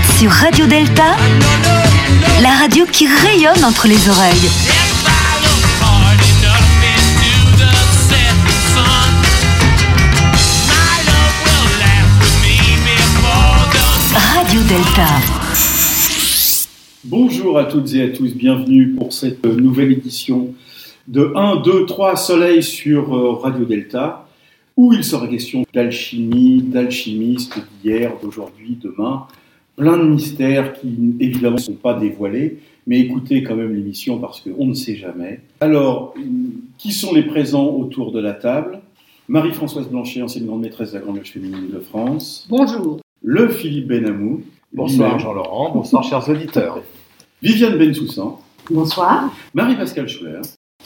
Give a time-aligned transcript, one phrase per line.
[0.00, 1.16] sur Radio Delta,
[2.40, 4.48] la radio qui rayonne entre les oreilles.
[14.14, 15.08] Radio Delta.
[17.04, 20.54] Bonjour à toutes et à tous, bienvenue pour cette nouvelle édition
[21.06, 24.26] de 1, 2, 3 Soleil sur euh, Radio Delta,
[24.74, 29.26] où il sera question d'alchimie, d'alchimistes d'hier, d'aujourd'hui, demain.
[29.76, 34.40] Plein de mystères qui évidemment ne sont pas dévoilés, mais écoutez quand même l'émission parce
[34.40, 35.40] qu'on ne sait jamais.
[35.60, 36.14] Alors,
[36.78, 38.80] qui sont les présents autour de la table?
[39.28, 42.46] Marie-Françoise Blanchet, ancienne grande maîtresse de la Grande Loge féminine de France.
[42.50, 43.00] Bonjour.
[43.22, 44.42] Le Philippe Benamou.
[44.72, 46.82] Bonsoir Jean-Laurent, bonsoir chers auditeurs.
[47.42, 48.40] Viviane Bensoussan.
[48.70, 49.34] Bonsoir.
[49.54, 50.40] Marie-Pascale Schuller.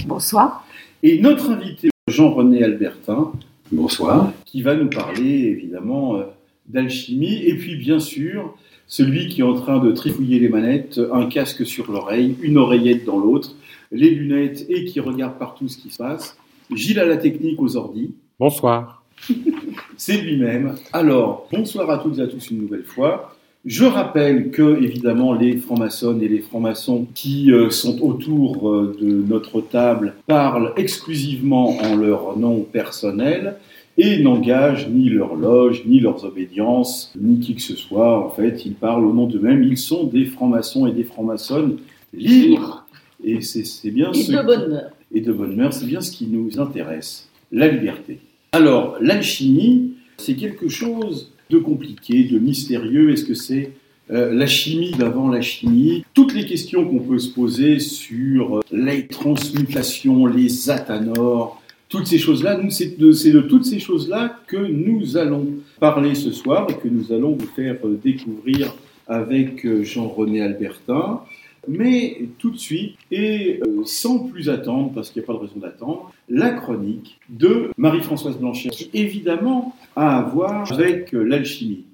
[0.07, 0.66] Bonsoir.
[1.03, 3.33] Et notre invité Jean-René Albertin.
[3.73, 4.33] Bonsoir.
[4.45, 6.25] Qui va nous parler évidemment euh,
[6.69, 7.43] d'alchimie.
[7.45, 11.66] Et puis bien sûr, celui qui est en train de trifouiller les manettes, un casque
[11.66, 13.54] sur l'oreille, une oreillette dans l'autre,
[13.92, 16.37] les lunettes et qui regarde partout ce qui se passe.
[16.73, 18.14] Gilles à la technique aux ordis.
[18.38, 19.04] Bonsoir.
[19.96, 20.76] C'est lui-même.
[20.92, 23.37] Alors, bonsoir à toutes et à tous une nouvelle fois.
[23.64, 29.10] Je rappelle que, évidemment, les francs-maçons et les francs-maçons qui euh, sont autour euh, de
[29.10, 33.57] notre table parlent exclusivement en leur nom personnel
[33.99, 38.25] et n'engagent ni leur loge, ni leurs obédiences, ni qui que ce soit.
[38.27, 39.63] En fait, ils parlent au nom d'eux-mêmes.
[39.63, 41.79] Ils sont des francs-maçons et des francs-maçonnes
[42.13, 42.87] libres.
[43.25, 44.91] Et c'est bien Et ce de qui- bonne mœurs.
[45.13, 48.19] et de bonne mœurs, c'est bien ce qui nous intéresse, la liberté.
[48.53, 53.10] Alors, l'alchimie, c'est quelque chose de compliqué, de mystérieux.
[53.13, 53.73] Est-ce que c'est
[54.10, 56.05] euh, la chimie d'avant la chimie?
[56.15, 62.18] Toutes les questions qu'on peut se poser sur euh, les transmutations, les athanors, toutes ces
[62.18, 65.47] choses-là, c'est de, de toutes ces choses-là que nous allons
[65.78, 68.75] parler ce soir et que nous allons vous faire euh, découvrir
[69.06, 71.22] avec euh, Jean-René Albertin.
[71.69, 75.38] Mais tout de suite, et euh, sans plus attendre, parce qu'il n'y a pas de
[75.38, 81.84] raison d'attendre, la chronique de Marie-Françoise Blanchet, qui évidemment a à voir avec l'alchimie.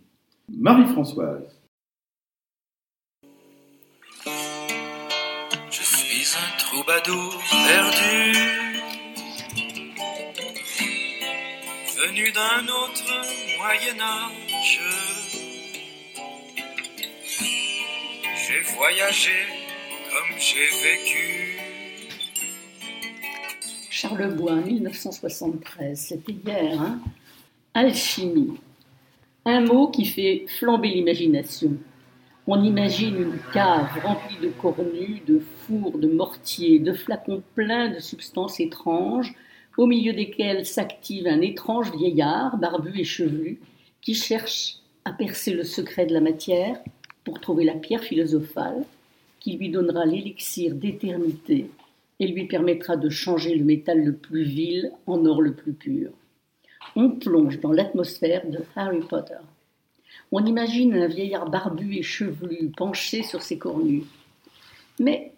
[0.55, 1.43] Marie-Françoise,
[5.71, 8.62] Je suis un troubadour perdu,
[12.07, 13.05] venu d'un autre
[13.59, 14.81] Moyen Âge.
[18.35, 19.31] J'ai voyagé
[20.11, 21.59] comme j'ai vécu.
[23.89, 26.81] Charlebois, 1973, c'était hier.
[26.81, 26.99] Hein
[27.73, 28.59] Alchimie.
[29.45, 31.77] Un mot qui fait flamber l'imagination.
[32.49, 38.01] On imagine une cave remplie de cornues, de fours, de mortiers, de flacons pleins de
[38.01, 39.33] substances étranges,
[39.77, 43.61] au milieu desquels s'active un étrange vieillard, barbu et chevelu,
[44.01, 46.79] qui cherche à percer le secret de la matière
[47.25, 48.85] pour trouver la pierre philosophale
[49.41, 51.71] qui lui donnera l'élixir d'éternité
[52.21, 56.11] et lui permettra de changer le métal le plus vil en or le plus pur.
[56.95, 59.39] On plonge dans l'atmosphère de Harry Potter.
[60.31, 64.05] On imagine un vieillard barbu et chevelu penché sur ses cornues.
[65.01, 65.33] Mais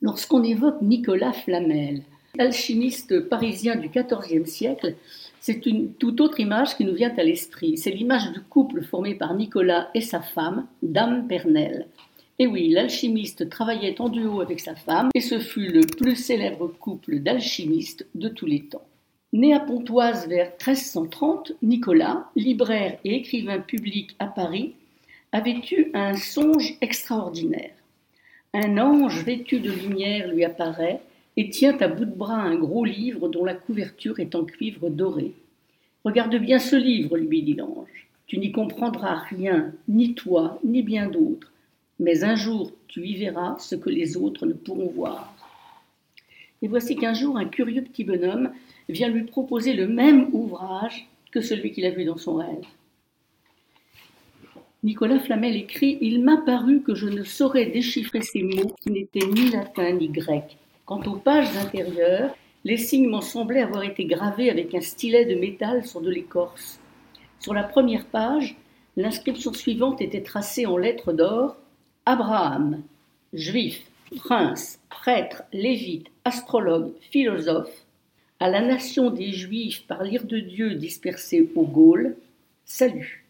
[0.00, 2.02] lorsqu'on évoque Nicolas Flamel,
[2.38, 4.94] alchimiste parisien du XIVe siècle,
[5.40, 7.76] c'est une toute autre image qui nous vient à l'esprit.
[7.78, 11.86] C'est l'image du couple formé par Nicolas et sa femme, Dame Pernelle.
[12.38, 16.68] Et oui, l'alchimiste travaillait en duo avec sa femme, et ce fut le plus célèbre
[16.68, 18.86] couple d'alchimistes de tous les temps.
[19.32, 24.74] Né à Pontoise vers 1330, Nicolas, libraire et écrivain public à Paris,
[25.32, 27.74] avait eu un songe extraordinaire.
[28.54, 31.02] Un ange vêtu de lumière lui apparaît
[31.38, 34.90] et tient à bout de bras un gros livre dont la couverture est en cuivre
[34.90, 35.32] doré.
[36.04, 38.08] Regarde bien ce livre, lui dit l'ange.
[38.26, 41.50] Tu n'y comprendras rien, ni toi, ni bien d'autres
[41.98, 45.34] mais un jour tu y verras ce que les autres ne pourront voir.
[46.62, 48.52] Et voici qu'un jour un curieux petit bonhomme
[48.88, 52.64] vient lui proposer le même ouvrage que celui qu'il a vu dans son rêve.
[54.82, 59.26] Nicolas Flamel écrit Il m'a paru que je ne saurais déchiffrer ces mots qui n'étaient
[59.26, 60.56] ni latin ni grec.
[60.88, 65.38] Quant aux pages intérieures, les signes m'en semblaient avoir été gravés avec un stylet de
[65.38, 66.80] métal sur de l'écorce.
[67.40, 68.56] Sur la première page,
[68.96, 71.58] l'inscription suivante était tracée en lettres d'or
[72.06, 72.80] Abraham,
[73.34, 73.82] juif,
[74.16, 77.84] prince, prêtre, lévite, astrologue, philosophe,
[78.40, 82.16] à la nation des Juifs par l'ire de Dieu dispersée aux Gaules,
[82.64, 83.26] salut.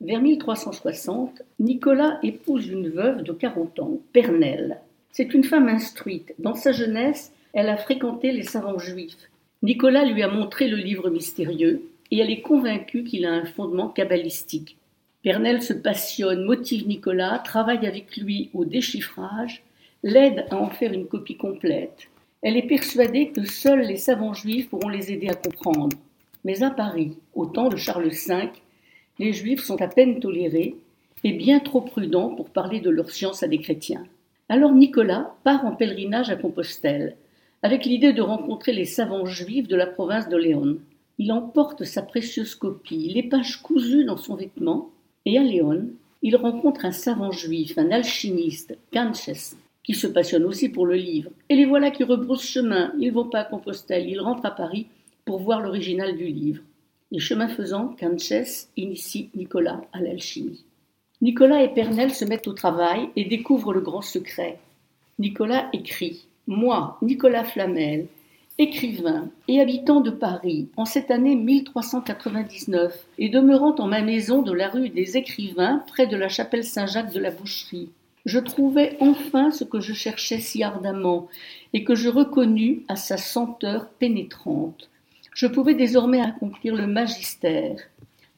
[0.00, 4.80] Vers 1360, Nicolas épouse une veuve de 40 ans, Pernelle.
[5.14, 6.34] C'est une femme instruite.
[6.38, 9.28] Dans sa jeunesse, elle a fréquenté les savants juifs.
[9.62, 13.90] Nicolas lui a montré le livre mystérieux et elle est convaincue qu'il a un fondement
[13.90, 14.78] kabbalistique.
[15.22, 19.62] Pernelle se passionne, motive Nicolas, travaille avec lui au déchiffrage,
[20.02, 22.08] l'aide à en faire une copie complète.
[22.40, 25.94] Elle est persuadée que seuls les savants juifs pourront les aider à comprendre.
[26.44, 28.48] Mais à Paris, au temps de Charles V,
[29.18, 30.74] les juifs sont à peine tolérés
[31.22, 34.06] et bien trop prudents pour parler de leur science à des chrétiens.
[34.48, 37.16] Alors Nicolas part en pèlerinage à Compostelle,
[37.62, 40.78] avec l'idée de rencontrer les savants juifs de la province de Léon.
[41.18, 44.90] Il emporte sa précieuse copie, les pages cousues dans son vêtement,
[45.24, 45.88] et à Léon,
[46.22, 49.54] il rencontre un savant juif, un alchimiste, Canches,
[49.84, 51.30] qui se passionne aussi pour le livre.
[51.48, 52.92] Et les voilà qui rebroussent chemin.
[52.98, 54.86] Ils vont pas à Compostelle, ils rentrent à Paris
[55.24, 56.62] pour voir l'original du livre.
[57.10, 60.64] Et chemin faisant, Canches initie Nicolas à l'alchimie.
[61.22, 64.58] Nicolas et Pernelle se mettent au travail et découvrent le grand secret.
[65.20, 68.08] Nicolas écrit Moi, Nicolas Flamel,
[68.58, 74.52] écrivain et habitant de Paris en cette année 1399 et demeurant en ma maison de
[74.52, 77.90] la rue des Écrivains près de la chapelle Saint-Jacques de la Boucherie.
[78.26, 81.28] Je trouvai enfin ce que je cherchais si ardemment
[81.72, 84.90] et que je reconnus à sa senteur pénétrante.
[85.34, 87.76] Je pouvais désormais accomplir le magistère.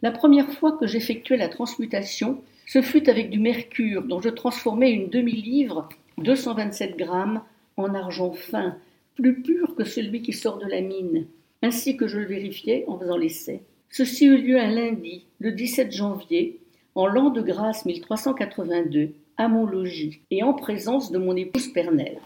[0.03, 4.91] La première fois que j'effectuai la transmutation, ce fut avec du mercure dont je transformai
[4.91, 5.89] une demi-livre,
[6.19, 7.43] 227 grammes,
[7.77, 8.77] en argent fin,
[9.17, 11.27] plus pur que celui qui sort de la mine,
[11.63, 13.63] ainsi que je le vérifiais en faisant l'essai.
[13.91, 16.61] Ceci eut lieu un lundi, le 17 janvier,
[16.95, 22.19] en l'an de grâce 1382, à mon logis, et en présence de mon épouse Pernelle.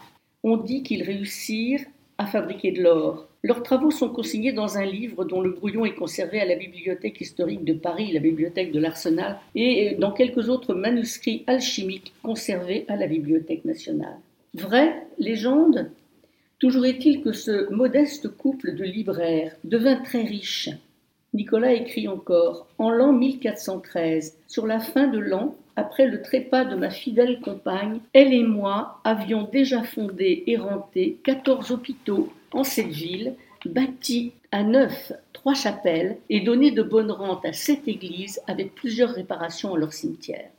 [0.44, 1.84] On dit qu'ils réussirent
[2.18, 3.28] à fabriquer de l'or.
[3.44, 7.20] Leurs travaux sont consignés dans un livre dont le brouillon est conservé à la Bibliothèque
[7.20, 12.96] historique de Paris, la Bibliothèque de l'Arsenal, et dans quelques autres manuscrits alchimiques conservés à
[12.96, 14.18] la Bibliothèque nationale.
[14.54, 15.90] Vraie légende?
[16.58, 20.70] Toujours est-il que ce modeste couple de libraires devint très riche.
[21.34, 26.74] Nicolas écrit encore En l'an 1413, sur la fin de l'an, après le trépas de
[26.74, 32.88] ma fidèle compagne, elle et moi avions déjà fondé et renté quatorze hôpitaux en cette
[32.88, 33.34] ville,
[33.66, 39.10] bâti à neuf trois chapelles et donné de bonnes rentes à sept églises avec plusieurs
[39.10, 40.50] réparations à leur cimetière.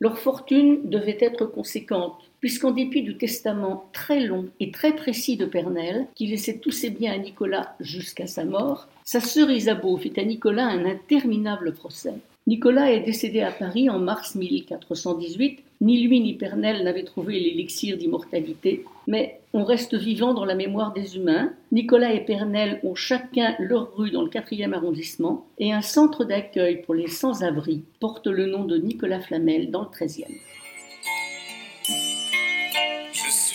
[0.00, 5.46] Leur fortune devait être conséquente, puisqu'en dépit du testament très long et très précis de
[5.46, 10.12] Pernelle, qui laissait tous ses biens à Nicolas jusqu'à sa mort, sa sœur Isabeau fit
[10.16, 12.14] à Nicolas un interminable procès.
[12.46, 15.58] Nicolas est décédé à Paris en mars 1418.
[15.80, 20.92] Ni lui ni Pernelle n'avaient trouvé l'élixir d'immortalité, mais on reste vivant dans la mémoire
[20.92, 21.50] des humains.
[21.72, 26.82] Nicolas et Pernelle ont chacun leur rue dans le 4e arrondissement et un centre d'accueil
[26.82, 30.26] pour les sans-abri porte le nom de Nicolas Flamel dans le 13e.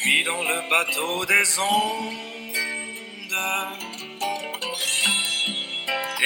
[0.02, 2.18] Suis dans le bateau des ondes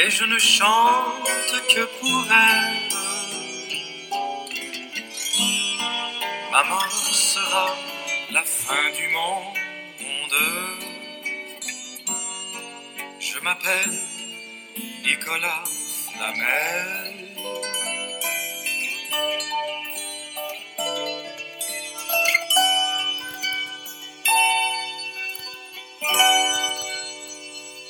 [0.02, 2.98] et je ne chante que pour elle.
[6.52, 7.68] Ma mort sera
[8.32, 10.38] la fin du monde.
[13.20, 14.00] Je m'appelle
[15.04, 15.64] Nicolas
[16.06, 17.75] Flamel.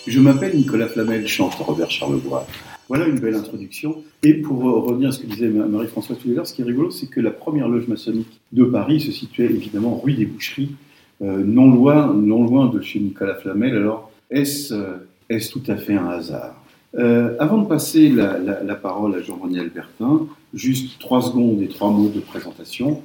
[0.08, 2.46] Je m'appelle Nicolas Flamel, chante Robert Charlebois.
[2.88, 4.04] Voilà une belle introduction.
[4.22, 6.92] Et pour revenir à ce que disait Marie-Françoise tout à l'heure, ce qui est rigolo,
[6.92, 10.76] c'est que la première loge maçonnique de Paris se situait évidemment rue des Boucheries,
[11.24, 13.76] euh, non, loin, non loin de chez Nicolas Flamel.
[13.76, 16.62] Alors, est-ce euh, est tout à fait un hasard?
[16.96, 21.68] Euh, Avant de passer la, la, la parole à Jean-René Albertin, juste trois secondes et
[21.68, 23.02] trois mots de présentation.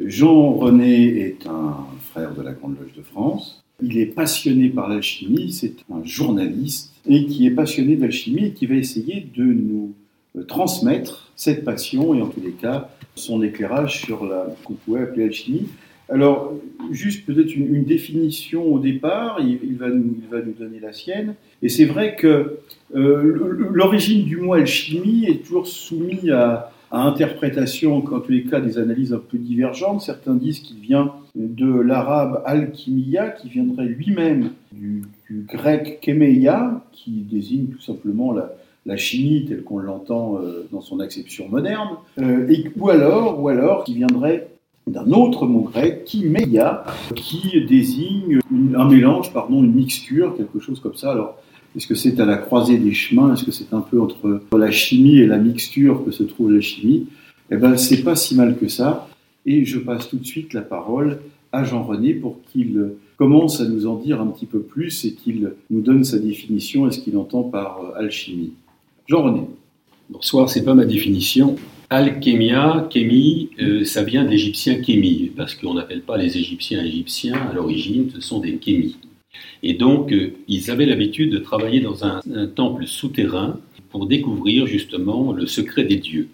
[0.00, 1.78] Jean-René est un
[2.12, 3.64] frère de la Grande Loge de France.
[3.82, 8.66] Il est passionné par l'alchimie, c'est un journaliste et qui est passionné d'alchimie et qui
[8.66, 9.94] va essayer de nous
[10.46, 15.24] transmettre cette passion et en tous les cas son éclairage sur la qu'on pourrait appeler
[15.24, 15.68] alchimie.
[16.10, 16.54] Alors,
[16.90, 20.92] juste peut-être une, définition au départ, il, il, va nous, il, va nous, donner la
[20.92, 21.34] sienne.
[21.60, 22.60] Et c'est vrai que
[22.94, 28.60] euh, l'origine du mot alchimie est toujours soumise à, à interprétation, en tous les cas
[28.60, 30.02] des analyses un peu divergentes.
[30.02, 37.66] Certains disent qu'il vient de l'arabe alchimia, qui viendrait lui-même du, grec kemeia, qui désigne
[37.66, 43.38] tout simplement la, chimie telle qu'on l'entend euh, dans son acception moderne, euh, ou alors,
[43.38, 44.48] ou alors qui viendrait
[44.86, 48.38] d'un autre mot grec, kimeia, qui désigne
[48.74, 51.12] un mélange, pardon, une mixture, quelque chose comme ça.
[51.12, 51.36] Alors,
[51.78, 53.32] est-ce que c'est à la croisée des chemins?
[53.32, 56.60] Est-ce que c'est un peu entre la chimie et la mixture que se trouve la
[56.60, 57.06] chimie?
[57.52, 59.08] Eh bien, c'est pas si mal que ça.
[59.46, 61.20] Et je passe tout de suite la parole
[61.52, 65.52] à Jean-René pour qu'il commence à nous en dire un petit peu plus et qu'il
[65.70, 68.54] nous donne sa définition et ce qu'il entend par alchimie.
[69.06, 69.42] Jean-René.
[70.10, 71.54] Bonsoir, c'est pas ma définition,
[71.90, 77.54] Alchémia, chémie, euh, ça vient d'égyptien chémie, parce qu'on n'appelle pas les Égyptiens égyptiens à
[77.54, 78.96] l'origine, ce sont des chémies.
[79.62, 83.58] Et donc, euh, ils avaient l'habitude de travailler dans un, un temple souterrain
[83.90, 86.28] pour découvrir justement le secret des dieux.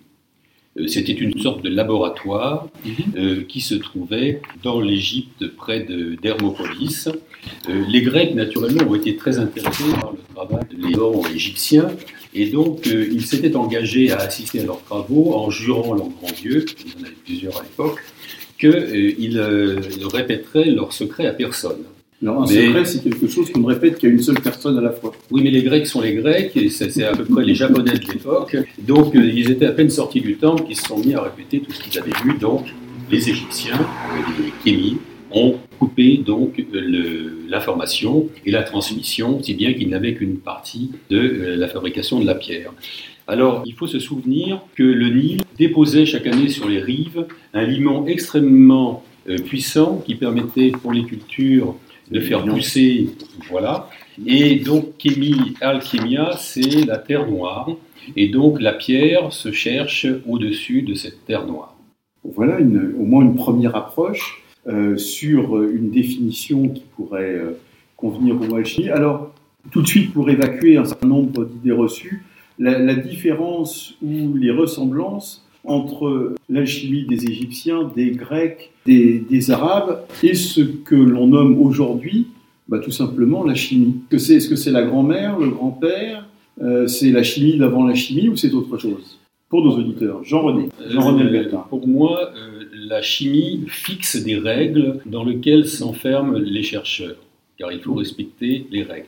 [0.78, 2.68] Euh, C'était une sorte de laboratoire
[3.16, 7.08] euh, qui se trouvait dans l'Égypte près de- d'Hermopolis.
[7.68, 11.88] Euh, les Grecs, naturellement, ont été très intéressés par le travail des oraux égyptiens
[12.34, 16.32] et donc euh, ils s'étaient engagés à assister à leurs travaux en jurant leur grand
[16.34, 18.00] Dieu, il y en avait plusieurs à l'époque,
[18.58, 21.82] qu'ils ne répéteraient leurs secrets à personne.
[22.24, 24.92] Alors, un Mais- secret, c'est quelque chose qu'on répète qu'à une seule personne à la
[24.92, 25.12] fois.
[25.30, 28.12] Oui, mais les Grecs sont les Grecs, et c'est à peu près les Japonais de
[28.12, 28.56] l'époque.
[28.78, 31.60] Donc, euh, ils étaient à peine sortis du temple qu'ils se sont mis à répéter
[31.60, 32.38] tout ce qu'ils avaient vu.
[32.38, 32.64] Donc,
[33.10, 34.96] les Égyptiens, euh, les Kémis,
[35.32, 41.56] ont coupé donc euh, l'information et la transmission, si bien qu'ils n'avaient qu'une partie de
[41.58, 42.72] la fabrication de la pierre.
[43.26, 47.64] Alors, il faut se souvenir que le Nil déposait chaque année sur les rives un
[47.64, 49.02] limon extrêmement
[49.46, 51.74] puissant qui permettait pour les cultures
[52.10, 53.08] de faire pousser,
[53.50, 53.88] voilà,
[54.26, 57.68] et donc, chémie, alchimia, c'est la terre noire.
[58.16, 61.74] Et donc, la pierre se cherche au-dessus de cette terre noire.
[62.22, 67.58] Voilà une- au moins une première approche euh, sur une définition qui pourrait euh,
[67.96, 68.88] convenir au alchimie.
[68.90, 69.32] Alors,
[69.70, 72.22] tout de suite, pour évacuer un certain nombre d'idées reçues,
[72.58, 80.04] la, la différence ou les ressemblances entre l'alchimie des Égyptiens, des Grecs, des, des Arabes
[80.22, 82.28] et ce que l'on nomme aujourd'hui
[82.68, 83.96] bah, tout simplement la chimie.
[84.10, 86.26] Est-ce que c'est la grand-mère, le grand-père
[86.62, 89.18] euh, C'est la chimie d'avant la chimie ou c'est autre chose?
[89.50, 91.64] Pour nos auditeurs, Jean-René, Jean-René Euh, Albertin.
[91.68, 97.16] pour moi, euh, la chimie fixe des règles dans lesquelles s'enferment les chercheurs,
[97.58, 99.06] car il faut respecter les règles.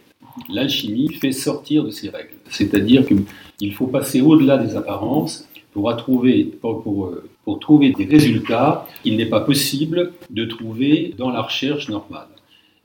[0.53, 6.45] L'alchimie fait sortir de ces règles, c'est-à-dire qu'il faut passer au-delà des apparences pour, trouver,
[6.63, 11.43] pour, pour, euh, pour trouver des résultats qu'il n'est pas possible de trouver dans la
[11.43, 12.33] recherche normale.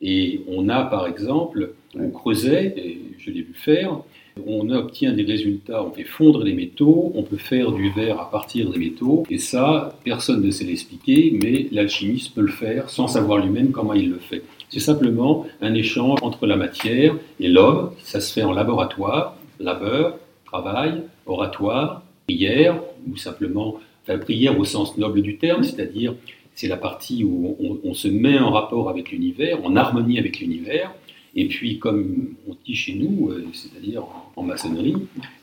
[0.01, 4.01] Et on a par exemple, on creusait, et je l'ai vu faire,
[4.45, 8.29] on obtient des résultats, on fait fondre les métaux, on peut faire du verre à
[8.29, 13.07] partir des métaux, et ça, personne ne sait l'expliquer, mais l'alchimiste peut le faire sans
[13.07, 14.43] savoir lui-même comment il le fait.
[14.67, 20.17] C'est simplement un échange entre la matière et l'homme, ça se fait en laboratoire, labeur,
[20.43, 26.15] travail, oratoire, prière, ou simplement, enfin prière au sens noble du terme, c'est-à-dire
[26.55, 30.93] c'est la partie où on, se met en rapport avec l'univers, en harmonie avec l'univers,
[31.33, 34.97] et puis, comme on dit chez nous, euh, c'est-à-dire en, en maçonnerie,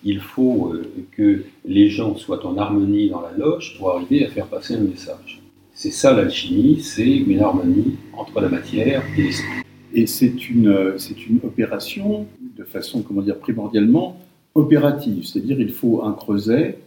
[0.04, 4.28] il faut euh, que les gens soient en harmonie dans la loge pour arriver à
[4.28, 5.40] faire passer un message.
[5.72, 9.62] C'est ça l'alchimie, c'est une harmonie entre la matière et l'esprit.
[9.94, 12.26] Et c'est une, euh, c'est une opération
[12.58, 14.20] de façon, comment dire, primordialement
[14.58, 15.24] opérative.
[15.26, 16.78] C'est-à-dire, il faut un creuset,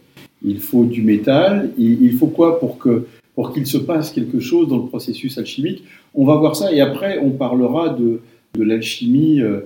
[0.44, 2.94] il faut du métal, il, faut quoi pour que
[3.34, 6.80] pour qu'il se passe quelque chose dans le processus alchimique On va voir ça et
[6.88, 8.20] après on parlera de,
[8.58, 9.60] de l'alchimie, euh,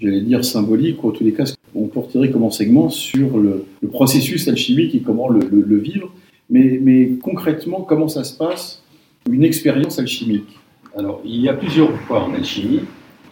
[0.00, 3.88] j'allais dire symbolique, ou en tous les cas, on porterait comme enseignement sur le, le
[3.88, 6.12] processus alchimique et comment le, le- le vivre.
[6.50, 8.82] Mais, mais concrètement, comment ça se passe
[9.28, 10.52] une expérience alchimique?
[10.96, 12.80] Alors, il y a plusieurs voies en alchimie.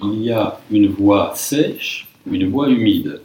[0.02, 3.21] Il y a une voie sèche, une voie humide.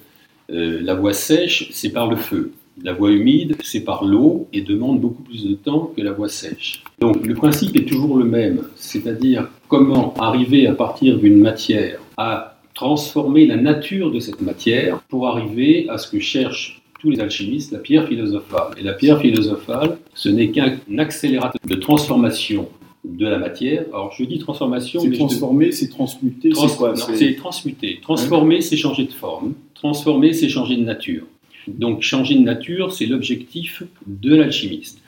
[0.52, 2.52] Euh, la voie sèche, c'est par le feu.
[2.84, 6.30] La voie humide, c'est par l'eau et demande beaucoup plus de temps que la voie
[6.30, 6.84] sèche.
[7.00, 12.58] Donc, le principe est toujours le même, c'est-à-dire comment arriver à partir d'une matière à
[12.74, 17.72] transformer la nature de cette matière pour arriver à ce que cherchent tous les alchimistes,
[17.72, 18.74] la pierre philosophale.
[18.78, 22.70] Et la pierre philosophale, ce n'est qu'un accélérateur de transformation
[23.04, 23.86] de la matière.
[23.94, 26.94] Alors, je dis transformation, C'est transformé, c'est transmuté, Trans- c'est quoi
[27.36, 28.00] transmuter.
[28.02, 29.54] Transformer, c'est changer de forme.
[29.74, 31.24] Transformer, c'est changer de nature.
[31.68, 35.02] Donc, changer de nature, c'est l'objectif de l'alchimiste.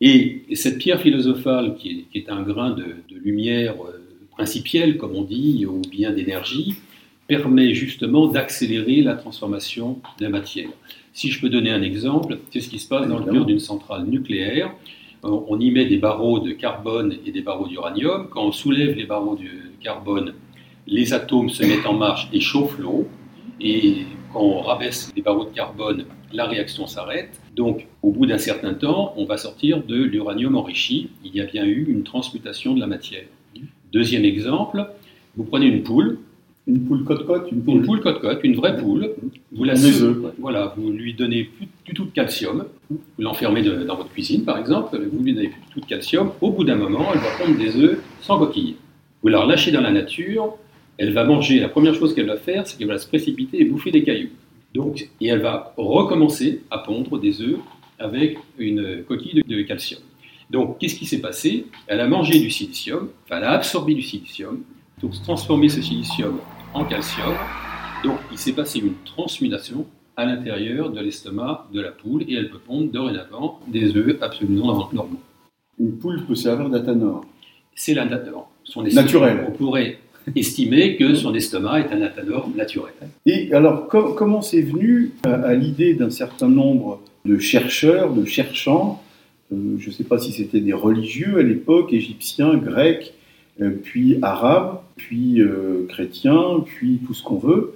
[0.00, 3.98] Et cette pierre philosophale, qui est, qui est un grain de, de lumière euh,
[4.32, 6.74] principielle, comme on dit, ou bien d'énergie,
[7.28, 10.68] permet justement d'accélérer la transformation de la matière.
[11.14, 13.60] Si je peux donner un exemple, c'est ce qui se passe dans le cœur d'une
[13.60, 14.74] centrale nucléaire.
[15.22, 18.28] On on y met des barreaux de carbone et des barreaux d'uranium.
[18.30, 19.48] Quand on soulève les barreaux de
[19.80, 20.34] carbone,
[20.86, 23.06] les atomes se mettent en marche et chauffent l'eau.
[23.60, 27.40] Et quand on rabaisse les barreaux de carbone, la réaction s'arrête.
[27.54, 31.10] Donc, au bout d'un certain temps, on va sortir de l'uranium enrichi.
[31.24, 33.24] Il y a bien eu une transmutation de la matière.
[33.92, 34.88] Deuxième exemple,
[35.36, 36.18] vous prenez une poule,
[36.68, 39.10] Une poule cote-cote, une poule, une poule cote-cote, une vraie poule,
[39.50, 40.32] vous la seu- œufs, quoi.
[40.38, 44.44] voilà, vous lui donnez plus du tout de calcium, vous l'enfermez de- dans votre cuisine
[44.44, 47.18] par exemple, vous lui donnez plus du tout de calcium, au bout d'un moment, elle
[47.20, 48.76] va prendre des œufs sans coquille.
[49.22, 50.54] Vous la relâchez dans la nature,
[50.98, 53.64] elle va manger, la première chose qu'elle va faire, c'est qu'elle va se précipiter et
[53.64, 54.30] bouffer des cailloux.
[54.72, 57.58] Donc, et elle va recommencer à pondre des œufs
[57.98, 60.00] avec une coquille de, de calcium.
[60.50, 61.66] Donc, qu'est-ce qui s'est passé?
[61.88, 64.60] Elle a mangé du silicium, enfin, elle a absorbé du silicium,
[65.02, 66.38] donc transformé ce silicium
[66.74, 67.34] en calcium.
[68.04, 72.50] Donc, il s'est passé une transmutation à l'intérieur de l'estomac de la poule et elle
[72.50, 75.20] peut pondre dorénavant des œufs absolument normaux.
[75.80, 77.24] Une poule peut servir d'atanor.
[77.74, 78.50] C'est l'atanor.
[78.64, 79.46] Son estomac- Naturel.
[79.48, 79.98] On pourrait
[80.36, 82.92] estimer que son estomac est un atanor naturel.
[83.26, 88.24] Et alors, co- comment c'est venu à, à l'idée d'un certain nombre de chercheurs, de
[88.24, 89.02] cherchants,
[89.52, 93.18] euh, je ne sais pas si c'était des religieux à l'époque, égyptiens, grecs, euh,
[93.82, 97.74] puis arabes, puis euh, chrétiens, puis tout ce qu'on veut,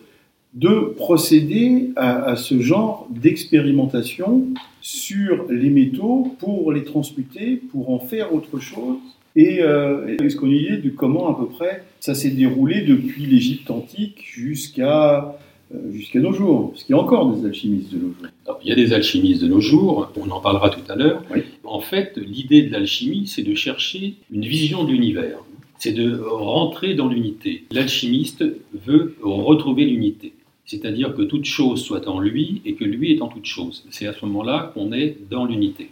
[0.55, 4.47] de procéder à, à ce genre d'expérimentation
[4.81, 8.99] sur les métaux pour les transmuter, pour en faire autre chose.
[9.37, 12.83] Et euh, est-ce qu'on a une idée de comment à peu près ça s'est déroulé
[12.83, 15.37] depuis l'Égypte antique jusqu'à
[15.75, 18.31] euh, jusqu'à nos jours Parce qu'il y a encore des alchimistes de nos jours.
[18.47, 21.23] Alors, il y a des alchimistes de nos jours, on en parlera tout à l'heure.
[21.35, 21.43] Oui.
[21.65, 25.41] En fait, l'idée de l'alchimie, c'est de chercher une vision de l'univers.
[25.79, 27.65] C'est de rentrer dans l'unité.
[27.71, 28.45] L'alchimiste
[28.87, 30.33] veut retrouver l'unité.
[30.65, 33.85] C'est-à-dire que toute chose soit en lui et que lui est en toute chose.
[33.91, 35.91] C'est à ce moment-là qu'on est dans l'unité.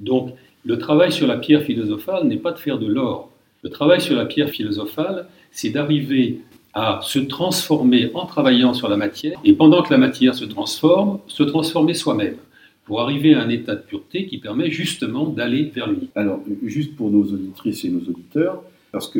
[0.00, 3.30] Donc, le travail sur la pierre philosophale n'est pas de faire de l'or.
[3.62, 6.40] Le travail sur la pierre philosophale, c'est d'arriver
[6.74, 11.18] à se transformer en travaillant sur la matière, et pendant que la matière se transforme,
[11.26, 12.36] se transformer soi-même,
[12.84, 16.10] pour arriver à un état de pureté qui permet justement d'aller vers l'unité.
[16.14, 19.18] Alors, juste pour nos auditrices et nos auditeurs, parce que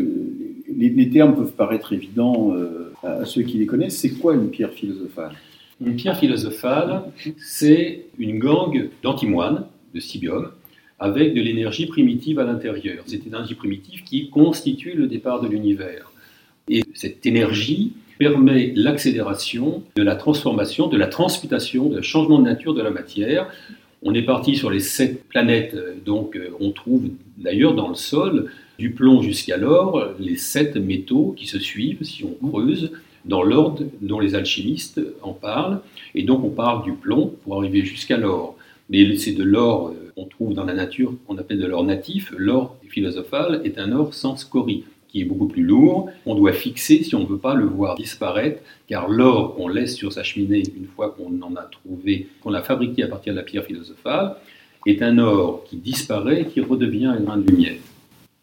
[0.76, 4.72] les, termes peuvent paraître évidents euh, à ceux qui les connaissent, c'est quoi une pierre
[4.72, 5.32] philosophale?
[5.84, 7.04] Une pierre philosophale,
[7.38, 10.50] c'est une gangue d'antimoine, de cibium,
[10.98, 13.04] avec de l'énergie primitive à l'intérieur.
[13.06, 16.10] Cette énergie primitive qui constitue le départ de l'univers.
[16.68, 22.74] Et cette énergie permet l'accélération de la transformation, de la transmutation, de changement de nature
[22.74, 23.48] de la matière.
[24.02, 28.50] On est parti sur les sept planètes, donc euh, on trouve d'ailleurs dans le sol,
[28.78, 32.92] du plomb jusqu'à l'or, les sept métaux qui se suivent si on creuse
[33.24, 35.80] dans l'ordre dont les alchimistes en parlent.
[36.14, 38.56] Et donc on parle du plomb pour arriver jusqu'à l'or.
[38.88, 42.32] Mais c'est de l'or euh, qu'on trouve dans la nature, qu'on appelle de l'or natif.
[42.36, 46.08] L'or philosophal est un or sans scorie, qui est beaucoup plus lourd.
[46.24, 49.94] On doit fixer si on ne veut pas le voir disparaître, car l'or qu'on laisse
[49.94, 53.38] sur sa cheminée une fois qu'on en a trouvé, qu'on a fabriqué à partir de
[53.38, 54.36] la pierre philosophale,
[54.86, 57.76] est un or qui disparaît qui redevient un grain de lumière.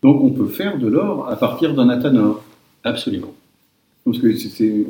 [0.01, 2.43] Donc, on peut faire de l'or à partir d'un athanor.
[2.83, 3.33] Absolument.
[4.03, 4.27] Parce que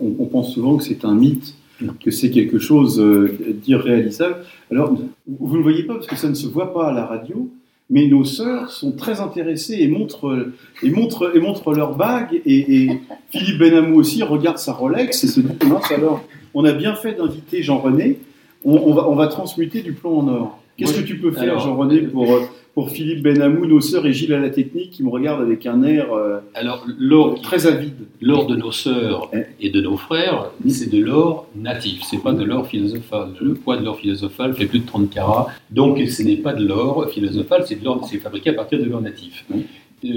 [0.02, 1.56] on, on pense souvent que c'est un mythe,
[2.04, 4.38] que c'est quelque chose euh, d'irréalisable.
[4.72, 7.50] Alors, vous ne voyez pas parce que ça ne se voit pas à la radio,
[7.90, 10.50] mais nos sœurs sont très intéressées et montrent,
[10.84, 12.42] et montrent, et montrent leur bague.
[12.46, 16.74] Et, et Philippe Benamou aussi regarde sa Rolex et se dit mince alors, on a
[16.74, 18.20] bien fait d'inviter Jean-René.
[18.66, 20.60] On, on va, on va transmuter du plomb en or.
[20.78, 22.42] Qu'est-ce que tu peux faire, Jean-René, pour, euh,
[22.76, 25.82] pour Philippe Benamou, nos sœurs et Gilles à la technique qui me regardent avec un
[25.82, 27.96] air euh, Alors, l'or qui très avide.
[28.22, 32.44] L'or de nos sœurs et de nos frères, c'est de l'or natif, c'est pas de
[32.44, 33.30] l'or philosophal.
[33.40, 36.66] Le poids de l'or philosophal fait plus de 30 carats, donc ce n'est pas de
[36.66, 39.46] l'or philosophal, c'est de l'or, c'est fabriqué à partir de l'or natif.
[40.04, 40.10] Euh,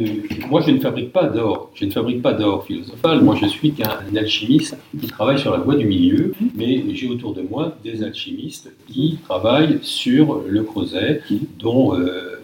[0.50, 3.22] moi, je ne fabrique pas d'or, je ne fabrique pas d'or philosophal.
[3.22, 7.32] Moi, je suis qu'un alchimiste qui travaille sur la voie du milieu, mais j'ai autour
[7.32, 11.22] de moi des alchimistes qui travaillent sur le creuset,
[11.58, 12.36] dont euh,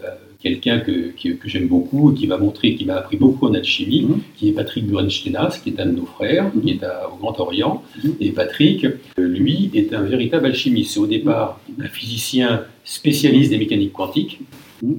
[0.42, 3.54] quelqu'un que, que, que j'aime beaucoup et qui m'a montré, qui m'a appris beaucoup en
[3.54, 7.16] alchimie, qui est Patrick Burenstenas, qui est un de nos frères, qui est à- au
[7.16, 7.82] Grand Orient.
[8.20, 10.92] Et Patrick, euh, lui, est un véritable alchimiste.
[10.92, 14.40] C'est au départ un physicien spécialiste des mécaniques quantiques,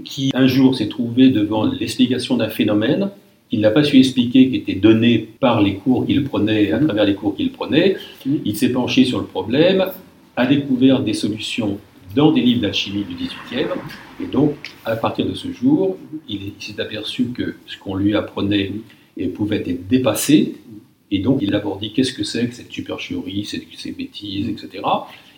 [0.03, 3.09] qui un jour s'est trouvé devant l'explication d'un phénomène.
[3.49, 7.05] Qu'il n'a pas su expliquer, qui était donné par les cours qu'il prenait, à travers
[7.05, 7.95] les cours qu'il prenait.
[8.25, 9.85] Il s'est penché sur le problème,
[10.35, 11.77] a découvert des solutions
[12.15, 13.67] dans des livres d'alchimie du 18e,
[14.23, 15.97] et donc, à partir de ce jour,
[16.29, 18.71] il s'est aperçu que ce qu'on lui apprenait
[19.17, 20.55] et pouvait être dépassé,
[21.11, 24.49] et donc il a d'abord dit qu'est-ce que c'est que cette supercherie, ces, ces bêtises,
[24.49, 24.83] etc.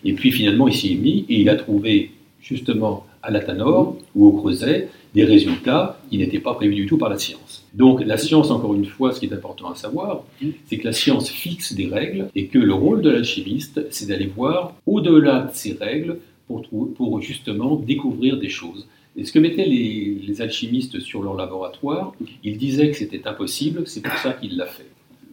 [0.04, 4.26] Et puis finalement, il s'y est mis et il a trouvé justement à l'Atanor ou
[4.26, 7.64] au Creuset des résultats qui n'étaient pas prévus du tout par la science.
[7.74, 10.24] Donc la science, encore une fois, ce qui est important à savoir,
[10.66, 14.26] c'est que la science fixe des règles et que le rôle de l'alchimiste, c'est d'aller
[14.26, 18.88] voir au-delà de ces règles pour, justement découvrir des choses.
[19.16, 23.82] Et ce que mettaient les, les alchimistes sur leur laboratoire, ils disaient que c'était impossible,
[23.86, 24.86] c'est pour ça qu'il l'a fait.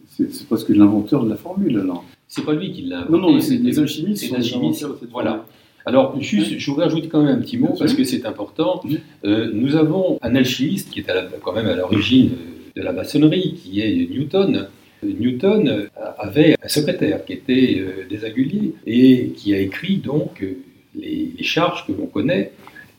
[0.08, 2.04] C'est parce que l'inventeur de la formule, alors.
[2.28, 5.46] C'est pas lui qui l'a Non, non, mais c'est les alchimistes les alchimistes, Voilà.
[5.88, 8.82] Alors, juste, je voudrais ajouter quand même un petit mot parce que c'est important.
[9.24, 12.30] Euh, nous avons un alchimiste qui est à la- quand même à l'origine
[12.74, 14.66] de la maçonnerie, qui est Newton.
[15.04, 15.86] Euh, Newton euh,
[16.18, 20.58] avait un secrétaire qui était euh, des Aguliers et qui a écrit donc euh,
[20.94, 22.50] les, les charges que l'on connaît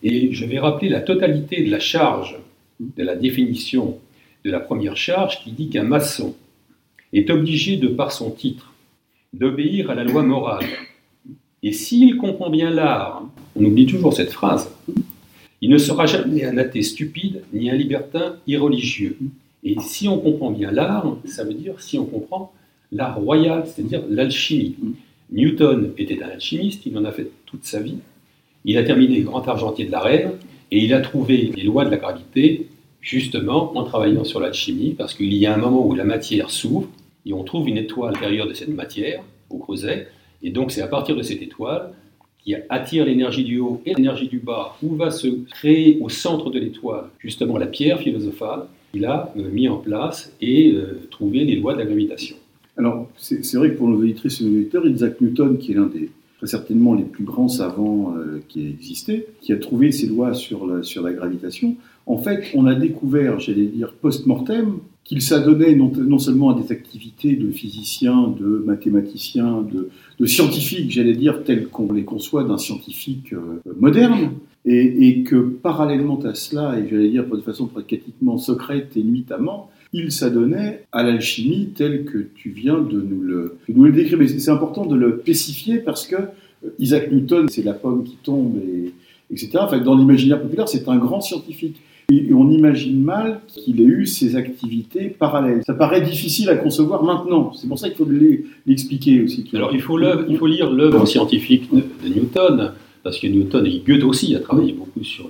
[0.04, 2.38] Et je vais rappeler la totalité de la charge,
[2.80, 3.98] de la définition
[4.46, 6.36] de la première charge qui dit qu'un maçon
[7.12, 8.72] est obligé, de par son titre,
[9.34, 10.66] d'obéir à la loi morale.
[11.64, 13.24] Et s'il comprend bien l'art,
[13.56, 14.72] on oublie toujours cette phrase,
[15.62, 19.18] il ne sera jamais un athée stupide ni un libertin irreligieux.
[19.64, 22.54] Et si on comprend bien l'art, ça veut dire si on comprend
[22.92, 24.76] l'art royal, c'est-à-dire l'alchimie.
[25.32, 27.98] Newton était un alchimiste, il en a fait toute sa vie.
[28.66, 30.32] Il a terminé grand argentier de la reine
[30.72, 32.68] et il a trouvé les lois de la gravité
[33.02, 36.88] justement en travaillant sur l'alchimie, parce qu'il y a un moment où la matière s'ouvre
[37.26, 40.08] et on trouve une étoile à l'intérieur de cette matière, au creuset,
[40.44, 41.92] et donc c'est à partir de cette étoile
[42.44, 46.50] qui attire l'énergie du haut et l'énergie du bas, où va se créer au centre
[46.50, 51.44] de l'étoile justement la pierre philosophale, qu'il a euh, mis en place et euh, trouvé
[51.44, 52.38] les lois de la gravitation.
[52.78, 55.88] Alors, c'est vrai que pour nos auditrices et nos auditeurs, Isaac Newton, qui est l'un
[55.88, 60.08] des très certainement les plus grands savants euh, qui aient existé, qui a trouvé ces
[60.08, 65.22] lois sur la, sur la gravitation, en fait, on a découvert, j'allais dire, post-mortem, qu'il
[65.22, 69.90] s'adonnait non, seulement à des activités de physiciens, de mathématiciens, de,
[70.20, 74.32] de scientifiques, j'allais dire, tels qu'on les conçoit d'un scientifique euh, moderne,
[74.66, 80.12] et, que parallèlement à cela, et j'allais dire de façon pratiquement secrète et nuitamment, il
[80.12, 84.18] s'adonnait à l'alchimie telle que tu viens de nous le, nous le décrire.
[84.18, 88.18] Mais c'est important de le spécifier parce que euh, Isaac Newton, c'est la pomme qui
[88.22, 88.92] tombe, et,
[89.32, 89.52] etc.
[89.62, 91.78] Enfin, dans l'imaginaire populaire, c'est un grand scientifique.
[92.10, 95.62] Et on imagine mal qu'il ait eu ces activités parallèles.
[95.66, 97.52] Ça paraît difficile à concevoir maintenant.
[97.54, 98.10] C'est pour ça qu'il faut
[98.66, 99.46] l'expliquer aussi.
[99.54, 102.72] Alors il faut, il faut lire l'œuvre scientifique de, de, Newton,
[103.04, 105.30] parce que Newton et Goethe aussi a travaillé beaucoup sur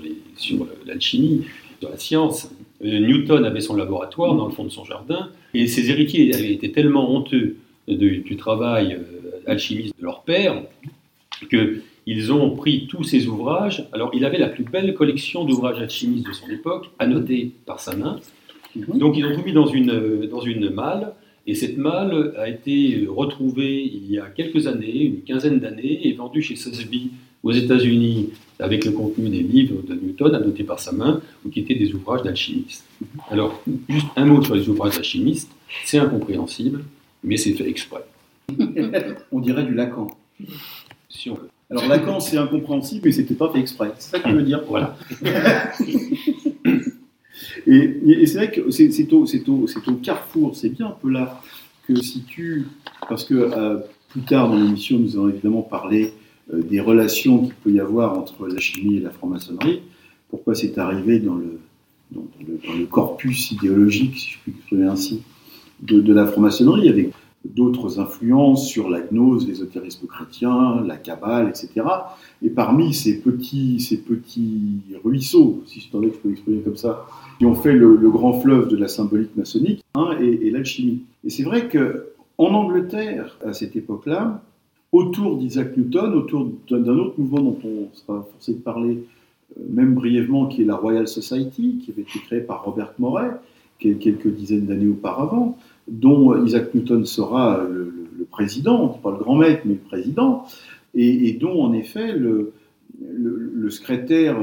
[0.86, 1.46] l'alchimie,
[1.80, 2.52] sur, sur la science.
[2.86, 6.54] Euh, Newton avait son laboratoire dans le fond de son jardin, et ses héritiers avaient
[6.54, 7.56] été tellement honteux
[7.88, 10.62] du travail euh, alchimiste de leur père
[11.50, 13.88] que ils ont pris tous ses ouvrages.
[13.92, 17.96] Alors, il avait la plus belle collection d'ouvrages alchimistes de son époque, annotés par sa
[17.98, 18.20] main.
[18.76, 18.98] Mhm.
[18.98, 21.14] Donc, ils ont tout mis dans une, dans une malle.
[21.46, 26.14] Et cette malle a été retrouvée il y a quelques années, une quinzaine d'années, et
[26.14, 27.12] vendue chez Sotheby
[27.44, 31.60] aux États-Unis avec le contenu des livres de Newton annotés par sa main, ou qui
[31.60, 32.86] étaient des ouvrages d'alchimistes.
[33.30, 35.52] Alors, juste un mot sur les ouvrages d'alchimistes,
[35.84, 36.86] c'est incompréhensible,
[37.22, 38.04] mais c'est fait exprès.
[39.32, 40.08] On dirait du Lacan.
[41.10, 41.50] Si on veut.
[41.70, 43.92] Alors Lacan, c'est incompréhensible, mais c'était pas fait exprès.
[43.98, 44.96] C'est ça que tu veux dire Voilà.
[47.68, 51.42] et, et c'est vrai que c'est au, au, au, carrefour, c'est bien un peu là
[51.88, 52.68] que si tu...
[53.10, 56.14] Parce que euh, plus tard dans l'émission, nous allons évidemment parler
[56.54, 59.82] euh, des relations qu'il peut y avoir entre la chimie et la franc-maçonnerie.
[60.30, 61.60] Pourquoi c'est arrivé dans le,
[62.12, 65.22] dans, le, dans le, corpus idéologique, si je puis exprimer ainsi,
[65.82, 67.12] de, de la franc-maçonnerie, avec
[67.56, 71.86] d'autres influences sur la gnose, l'ésotérisme chrétien, la cabale, etc.
[72.42, 77.06] Et parmi ces petits, ces petits ruisseaux, si je je peux l'exprimer comme ça,
[77.40, 81.04] qui ont fait le, le, grand fleuve de la symbolique maçonnique, hein, et, et l'alchimie.
[81.24, 82.08] Et c'est vrai que
[82.38, 84.42] en Angleterre, à cette époque-là,
[84.92, 89.04] autour d'Isaac Newton, autour d'un autre mouvement dont on sera forcé de parler,
[89.58, 93.32] euh, même brièvement, qui est la Royal Society, qui avait été créée par Robert Moray,
[93.80, 97.94] quelques dizaines d'années auparavant, dont Isaac Newton sera le,
[98.30, 100.46] président, pas le grand maître, mais le président,
[100.96, 102.54] et, dont en effet le,
[103.70, 104.38] secrétaire,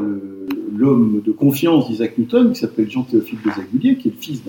[0.76, 4.42] l'homme de confiance d'Isaac Newton, qui s'appelle Jean-Théophile Desaguliers, qui est le fils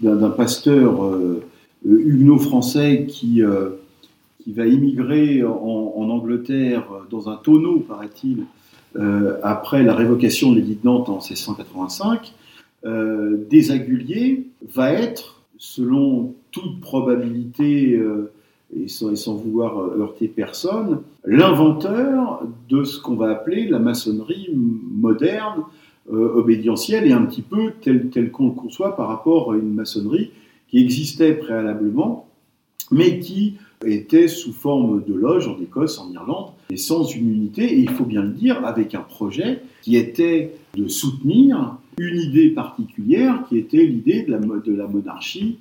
[0.00, 1.42] d'un pasteur euh,
[1.84, 3.70] huguenot français qui, euh,
[4.42, 8.44] qui va immigrer en, Angleterre dans un tonneau, paraît-il,
[8.96, 12.32] euh, après la révocation de l'édit de Nantes en 1685,
[12.84, 15.33] euh, Desaguliers va être
[15.64, 18.30] selon toute probabilité, euh,
[18.76, 25.62] et, sans, vouloir heurter personne, l'inventeur de ce qu'on va appeler la maçonnerie moderne,
[26.12, 29.72] euh, obédientielle, et un petit peu telle, tel qu'on le conçoit par rapport à une
[29.72, 30.32] maçonnerie
[30.68, 32.28] qui existait préalablement,
[32.90, 33.54] mais qui
[33.86, 37.90] était sous forme de loge en Écosse, en Irlande, et sans une unité, et il
[37.90, 43.58] faut bien le dire, avec un projet qui était de soutenir une idée particulière qui
[43.58, 44.32] était l'idée de
[44.76, 45.58] la, monarchie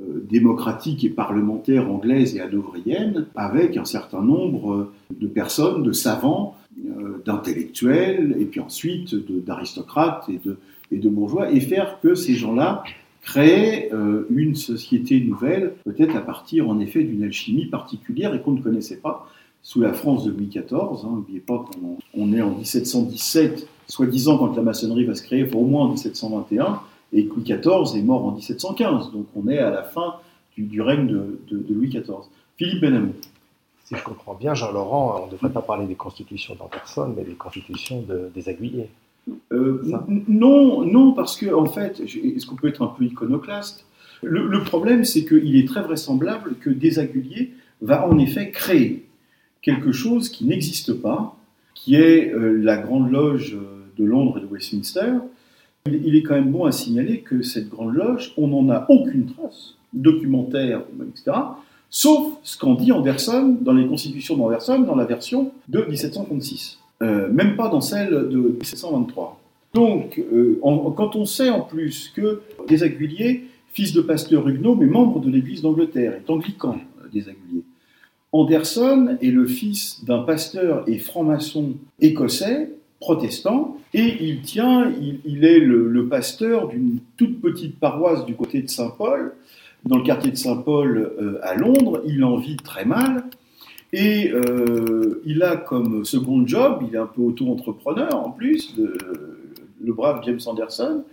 [0.00, 6.56] euh, démocratique et parlementaire anglaise et hanovrienne, avec un certain nombre de personnes, de savants,
[6.86, 9.14] euh, d'intellectuels, et puis ensuite
[9.44, 10.40] d'aristocrates et
[10.96, 12.82] de, bourgeois, et faire que ces gens-là
[13.20, 18.52] créaient euh, une société nouvelle, peut-être à partir en effet d'une alchimie particulière et qu'on
[18.52, 19.28] ne connaissait pas
[19.62, 20.64] sous la France de Louis XIV.
[20.70, 25.46] N'oubliez hein, pas qu'on on est en 1717 soi-disant quand la maçonnerie va se créer,
[25.52, 26.80] au moins en 1721,
[27.12, 29.12] et Louis XIV est mort en 1715.
[29.12, 30.14] Donc on est à la fin
[30.56, 32.24] du, du règne de, de, de, Louis XIV.
[32.56, 33.12] Philippe Benamou.
[33.84, 37.34] Si je comprends bien, Jean-Laurent, on ne devrait pas parler des constitutions d'Anderson, mais des
[37.34, 38.88] constitutions de, des aiguillés.
[39.52, 39.82] Euh,
[40.26, 43.84] non, non, parce que en fait, est-ce qu'on peut être un peu iconoclaste?
[44.22, 47.50] Le, le problème, c'est qu'il est très vraisemblable que Desaguliers
[47.82, 49.04] va en effet créer
[49.60, 51.36] quelque chose qui n'existe pas,
[51.74, 53.58] qui est euh, la Grande Loge
[53.98, 55.14] de Londres et de Westminster.
[55.86, 59.26] Il, est quand même bon à signaler que cette Grande Loge, on n'en a aucune
[59.26, 61.36] trace, documentaire, etc.,
[61.90, 66.78] sauf ce qu'en dit Anderson dans les constitutions d'Anderson, dans la version de 1736.
[67.02, 69.40] Euh, même pas dans celle de 1723.
[69.74, 70.60] Donc, euh,
[70.96, 75.62] quand on sait en plus que Desaguliers, fils de pasteur huguenot, mais membre de l'Église
[75.62, 77.64] d'Angleterre, est anglican, euh, Desaguliers.
[78.32, 82.70] Anderson est le fils d'un pasteur et franc-maçon écossais,
[83.02, 84.90] protestant, et il tient,
[85.24, 89.32] il, est le, pasteur d'une toute petite paroisse du côté de Saint-Paul,
[89.84, 92.00] dans le quartier de Saint-Paul euh, à Londres.
[92.06, 93.24] Il en vit très mal.
[93.92, 99.92] Et euh, il a comme second job, il est un peu auto-entrepreneur en plus, le
[99.92, 101.04] brave James Anderson.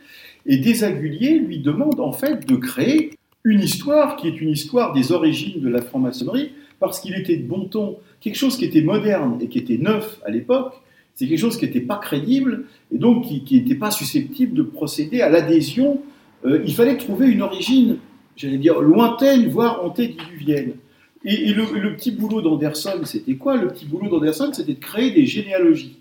[0.46, 3.12] Et Desaguliers lui demande en fait de créer
[3.44, 7.48] une histoire qui est une histoire des origines de la franc-maçonnerie, parce qu'il était de
[7.48, 10.74] bon ton, quelque chose qui était moderne et qui était neuf à l'époque,
[11.20, 12.64] c'est quelque chose qui n'était pas crédible
[12.96, 16.00] et donc qui n'était pas susceptible de procéder à l'adhésion.
[16.46, 17.98] Euh, il fallait trouver une origine,
[18.38, 20.76] j'allais dire, lointaine, voire antédiluvienne.
[21.26, 23.58] Et, et le, le petit boulot d'Anderson, c'était quoi?
[23.58, 25.98] Le petit boulot d'Anderson, c'était de créer des généalogies.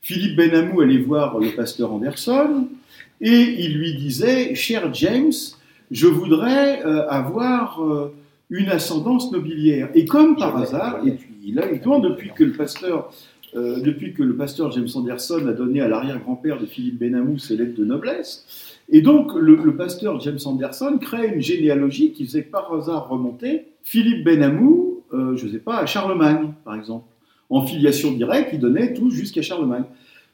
[0.00, 2.68] Philippe Benamou allait voir le pasteur Anderson
[3.20, 5.32] et il lui disait, cher James,
[5.90, 8.14] je voudrais euh, avoir euh,
[8.48, 9.90] une ascendance nobiliaire.
[9.94, 13.12] Et comme par hasard, et puis là, évidemment, depuis que le pasteur,
[13.56, 17.56] euh, depuis que le pasteur James Anderson a donné à l'arrière-grand-père de Philippe Benamou ses
[17.56, 18.44] lettres de noblesse,
[18.88, 24.24] et donc le, pasteur James Anderson crée une généalogie qui faisait par hasard remonter Philippe
[24.24, 27.06] Benamou, euh, je ne sais pas, à Charlemagne, par exemple.
[27.50, 29.84] En filiation directe, il donnait tout jusqu'à Charlemagne.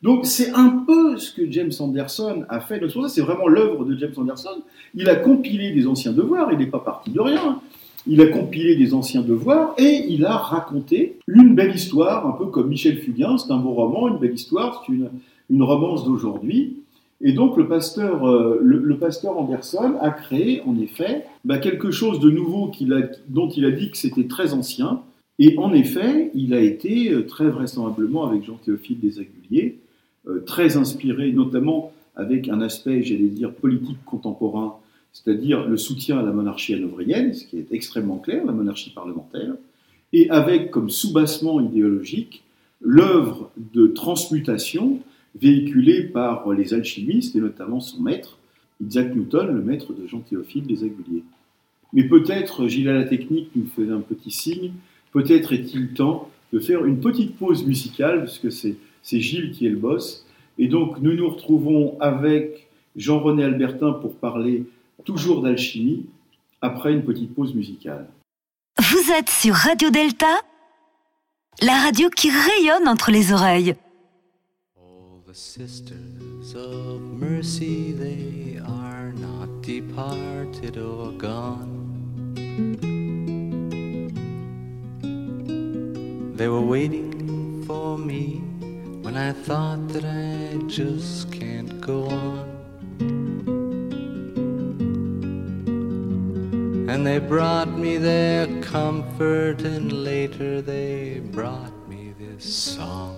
[0.02, 2.80] Donc c'est un peu ce que James Anderson a fait.
[3.08, 4.62] C'est vraiment l'œuvre de James Anderson.
[4.94, 7.60] Il a compilé des anciens devoirs, il n'est pas parti de rien.
[8.06, 12.46] Il a compilé des anciens devoirs et il a raconté une belle histoire, un peu
[12.46, 15.10] comme Michel Fugain, c'est un beau roman, une belle histoire, c'est une,
[15.50, 16.76] une romance d'aujourd'hui.
[17.20, 21.90] Et donc le pasteur, euh, le, le pasteur Anderson a créé en effet bah, quelque
[21.90, 25.02] chose de nouveau a- dont il a dit que c'était très ancien.
[25.38, 29.78] Et en effet, il a été euh, très vraisemblablement avec Jean-Théophile Desaguliers,
[30.26, 34.76] euh, très inspiré notamment avec un aspect, j'allais dire, politique contemporain,
[35.12, 39.54] c'est-à-dire le soutien à la monarchie hanovrienne, ce qui est extrêmement clair, la monarchie parlementaire,
[40.12, 42.42] et avec comme soubassement idéologique
[42.80, 45.00] l'œuvre de transmutation
[45.34, 48.38] véhiculée par les alchimistes et notamment son maître,
[48.80, 51.24] Isaac Newton, le maître de Jean-Théophile Desaguliers.
[51.92, 54.72] Mais peut-être, Gilles à la technique nous faisait un petit signe,
[55.12, 59.70] peut-être est-il temps de faire une petite pause musicale, puisque c'est c'est Gilles qui est
[59.70, 60.26] le boss.
[60.58, 64.64] Et donc nous nous retrouvons avec Jean-René Albertin pour parler
[65.04, 66.06] toujours d'alchimie,
[66.60, 68.08] après une petite pause musicale.
[68.78, 70.40] Vous êtes sur Radio Delta,
[71.60, 73.76] la radio qui rayonne entre les oreilles.
[74.76, 81.80] All the sisters of mercy, they are not departed or gone.
[86.36, 88.40] They were waiting for me
[89.02, 93.49] when I thought that I just can't go on.
[96.90, 103.14] And they brought me their comfort, and later they brought me this song.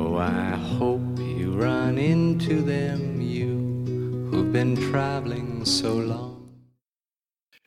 [0.00, 6.48] Oh, I hope you run into them, you who've been traveling so long.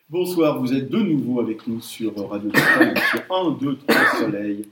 [0.10, 4.66] Bonsoir, vous êtes de nouveau avec nous sur Radio Delta, sur 1, 2, 3 Soleil,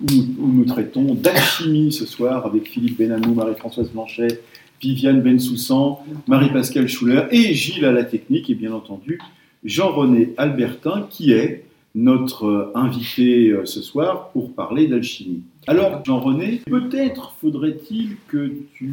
[0.00, 0.04] où
[0.38, 4.40] nous, nous traitons d'alchimie ce soir avec Philippe Benamou, Marie-Françoise Blanchet,
[4.80, 9.20] Viviane Bensoussan, Marie-Pascale Schuller et Gilles à la technique, et bien entendu
[9.64, 11.64] Jean-René Albertin, qui est
[11.94, 15.42] notre euh, invité euh, ce soir pour parler d'alchimie.
[15.66, 18.90] Alors, Jean-René, peut-être faudrait-il que tu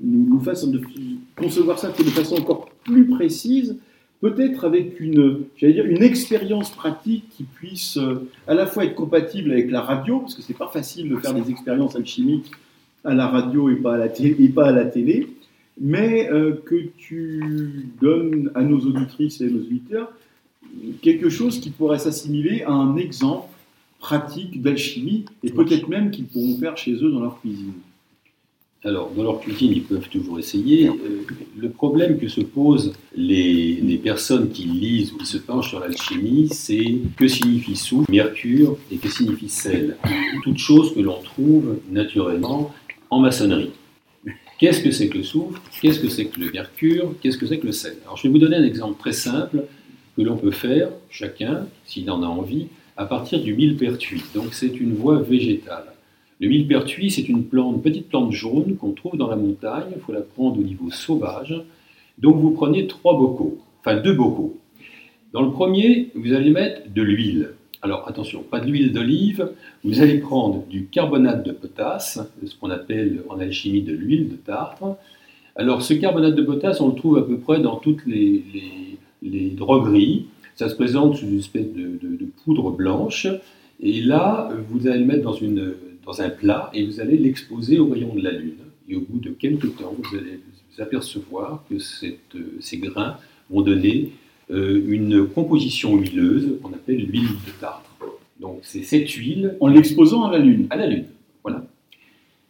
[0.00, 0.64] nous, fasses
[1.36, 3.76] concevoir ça de façon encore plus précise
[4.20, 9.70] peut-être avec une, une expérience pratique qui puisse euh, à la fois être compatible avec
[9.70, 12.50] la radio, parce que c'est pas facile de faire des expériences alchimiques
[13.08, 15.28] à la radio et pas à la télé, et pas à la télé
[15.80, 20.12] mais euh, que tu donnes à nos auditrices et à nos auditeurs
[21.02, 23.48] quelque chose qui pourrait s'assimiler à un exemple
[23.98, 27.72] pratique d'alchimie et peut-être même qu'ils pourront faire chez eux dans leur cuisine.
[28.84, 30.86] Alors, dans leur cuisine, ils peuvent toujours essayer.
[30.86, 35.70] Euh, le problème que se posent les, les personnes qui lisent ou qui se penchent
[35.70, 39.96] sur l'alchimie, c'est que signifie soufre, mercure et que signifie sel.
[40.44, 42.72] Toutes choses que l'on trouve naturellement
[43.10, 43.70] en maçonnerie.
[44.58, 45.62] Qu'est-ce que c'est que le soufre?
[45.80, 47.14] Qu'est-ce que c'est que le mercure?
[47.20, 47.96] Qu'est-ce que c'est que le sel?
[48.04, 49.64] Alors, je vais vous donner un exemple très simple
[50.16, 52.66] que l'on peut faire, chacun, s'il en a envie,
[52.96, 54.24] à partir du millepertuis.
[54.34, 55.92] Donc, c'est une voie végétale.
[56.40, 59.92] Le millepertuis, c'est une petite plante jaune qu'on trouve dans la montagne.
[59.94, 61.54] Il faut la prendre au niveau sauvage.
[62.18, 64.58] Donc, vous prenez trois bocaux, enfin deux bocaux.
[65.32, 67.50] Dans le premier, vous allez mettre de l'huile.
[67.80, 69.50] Alors attention, pas de l'huile d'olive,
[69.84, 74.34] vous allez prendre du carbonate de potasse, ce qu'on appelle en alchimie de l'huile de
[74.34, 74.96] tartre.
[75.54, 78.42] Alors ce carbonate de potasse, on le trouve à peu près dans toutes les,
[79.22, 80.26] les- drogueries.
[80.54, 81.98] Ça se présente sous une espèce de,
[82.44, 83.26] poudre blanche.
[83.80, 87.78] Et là, vous allez le mettre dans, une, dans un plat et vous allez l'exposer
[87.78, 88.54] au rayon de la lune.
[88.88, 93.18] Et au bout de quelques temps, vous allez vous apercevoir que euh, ces grains
[93.50, 94.12] vont donner
[94.50, 97.84] une composition huileuse qu'on appelle l'huile de tartre.
[98.40, 100.66] Donc c'est cette huile En l'exposant à la Lune.
[100.70, 101.04] à la lune.
[101.42, 101.64] Voilà.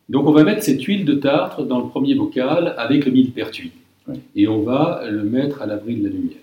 [0.09, 3.73] Donc on va mettre cette huile de tartre dans le premier bocal avec le millepertuis.
[4.07, 4.15] Ouais.
[4.37, 6.37] Et on va le mettre à l'abri de la lumière.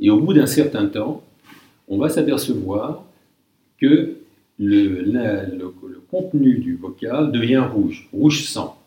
[0.00, 1.22] Et au bout d'un certain temps,
[1.88, 3.04] on va s'apercevoir
[3.80, 4.14] que
[4.58, 8.77] le, la- le- le contenu du bocal devient rouge, rouge sang.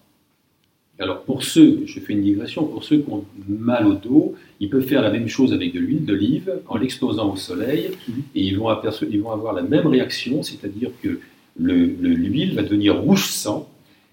[1.01, 4.69] Alors pour ceux, je fais une digression, pour ceux qui ont mal au dos, ils
[4.69, 7.89] peuvent faire la même chose avec de l'huile d'olive en l'exposant au soleil
[8.35, 11.19] et ils vont, aperce- ils vont avoir la même réaction, c'est-à-dire que
[11.59, 13.67] le- le- l'huile va devenir rouge sang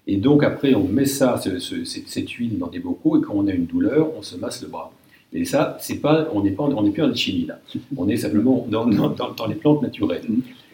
[0.07, 3.21] et donc après on met ça, ce- ce- cette, cette huile dans des bocaux et
[3.21, 4.91] quand on a une douleur, on se masse le bras.
[5.31, 7.59] Et ça, c'est pas, on n'est pas, on n'est plus en alchimie là.
[7.95, 10.23] On est simplement dans, dans- dans- dans les plantes naturelles.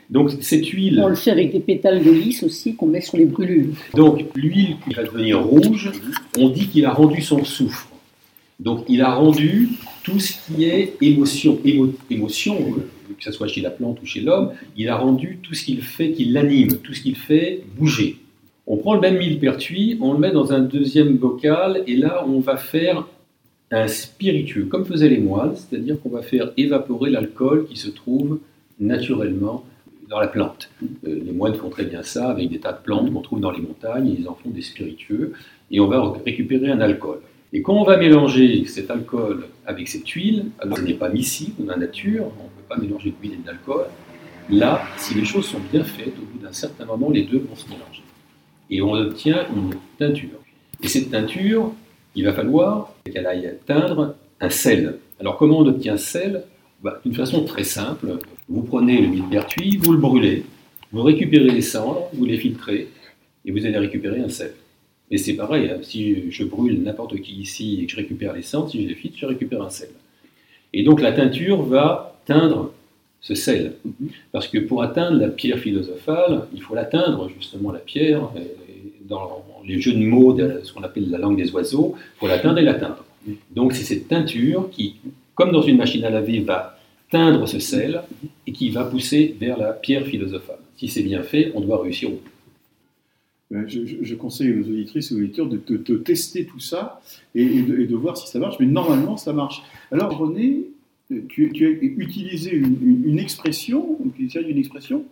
[0.10, 3.18] Donc cette huile, On le fait avec des pétales de lys aussi qu'on met sur
[3.18, 3.74] les brûlures.
[3.96, 5.92] donc l'huile qui va devenir rouge,
[6.38, 7.88] on dit qu'il a rendu son soufre.
[8.60, 9.70] Donc il a rendu
[10.04, 12.56] tout ce qui est émotion, émo- émotion,
[13.18, 15.82] que ce soit chez la plante ou chez l'homme, il a rendu tout ce qu'il
[15.82, 18.18] fait, qui l'anime, tout ce qu'il fait bouger.
[18.68, 22.40] On prend le même millepertuis, on le met dans un deuxième bocal, et là on
[22.40, 23.08] va faire
[23.72, 28.40] un spiritueux, comme faisaient les moines, c'est-à-dire qu'on va faire évaporer l'alcool qui se trouve
[28.80, 29.66] naturellement
[30.10, 30.70] dans la plante.
[30.84, 33.52] Euh, les moines font très bien ça avec des tas de plantes qu'on trouve dans
[33.52, 35.34] les montagnes, ils en font des spiritueux,
[35.72, 37.20] et on va récupérer un alcool.
[37.54, 41.66] Et quand on va mélanger cet alcool avec cette huile, alors ce n'est pas miscible
[41.66, 43.86] dans la nature, on ne peut pas mélanger d'huile et d'alcool,
[44.50, 47.56] là, si les choses sont bien faites, au bout d'un certain moment, les deux vont
[47.56, 48.04] se mélanger.
[48.70, 50.40] Et on obtient une teinture.
[50.84, 51.72] Et cette teinture,
[52.16, 55.00] il va falloir qu'elle aille atteindre un sel.
[55.20, 56.44] Alors comment on obtient sel?
[56.82, 60.44] Bah, D'une façon très simple, vous prenez le millepertuis, vous le brûlez,
[60.92, 62.88] vous récupérez les cendres, vous les filtrez,
[63.46, 64.54] et vous allez récupérer un sel.
[65.12, 68.42] Et c'est pareil, hein, si je brûle n'importe qui ici et que je récupère les
[68.42, 69.90] cendres, si je les filtre, je récupère un sel.
[70.74, 72.74] Et donc la teinture va teindre
[73.22, 73.74] ce sel.
[74.32, 78.30] Parce que pour atteindre la pierre philosophale, il faut l'atteindre justement la pierre.
[78.36, 78.52] et
[79.08, 82.28] Dans les jeux de mots, de ce qu'on appelle la langue des oiseaux, il faut
[82.28, 83.04] l'atteindre et l'atteindre.
[83.52, 84.96] Donc c'est cette teinture qui,
[85.36, 86.78] comme dans une machine à laver, va
[87.12, 88.02] teindre ce sel
[88.48, 90.58] et qui va pousser vers la pierre philosophale.
[90.78, 93.56] Si c'est bien fait, on doit réussir au bout.
[93.56, 96.60] Euh, Je, je- je conseille aux auditrices et aux auditeurs de, de- de tester tout
[96.60, 97.02] ça
[97.36, 98.56] et, et de, et de voir si ça marche.
[98.60, 99.62] Mais normalement, ça marche.
[99.92, 100.64] Alors, René,
[101.30, 105.06] tu, tu as utilisé une, une- une expression, tu une expression,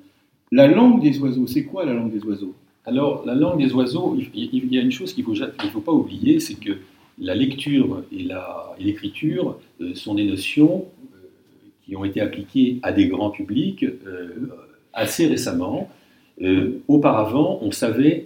[0.52, 1.46] la langue des oiseaux.
[1.48, 2.56] C'est quoi la langue des oiseaux?
[2.86, 6.40] Alors, la langue des oiseaux, il, y a une chose qu'il ne faut pas oublier,
[6.40, 6.74] c'est que
[7.20, 8.28] la lecture et
[8.80, 11.18] l'écriture euh, sont des notions euh,
[11.86, 14.50] qui ont été appliquées à des grands publics euh,
[14.94, 15.90] assez récemment.
[16.88, 18.26] Auparavant, on savait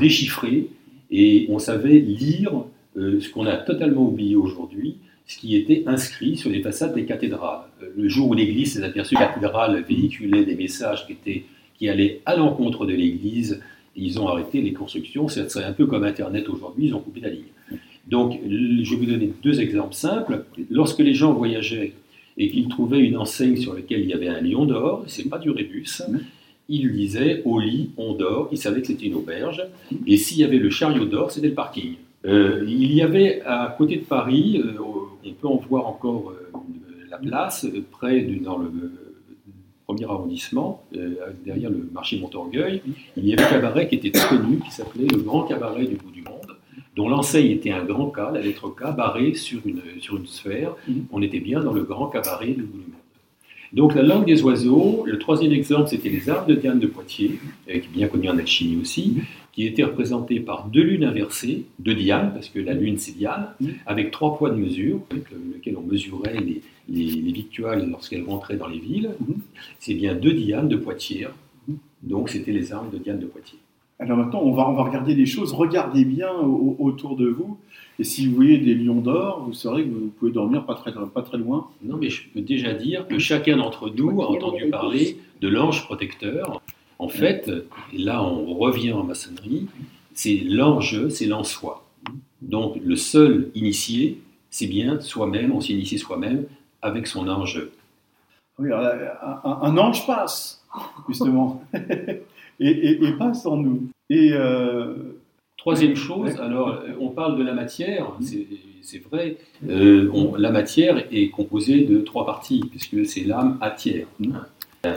[0.00, 0.68] déchiffrer
[1.10, 2.64] et on savait lire
[2.96, 7.60] ce qu'on a totalement oublié aujourd'hui, ce qui était inscrit sur les façades des cathédrales.
[7.94, 11.44] Le jour où l'Église s'est aperçue que la cathédrale véhiculait des messages qui, étaient,
[11.78, 13.60] qui allaient à l'encontre de l'Église,
[13.96, 15.28] ils ont arrêté les constructions.
[15.28, 17.44] C'est un peu comme Internet aujourd'hui, ils ont coupé la ligne.
[18.06, 20.44] Donc, je vais vous donner deux exemples simples.
[20.70, 21.94] Lorsque les gens voyageaient
[22.36, 25.38] et qu'ils trouvaient une enseigne sur laquelle il y avait un lion d'or, c'est pas
[25.38, 25.86] du rébus,
[26.70, 29.62] ils disaient au lit, on dort, ils savaient que c'était une auberge,
[30.06, 31.96] et s'il y avait le chariot d'or, c'était le parking.
[32.24, 34.78] Euh, il y avait à côté de Paris, euh,
[35.24, 36.50] on peut en voir encore euh,
[37.10, 38.70] la place, près dans le
[39.84, 40.84] premier arrondissement,
[41.44, 42.80] derrière le marché Montorgueil,
[43.16, 45.96] il y avait un cabaret qui était très connu, qui s'appelait le Grand Cabaret du
[46.96, 50.74] dont l'enseigne était un grand K, la lettre K, barrée sur une, sur une sphère.
[51.12, 52.94] On était bien dans le Grand Cabaret du monde.
[53.72, 57.38] Donc la langue des oiseaux, le troisième exemple, c'était les arbres de Diane de Poitiers,
[57.68, 59.18] euh, qui est bien connu en alchimie aussi.
[59.52, 63.48] qui était représenté par deux lunes inversées, deux Diane, parce que la lune c'est Diane,
[63.84, 68.22] avec trois poids de mesure, avec le- lequel on mesurait les, les, les victuales lorsqu'elles
[68.24, 69.10] rentraient dans les villes.
[69.20, 69.36] Mhm.
[69.80, 71.26] C'est bien deux Diane de Poitiers.
[72.02, 73.58] Donc c'était les armes de Diane de Poitiers.
[74.00, 75.52] Alors maintenant, on va, on va regarder les choses.
[75.52, 77.58] Regardez bien au- autour de vous.
[77.98, 80.90] Et si vous voyez des lions d'or, vous saurez que vous pouvez dormir pas très,
[80.92, 81.68] pas très loin.
[81.82, 85.84] Non, mais je peux déjà dire que chacun d'entre nous a entendu parler de l'ange
[85.84, 86.62] protecteur.
[86.98, 87.50] En fait,
[87.92, 89.66] et là on revient en maçonnerie,
[90.14, 91.84] c'est l'ange, c'est l'en soi.
[92.42, 94.20] Donc le seul initié,
[94.50, 96.44] c'est bien soi-même, on s'initie soi-même
[96.82, 97.62] avec son ange.
[98.58, 98.92] Oui, alors,
[99.44, 100.62] un, un- un ange passe,
[101.08, 101.62] justement,
[102.60, 103.88] et, et- et passe en nous.
[104.10, 104.94] Et euh,
[105.56, 108.46] Troisième chose, alors euh, on parle de la matière, c'est
[108.82, 109.36] c'est vrai,
[109.68, 114.06] euh, on- la matière est composée de trois parties, puisque c'est l'âme atière.
[114.24, 114.46] hein.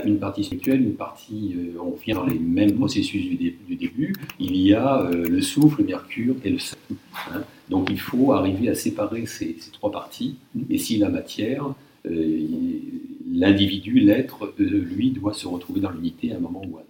[0.05, 3.75] Une partie spirituelle, une partie, euh, on vient dans les mêmes processus du, dé- du
[3.75, 6.77] début, il y a euh, le souffle, le mercure et le sang.
[7.33, 7.41] hein.
[7.69, 10.37] Donc il faut arriver à séparer ces, ces trois parties,
[10.69, 11.65] et si la matière,
[13.33, 16.87] l'individu, l'être, lui, doit se retrouver dans l'unité à un moment ou à un autre.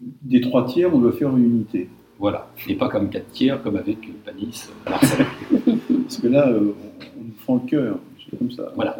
[0.00, 1.88] Des trois tiers, on doit faire une unité.
[2.18, 4.92] Voilà, et pas comme quatre tiers, comme avec Panis, euh.
[6.02, 6.74] Parce que là, euh,
[7.18, 8.72] on, on nous fend le cœur, c'est comme ça.
[8.74, 8.98] Voilà.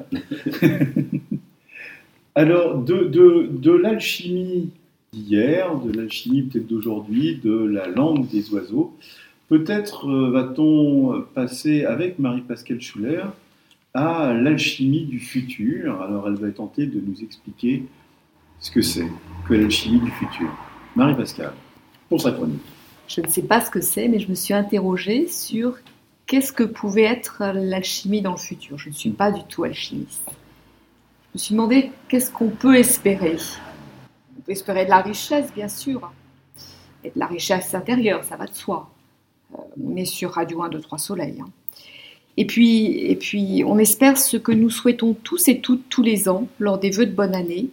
[2.34, 4.70] Alors, de, de, de l'alchimie
[5.12, 8.96] d'hier, de l'alchimie peut-être d'aujourd'hui, de la langue des oiseaux,
[9.48, 13.24] peut-être euh, va-t-on passer avec Marie-Pascale Schuller
[13.92, 16.00] à l'alchimie du futur.
[16.00, 17.84] Alors, elle va tenter de nous expliquer
[18.60, 19.08] ce que c'est
[19.46, 20.48] que l'alchimie du futur.
[20.96, 21.52] Marie-Pascale,
[22.08, 22.60] pour sa chronique.
[23.08, 25.78] Je ne sais pas ce que c'est, mais je me suis interrogée sur
[26.26, 28.78] qu'est-ce que pouvait être l'alchimie dans le futur.
[28.78, 30.28] Je ne suis pas du tout alchimiste.
[30.28, 33.36] Je me suis demandé qu'est-ce qu'on peut espérer.
[34.38, 36.12] On peut espérer de la richesse, bien sûr,
[37.02, 38.90] et de la richesse intérieure, ça va de soi.
[39.54, 41.42] Euh, on est sur Radio 1, 2, 3 Soleil.
[42.36, 46.28] Et puis, et puis, on espère ce que nous souhaitons tous et toutes tous les
[46.28, 47.70] ans lors des vœux de bonne année,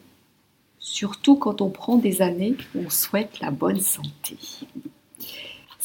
[0.87, 4.37] surtout quand on prend des années où on souhaite la bonne santé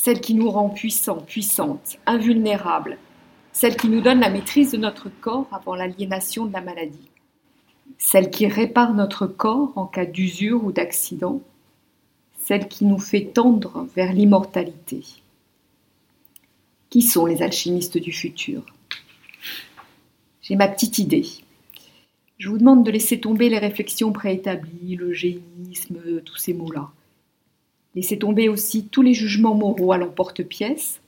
[0.03, 2.98] celle qui nous rend puissants, puissantes, invulnérables,
[3.53, 7.09] celle qui nous donne la maîtrise de notre corps avant l'aliénation de la maladie,
[7.98, 11.40] celle qui répare notre corps en cas d'usure ou d'accident,
[12.36, 15.05] celle qui nous fait tendre vers l'immortalité.
[16.90, 18.64] Qui sont les alchimistes du futur?
[20.40, 21.28] J'ai ma petite idée.
[22.43, 26.90] Je vous demande de laisser tomber les réflexions préétablies, le génisme, tous ces mots-là.
[27.95, 31.01] Laissez tomber aussi tous les jugements moraux à l'emporte-pièce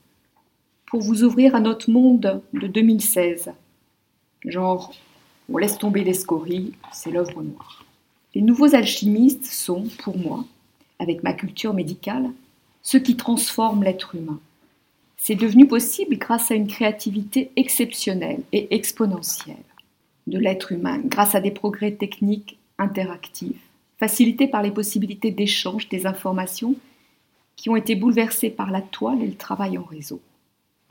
[0.87, 3.51] pour vous ouvrir à notre monde de 2016.
[4.45, 4.95] Genre,
[5.53, 7.85] on laisse tomber les scories, c'est l'œuvre noire.
[8.37, 10.45] Les nouveaux alchimistes sont, pour moi,
[11.01, 12.31] avec ma culture médicale,
[12.81, 14.39] ceux qui transforment l'être humain.
[15.17, 19.57] C'est devenu possible grâce à une créativité exceptionnelle et exponentielle
[20.27, 23.65] de l'être humain, grâce à des progrès techniques interactifs
[23.99, 26.75] facilités par les possibilités d'échange des informations
[27.57, 30.21] qui ont été bouleversées par la toile et le travail en réseau.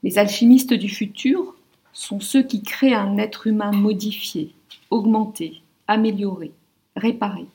[0.02, 1.56] Les alchimistes du futur
[1.92, 4.52] sont ceux qui créent un être humain modifié,
[4.90, 6.52] augmenté, amélioré,
[6.96, 7.46] réparé,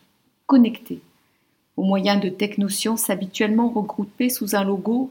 [0.46, 1.00] connecté,
[1.76, 5.10] au moyen de technosciences habituellement regroupées sous un logo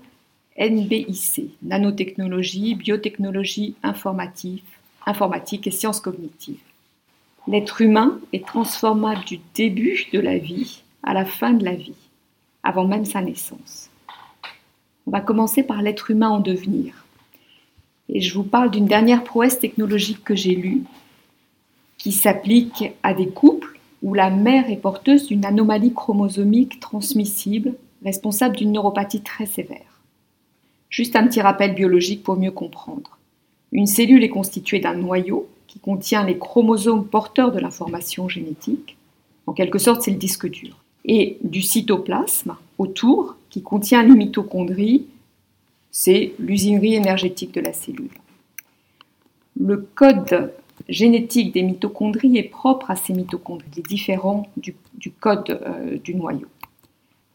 [0.60, 4.64] NBIC, nanotechnologie, biotechnologie, informatique,
[5.08, 6.62] informatique et sciences cognitives.
[7.48, 11.96] L'être humain est transformable du début de la vie à la fin de la vie,
[12.62, 13.90] avant même sa naissance.
[15.08, 17.06] On va commencer par l'être humain en devenir.
[18.10, 20.84] Et je vous parle d'une dernière prouesse technologique que j'ai lue,
[21.98, 28.58] qui s'applique à des couples où la mère est porteuse d'une anomalie chromosomique transmissible, responsable
[28.58, 30.02] d'une neuropathie très sévère.
[30.90, 33.17] Juste un petit rappel biologique pour mieux comprendre.
[33.72, 38.98] Une cellule est constituée d'un noyau qui contient les chromosomes porteurs de l'information génétique.
[39.46, 40.78] En quelque sorte, c'est le disque dur.
[41.06, 45.08] Et du cytoplasme autour, qui contient les mitochondries,
[45.92, 48.10] c'est l'usinerie énergétique de la cellule.
[49.60, 50.54] Le code
[50.88, 54.76] génétique des mitochondries est propre à ces mitochondries, il est différent du,
[55.20, 56.48] code euh, du noyau.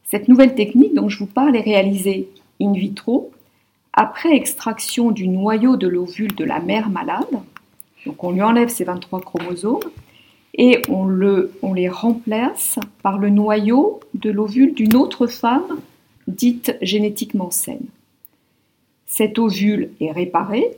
[0.05, 2.29] Cette nouvelle technique dont je vous parle est réalisée
[2.61, 3.33] in vitro
[3.93, 7.27] après extraction du noyau de l'ovule de la mère malade.
[8.07, 9.91] Donc on lui enlève ses 23 chromosomes
[10.55, 15.81] et on, le, on les remplace par le noyau de l'ovule d'une autre femme
[16.27, 17.87] dite génétiquement saine.
[19.07, 20.71] Cet ovule est réparé,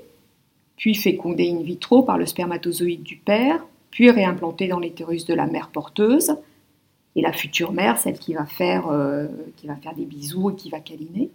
[0.77, 5.47] puis fécondé in vitro par le spermatozoïde du père, puis réimplanté dans l'utérus de la
[5.47, 6.37] mère porteuse,
[7.17, 10.57] et la future mère, celle qui va faire, euh, qui va faire des bisous et
[10.57, 11.31] qui va câliner,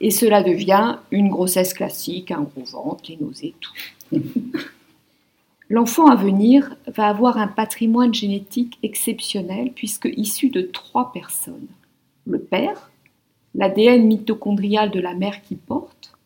[0.00, 4.20] Et cela devient une grossesse classique, un gros ventre, les nausées, tout.
[5.70, 11.66] L'enfant à venir va avoir un patrimoine génétique exceptionnel puisque issu de trois personnes.
[12.26, 12.90] Le père,
[13.54, 16.16] l'ADN mitochondrial de la mère qui porte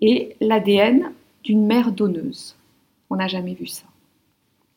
[0.00, 1.12] et l'ADN
[1.44, 2.56] d'une mère donneuse.
[3.10, 3.86] On n'a jamais vu ça.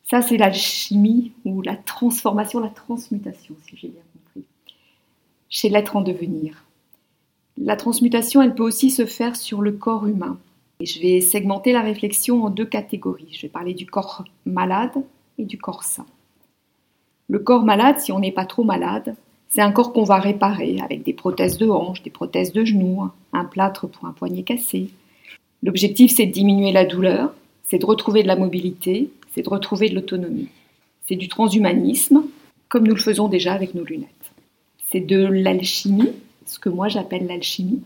[0.04, 4.46] Ça, c'est l'alchimie ou la transformation, la transmutation, si j'ai bien compris,
[5.50, 6.63] chez l'être en devenir.
[7.58, 10.38] La transmutation, elle peut aussi se faire sur le corps humain.
[10.80, 13.30] Et je vais segmenter la réflexion en deux catégories.
[13.32, 15.04] Je vais parler du corps malade
[15.38, 16.06] et du corps sain.
[17.30, 19.16] Le corps malade, si on n'est pas trop malade,
[19.50, 23.08] c'est un corps qu'on va réparer avec des prothèses de hanches, des prothèses de genoux,
[23.34, 24.90] un plâtre pour un poignet cassé.
[25.62, 27.34] L'objectif, c'est de diminuer la douleur,
[27.64, 30.50] c'est de retrouver de la mobilité, c'est de retrouver de l'autonomie.
[31.08, 32.24] C'est du transhumanisme,
[32.68, 34.10] comme nous le faisons déjà avec nos lunettes.
[34.92, 36.12] C'est de l'alchimie,
[36.46, 37.84] ce que moi j'appelle l'alchimie,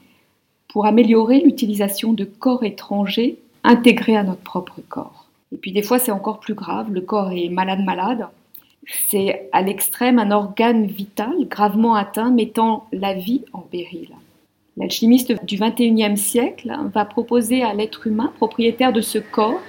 [0.67, 5.27] pour améliorer l'utilisation de corps étrangers intégrés à notre propre corps.
[5.51, 8.27] Et puis des fois c'est encore plus grave, le corps est malade malade,
[9.09, 14.09] c'est à l'extrême un organe vital gravement atteint mettant la vie en péril.
[14.77, 19.59] L'alchimiste du XXIe siècle va proposer à l'être humain, propriétaire de ce corps,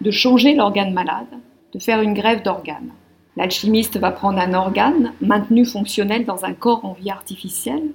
[0.00, 1.26] de changer l'organe malade,
[1.74, 2.92] de faire une grève d'organes.
[3.36, 7.90] L'alchimiste va prendre un organe maintenu fonctionnel dans un corps en vie artificielle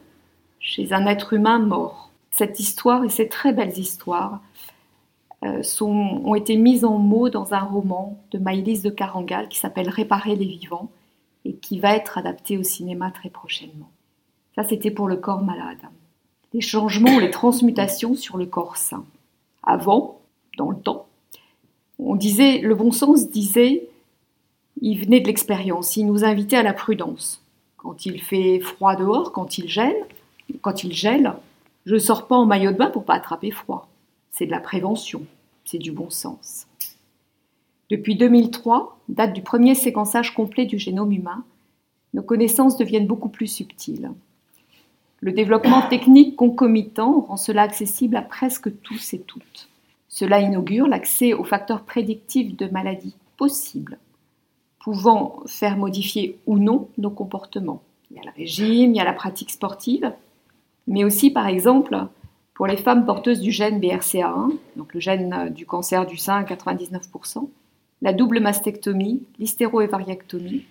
[0.59, 2.11] chez un être humain mort.
[2.31, 4.41] Cette histoire et ces très belles histoires
[5.43, 9.59] euh, sont, ont été mises en mots dans un roman de Maïlis de Carangal qui
[9.59, 10.89] s'appelle Réparer les vivants
[11.45, 13.89] et qui va être adapté au cinéma très prochainement.
[14.55, 15.77] Ça, c'était pour le corps malade.
[16.53, 19.05] Les changements, les transmutations sur le corps sain.
[19.63, 20.19] Avant,
[20.57, 21.05] dans le temps,
[21.99, 23.89] on disait, le bon sens disait,
[24.81, 27.43] il venait de l'expérience, il nous invitait à la prudence.
[27.77, 30.05] Quand il fait froid dehors, quand il gèle,
[30.61, 31.33] quand il gèle,
[31.85, 33.89] je ne sors pas en maillot de bain pour pas attraper froid.
[34.31, 35.23] C'est de la prévention,
[35.65, 36.67] c'est du bon sens.
[37.89, 41.45] Depuis 2003, date du premier séquençage complet du génome humain,
[42.13, 44.11] nos connaissances deviennent beaucoup plus subtiles.
[45.19, 49.69] Le développement technique concomitant rend cela accessible à presque tous et toutes.
[50.09, 53.97] Cela inaugure l'accès aux facteurs prédictifs de maladies possibles,
[54.79, 57.81] pouvant faire modifier ou non nos comportements.
[58.11, 60.11] Il y a le régime, il y a la pratique sportive,
[60.87, 61.97] mais aussi par exemple
[62.53, 66.43] pour les femmes porteuses du gène BRCA1, donc le gène du cancer du sein à
[66.43, 67.47] 99%,
[68.01, 70.65] la double mastectomie, l'hystéroévariectomie,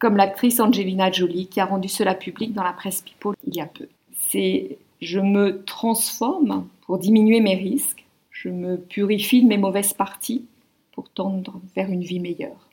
[0.00, 3.60] comme l'actrice Angelina Jolie qui a rendu cela public dans la presse People il y
[3.60, 3.86] a peu.
[4.28, 10.44] C'est je me transforme pour diminuer mes risques, je me purifie de mes mauvaises parties
[10.92, 12.68] pour tendre vers une vie meilleure.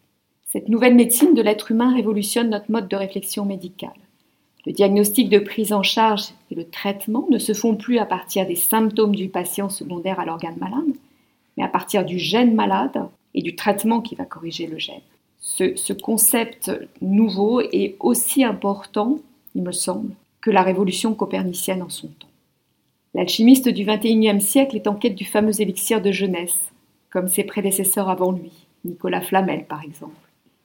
[0.45, 3.91] Cette nouvelle médecine de l'être humain révolutionne notre mode de réflexion médicale.
[4.67, 8.45] Le diagnostic de prise en charge et le traitement ne se font plus à partir
[8.45, 10.93] des symptômes du patient secondaire à l'organe malade,
[11.55, 14.99] mais à partir du gène malade et du traitement qui va corriger le gène.
[15.39, 19.19] Ce, ce concept nouveau est aussi important,
[19.55, 20.11] il me semble,
[20.41, 22.27] que la révolution copernicienne en son temps.
[23.13, 26.59] L'alchimiste du XXIe siècle est en quête du fameux élixir de jeunesse,
[27.09, 28.51] comme ses prédécesseurs avant lui,
[28.83, 30.11] Nicolas Flamel par exemple.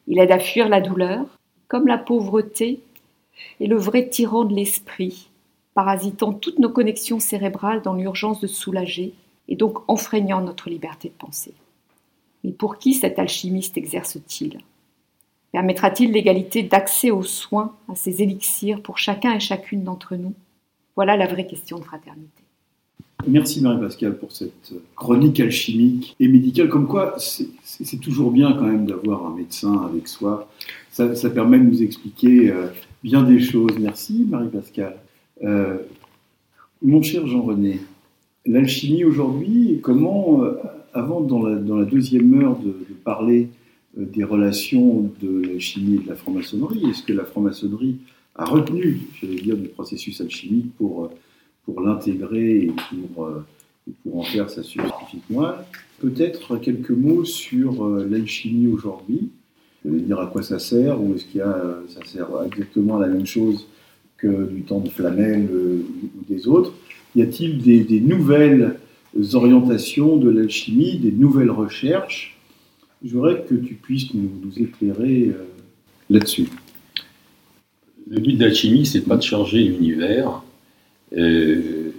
[0.09, 1.25] Il aide à fuir la douleur,
[1.69, 2.81] comme la pauvreté
[3.61, 5.31] est le vrai tyran de l'esprit,
[5.75, 9.15] parasitant toutes nos connexions cérébrales dans l'urgence de soulager
[9.49, 11.55] et donc enfreignant notre liberté de penser.
[12.45, 14.59] Mais pour qui cet alchimiste exerce-t-il?
[15.53, 20.35] Permettra-t-il l'égalité d'accès aux soins, à ces élixirs pour chacun et chacune d'entre nous?
[20.97, 22.43] Voilà la vraie question de fraternité.
[23.29, 26.69] Merci Marie-Pascale pour cette chronique alchimique et médicale.
[26.69, 30.51] Comme quoi, c'est toujours bien quand même d'avoir un médecin avec soi.
[30.91, 32.69] Ça, permet de nous expliquer euh,
[33.03, 33.79] bien des choses.
[33.79, 34.97] Merci Marie-Pascale.
[35.43, 35.79] Euh,
[36.83, 37.81] mon cher Jean-René,
[38.47, 40.55] l'alchimie aujourd'hui, comment, euh,
[40.95, 42.75] avant dans la, deuxième heure de,
[43.05, 43.49] parler
[43.97, 47.99] des relations de l'alchimie et de la franc-maçonnerie, est-ce que la franc-maçonnerie
[48.37, 51.11] a retenu, j'allais dire, du processus alchimique pour
[51.65, 52.73] pour l'intégrer et
[53.15, 53.45] pour, euh,
[54.03, 55.65] pour en faire sa scientifique moelle?
[56.01, 59.31] Peut-être quelques mots sur euh, l'alchimie aujourd'hui.
[59.85, 63.09] Dire à quoi ça sert, ou est-ce qu'il y a, ça sert exactement à la
[63.09, 63.67] même chose
[64.17, 66.73] que du temps de Flamel euh, ou des autres
[67.17, 68.77] Y a-t-il des, nouvelles
[69.35, 72.39] orientations de l'alchimie, des nouvelles recherches?
[73.05, 75.33] Je voudrais que tu puisses nous, éclairer
[76.09, 76.49] là-dessus.
[78.09, 80.43] Le but de l'alchimie, c'est pas de changer l'univers,
[81.17, 81.91] euh,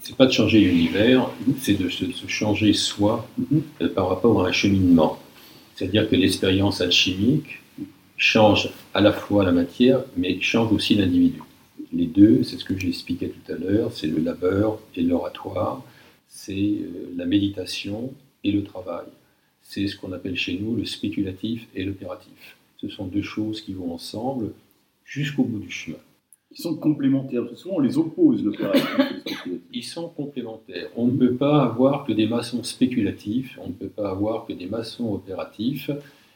[0.00, 1.30] c'est pas de changer l'univers,
[1.60, 3.28] c'est de se, changer soi
[3.82, 5.18] euh, par rapport à un cheminement.
[5.78, 7.60] C'est-à-dire que l'expérience alchimique
[8.16, 11.40] change à la fois la matière, mais change aussi l'individu.
[11.92, 15.84] les deux, c'est ce que j'expliquais tout à l'heure, c'est le labeur et l'oratoire,
[16.26, 18.12] c'est euh, la méditation
[18.42, 19.06] et le travail.
[19.62, 22.56] C'est ce qu'on appelle chez nous le spéculatif et l'opératif.
[22.80, 24.50] Ce sont deux choses qui vont ensemble
[25.04, 25.98] jusqu'au bout du chemin.
[26.50, 27.42] Ils sont complémentaires.
[27.56, 28.86] Souvent, on les oppose, l'opératif.
[29.72, 30.88] Ils sont complémentaires.
[30.96, 34.54] On ne peut pas avoir que des maçons spéculatifs, on ne peut pas avoir que
[34.54, 35.90] des maçons opératifs.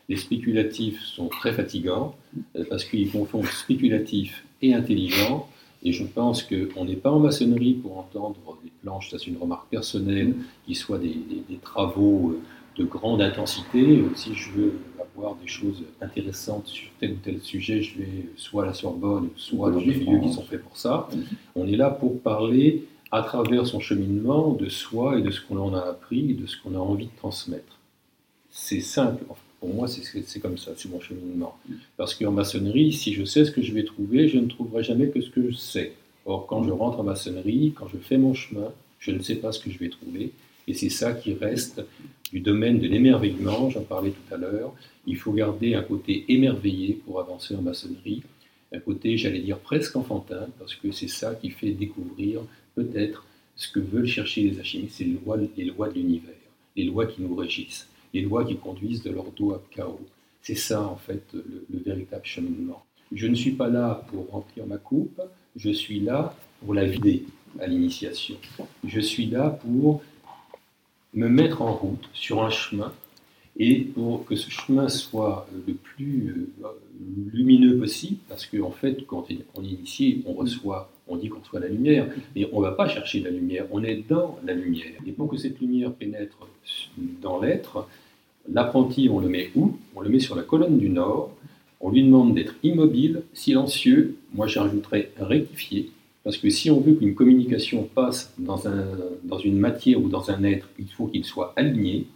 [0.09, 2.15] Les spéculatifs sont très fatigants
[2.57, 5.49] euh, parce qu'ils confondent spéculatif et intelligent.
[5.85, 9.39] Et je pense qu'on n'est pas en maçonnerie pour entendre des planches, ça c'est une
[9.39, 10.35] remarque personnelle,
[10.67, 12.41] qui soient des, des- des travaux euh,
[12.79, 13.99] de grande intensité.
[13.99, 14.73] Euh, Si je veux
[15.17, 19.29] avoir des choses intéressantes sur tel ou tel sujet, je vais soit à la Sorbonne,
[19.37, 21.09] soit dans des lieux qui sont faits pour ça.
[21.55, 25.59] On est là pour parler à travers son cheminement de soi et de ce qu'on
[25.59, 27.79] en a appris et de ce qu'on a envie de transmettre.
[28.51, 29.25] C'est simple.
[29.29, 31.59] Enfin, Pour moi, c'est c'est comme ça, c'est mon cheminement.
[31.97, 35.09] Parce qu'en maçonnerie, si je sais ce que je vais trouver, je ne trouverai jamais
[35.09, 35.93] que ce que je sais.
[36.25, 39.53] Or, quand je rentre en maçonnerie, quand je fais mon chemin, je ne sais pas
[39.53, 40.33] ce que je vais trouver.
[40.69, 41.83] Et c'est ça qui reste
[42.33, 44.73] du domaine de l'émerveillement, j'en parlais tout à l'heure.
[45.07, 48.23] Il faut garder un côté émerveillé pour avancer en maçonnerie,
[48.73, 52.41] un côté, j'allais dire, presque enfantin, parce que c'est ça qui fait découvrir
[52.75, 53.27] peut-être
[53.57, 55.37] ce que veulent chercher les alchimistes, c'est les lois,
[55.89, 56.35] de l'univers,
[56.77, 60.01] les lois qui nous régissent, les lois qui conduisent de l'ordo à chaos.
[60.41, 62.85] C'est ça, en fait, le, le véritable cheminement.
[63.13, 65.21] Je ne suis pas là pour remplir ma coupe,
[65.57, 67.25] je suis là pour la vider
[67.61, 68.37] à l'initiation.
[68.87, 70.03] Je suis là pour
[71.13, 72.93] me mettre en route sur un chemin
[73.59, 76.69] et pour que ce chemin soit le plus euh,
[77.33, 81.61] lumineux possible, parce qu'en fait, quand on est initié, on reçoit, on dit qu'on reçoit
[81.61, 84.93] la lumière, mais on ne va pas chercher la lumière, on est dans la lumière.
[85.07, 86.39] Et pour que cette lumière pénètre
[87.21, 87.87] dans l'être,
[88.51, 89.77] l'apprenti, on le met où?
[89.95, 91.33] On le met sur la colonne du nord,
[91.81, 95.91] on lui demande d'être immobile, silencieux, moi j'ajouterais rectifié,
[96.25, 98.87] parce que si on veut qu'une communication passe dans, un,
[99.25, 102.07] dans une matière ou dans un être, il faut qu'il soit aligné.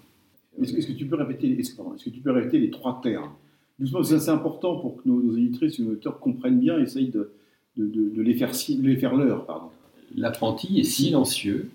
[0.62, 3.30] Est-ce que, tu peux répéter, est-ce, pardon, est-ce que tu peux répéter les trois termes?
[3.78, 7.30] Doucement, c'est important pour que nos, nos éditrices et nos auteurs comprennent bien, essayent de,
[7.76, 9.44] de, de- de les faire, si- de les faire leur.
[9.44, 9.68] Pardon.
[10.16, 11.68] L'apprenti est silencieux,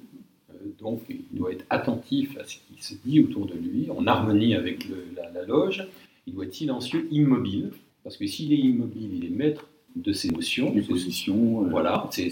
[0.49, 4.07] euh, donc il doit être attentif à ce qui se dit autour de lui, en
[4.07, 5.88] harmonie avec le- la, la loge.
[6.25, 7.71] Il doit être silencieux, immobile,
[8.03, 10.71] parce que s'il est immobile, il est maître de ses notions.
[10.73, 12.32] C'est- positions, euh, Voilà, c'est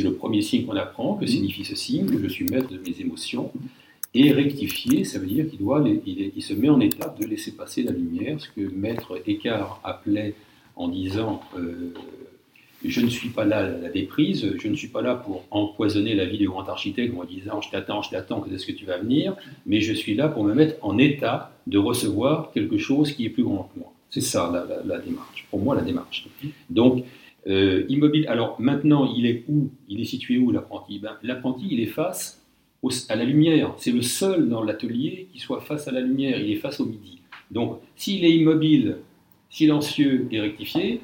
[0.00, 2.78] et le premier signe qu'on apprend, que signifie ce signe, que je suis maître de
[2.78, 3.52] mes émotions.
[4.14, 7.82] Et rectifier, ça veut dire qu'il doit, il, se met en état de laisser passer
[7.82, 10.34] la lumière, ce que maître Écart appelait
[10.76, 11.92] en disant euh,
[12.84, 16.14] je ne suis pas là à la déprise, je ne suis pas là pour empoisonner
[16.14, 18.86] la vie du grand architecte en disant je t'attends, je t'attends, quand est-ce que tu
[18.86, 19.36] vas venir,
[19.66, 23.30] mais je suis là pour me mettre en état de recevoir quelque chose qui est
[23.30, 23.92] plus grand que moi.
[24.08, 24.50] C'est ça
[24.86, 26.26] la démarche, pour moi la démarche.
[26.70, 27.04] Donc,
[27.46, 28.26] euh, immobile.
[28.28, 29.70] Alors maintenant, il est où?
[29.88, 30.98] Il est situé où l'apprenti?
[30.98, 32.44] Ben, L'apprenti, il est face
[33.08, 33.74] à la lumière.
[33.78, 36.38] C'est le seul dans l'atelier qui soit face à la lumière.
[36.38, 37.20] Il est face au midi.
[37.50, 38.98] Donc, s'il est immobile,
[39.50, 41.00] silencieux et rectifié,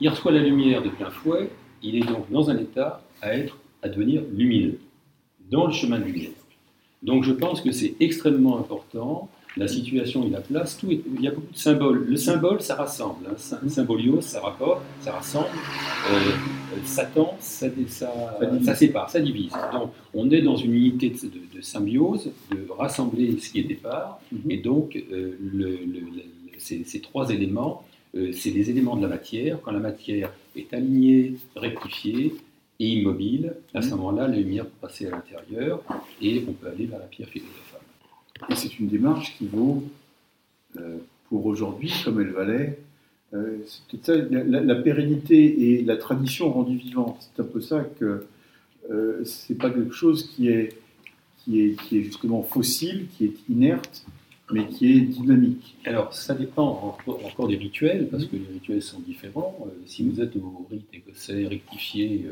[0.00, 1.50] il reçoit la lumière de plein fouet.
[1.82, 4.78] Il est donc dans un état à être, à devenir lumineux,
[5.50, 6.30] dans le chemin de lumière.
[7.02, 9.28] Donc, je pense que c'est extrêmement important.
[9.56, 12.04] La situation et la place, tout est- il y a beaucoup de symboles.
[12.08, 13.26] Le symbole, ça rassemble.
[13.28, 13.68] Hein.
[13.68, 15.46] Symbolios, ça rapporte, ça rassemble.
[15.48, 18.12] Euh, euh, Satan, ça, ça,
[18.62, 19.52] ça sépare, ça divise.
[19.72, 23.64] Donc, on est dans une unité de, de- de symbiose, de rassembler ce qui est
[23.64, 24.50] départ, Mhm.
[24.50, 27.84] et donc euh, le- le- le- ces, ces trois éléments,
[28.16, 29.60] euh, c'est les éléments de la matière.
[29.62, 32.32] Quand la matière est alignée, rectifiée
[32.78, 35.82] et immobile, à ce moment-là, la lumière peut passer à l'intérieur
[36.22, 37.64] et on peut aller vers la pierre philosophale.
[38.50, 39.84] Et c'est une démarche qui vaut,
[40.76, 42.78] euh, pour aujourd'hui, comme elle valait,
[43.34, 43.58] euh,
[43.90, 47.30] c'est ça, la, pérennité et la tradition rendue vivante.
[47.34, 48.26] C'est un peu ça que
[48.90, 50.74] euh, c'est pas quelque chose qui est,
[51.38, 54.06] qui, est, qui est justement fossile, qui est inerte,
[54.50, 55.76] mais qui est dynamique.
[55.84, 59.58] Alors, ça dépend encore, des rituels, parce que les rituels sont différents.
[59.66, 62.26] Euh, si vous êtes au rite écossais rectifié,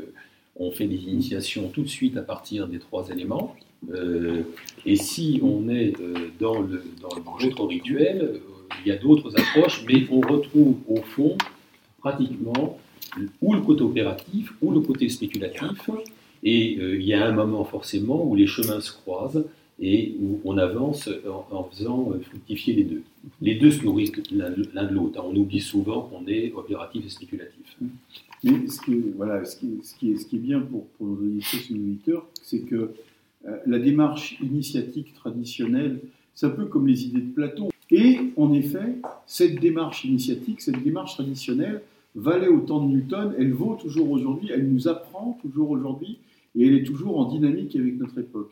[0.55, 3.55] on fait des initiations tout de suite à partir des trois éléments.
[3.89, 4.43] Euh,
[4.85, 8.39] et si on est euh, dans le dans l'autre rituel, euh,
[8.85, 11.37] il y a d'autres approches, mais on retrouve au fond
[11.99, 12.77] pratiquement
[13.41, 15.89] ou le côté opératif ou le côté spéculatif.
[16.43, 19.43] Et il y a un moment forcément où les chemins se croisent
[19.79, 21.09] et où on avance
[21.51, 23.01] en, faisant fructifier les deux.
[23.41, 25.19] Les deux se nourrissent l'un de l'autre.
[25.25, 27.77] On oublie souvent qu'on est opératif et spéculatif.
[28.43, 29.83] Mais ce qui voilà, ce qui est,
[30.17, 31.39] ce qui est, bien pour, pour nos
[31.71, 32.91] auditeurs c'est que
[33.65, 35.99] la démarche initiatique traditionnelle,
[36.33, 37.69] c'est un peu comme les idées de Platon.
[37.89, 41.81] Et en effet, cette démarche initiatique, cette démarche traditionnelle,
[42.15, 46.17] valait au temps de Newton, elle vaut toujours aujourd'hui, elle nous apprend toujours aujourd'hui,
[46.55, 48.51] et elle est toujours en dynamique avec notre époque.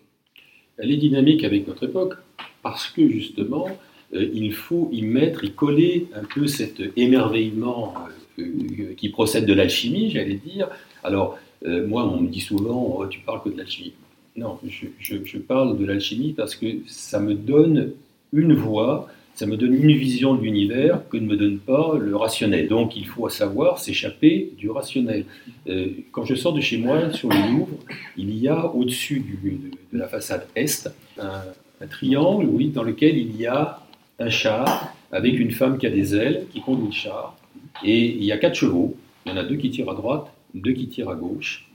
[0.77, 2.15] Elle est dynamique avec notre époque
[2.61, 3.67] parce que justement,
[4.13, 7.93] euh, il faut y mettre, y coller un peu cet émerveillement
[8.39, 10.69] euh, euh, qui procède de l'alchimie, j'allais dire.
[11.03, 13.93] Alors, euh, moi, on me dit souvent, oh, tu parles que de l'alchimie.
[14.36, 17.91] Non, je, parle de l'alchimie parce que ça me donne
[18.33, 22.15] une voix, ça me donne une vision de l'univers que ne me donne pas le
[22.15, 22.67] rationnel.
[22.67, 25.25] Donc, il faut savoir s'échapper du rationnel.
[25.67, 27.77] Euh, quand je sors de chez moi, sur le Louvre,
[28.17, 31.41] il y a au-dessus de, la façade est un,
[31.79, 33.79] un triangle, oui, dans lequel il y a
[34.19, 37.38] un char avec une femme qui a des ailes, qui conduit le char,
[37.83, 38.95] et il y a quatre chevaux.
[39.25, 41.67] Il y en a deux qui tirent à droite, deux qui tirent à gauche.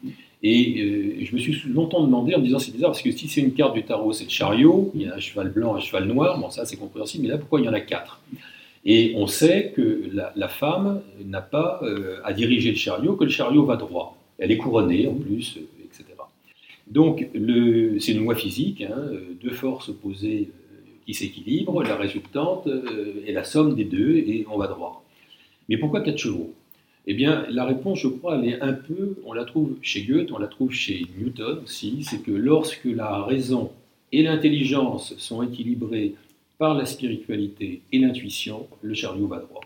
[0.42, 3.28] Et euh, je me suis longtemps demandé en me disant c'est bizarre parce que si
[3.28, 5.80] c'est une carte du tarot, c'est le chariot, il y a un cheval blanc, un
[5.80, 8.22] cheval noir, bon ça c'est compréhensible, mais là pourquoi il y en a quatre?
[8.86, 13.30] Et on sait que la, femme n'a pas euh, à diriger le chariot, que le
[13.30, 14.16] chariot va droit.
[14.38, 16.06] Elle est couronnée en plus, euh, etc.
[16.86, 17.28] Donc
[18.00, 19.10] c'est une loi physique, hein,
[19.42, 20.48] deux forces opposées
[21.04, 22.66] qui s'équilibrent, la résultante
[23.26, 25.04] est la somme des deux et on va droit.
[25.68, 26.54] Mais pourquoi quatre chevaux?
[27.10, 30.30] Eh bien, la réponse, je crois, elle est un peu, on la trouve chez Goethe,
[30.30, 33.72] on la trouve chez Newton aussi, c'est que lorsque la raison
[34.12, 36.14] et l'intelligence sont équilibrées
[36.56, 39.62] par la spiritualité et l'intuition, le chariot va droit.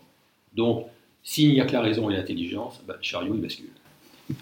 [0.56, 0.86] Donc,
[1.22, 3.66] s'il n'y a que la raison et l'intelligence, ben, le chariot, il bascule.
[4.28, 4.34] Tu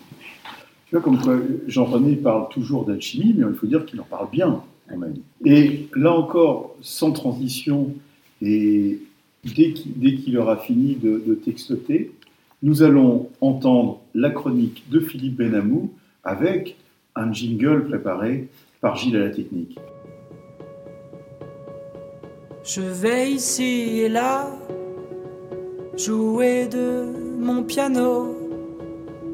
[0.93, 1.19] vois, comme
[1.67, 5.17] Jean-René parle toujours d'alchimie, mais il faut dire qu'il en parle bien quand même.
[5.45, 7.93] Et là encore, sans transition,
[8.41, 9.01] et
[9.43, 12.13] dès qu'il dès qu'il aura fini de, de textoter,
[12.63, 15.91] nous allons entendre la chronique de Philippe Benamou
[16.23, 16.77] avec
[17.17, 18.49] un jingle préparé
[18.81, 19.79] par Gilles à la technique.
[22.65, 24.47] Je vais ici et là
[25.97, 27.07] jouer de
[27.39, 28.37] mon piano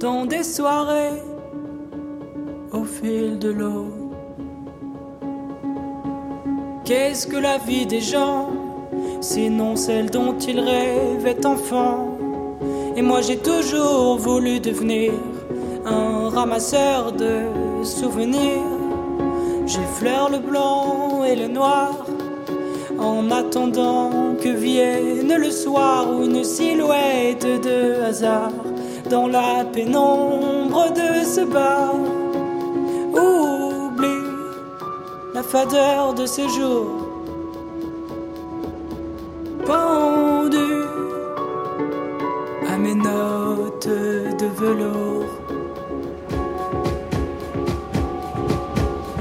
[0.00, 1.22] dans des soirées
[2.72, 3.86] au fil de l'eau.
[6.84, 8.48] Qu'est-ce que la vie des gens,
[9.20, 12.07] sinon celle dont ils rêvaient enfant?
[12.98, 15.12] Et moi j'ai toujours voulu devenir
[15.86, 17.42] un ramasseur de
[17.84, 18.72] souvenirs.
[19.66, 21.94] J'effleure le blanc et le noir
[22.98, 28.50] en attendant que vienne le soir ou une silhouette de hasard
[29.08, 31.94] dans la pénombre de ce bar.
[33.12, 34.26] Oublie
[35.34, 36.98] la fadeur de ces jours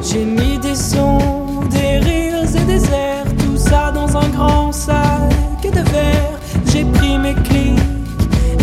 [0.01, 1.19] J'ai mis des sons,
[1.69, 6.39] des rires et des airs, tout ça dans un grand sac de verre.
[6.71, 7.77] J'ai pris mes clics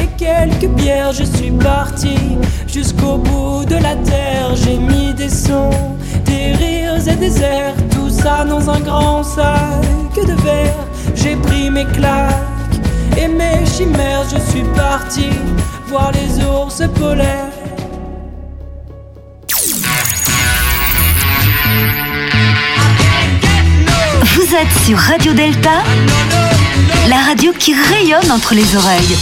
[0.03, 2.17] et quelques bières, je suis parti
[2.67, 4.57] jusqu'au bout de la terre.
[4.57, 5.71] J'ai mis des sons,
[6.25, 10.85] des rires et des airs, tout ça dans un grand sac de verre.
[11.15, 12.35] J'ai pris mes claques
[13.17, 15.31] et mes chimères, je suis parti
[15.95, 17.53] voir les ours polaires.
[24.23, 25.85] Vous êtes sur Radio Delta,
[27.09, 29.17] la radio qui rayonne entre les oreilles.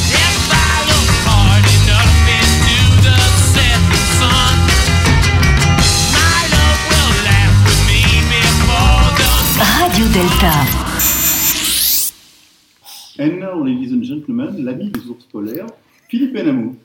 [9.59, 10.53] Radio Delta.
[13.19, 15.67] And now, ladies and gentlemen, l'ami des ours polaires,
[16.13, 16.77] Philippe Benamou.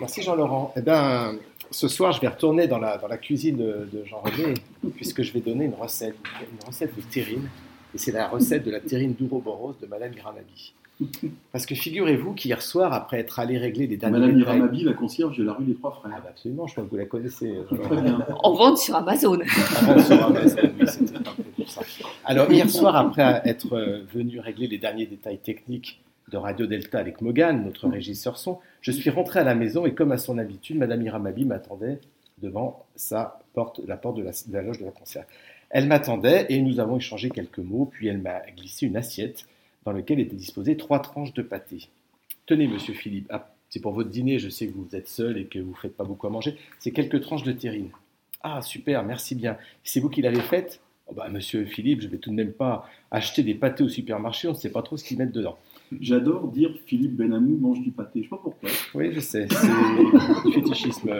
[0.00, 0.74] Merci Jean-Laurent.
[0.76, 1.36] Eh bien,
[1.70, 4.54] ce soir, je vais retourner dans la, dans la cuisine de, de Jean-René,
[4.96, 7.48] puisque je vais donner une recette, une recette de terrine.
[7.94, 10.72] Et c'est la recette de la terrine d'Ouroboros de Madame Granabi.
[11.52, 15.38] Parce que figurez-vous qu'hier soir, après être allé régler les derniers Madame Iramabi, la concierge
[15.38, 16.20] de la rue des Trois Ah Frères.
[16.20, 17.54] bah absolument, je crois que vous la connaissez.
[17.84, 18.26] Très bien.
[18.42, 19.38] En vente sur Amazon.
[19.76, 21.14] Avant sur Amazon, oui, c'était
[21.68, 21.82] ça.
[22.24, 26.00] Alors hier soir, après être euh, venu régler les derniers détails techniques
[26.30, 29.94] de Radio Delta avec Mogan, notre régisseur son, je suis rentré à la maison et
[29.94, 31.98] comme à son habitude, Madame Iramabi m'attendait
[32.42, 35.26] devant sa porte, la porte de la, de la loge de la concierge.
[35.70, 39.46] Elle m'attendait et nous avons échangé quelques mots, puis elle m'a glissé une assiette
[39.84, 41.88] dans laquelle étaient disposées trois tranches de pâté.
[42.46, 45.44] Tenez, monsieur Philippe, ah, c'est pour votre dîner, je sais que vous êtes seul et
[45.44, 47.90] que vous ne faites pas beaucoup à manger, c'est quelques tranches de terrine.
[48.42, 49.58] Ah, super, merci bien.
[49.84, 50.80] C'est vous qui l'avez faite?
[51.08, 54.48] Oh bah, Monsieur Philippe, je vais tout de même pas acheter des pâtés au supermarché,
[54.48, 55.58] on ne sait pas trop ce qu'ils mettent dedans.
[56.00, 58.20] J'adore dire Philippe Benamou mange du pâté.
[58.20, 58.68] Je sais pas pourquoi.
[58.94, 59.66] Oui, je sais, c'est
[60.46, 61.10] du fétichisme.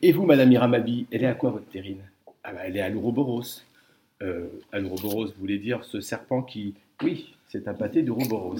[0.00, 2.02] Et vous, Madame Iramabi, elle est à quoi votre terrine?
[2.44, 3.62] Ah bah, elle est à l'Ouroboros.
[4.22, 6.74] Euh, à l'Ouroboros, vous voulez dire ce serpent qui...
[7.02, 8.58] Oui, c'est un pâté d'Ouroboros.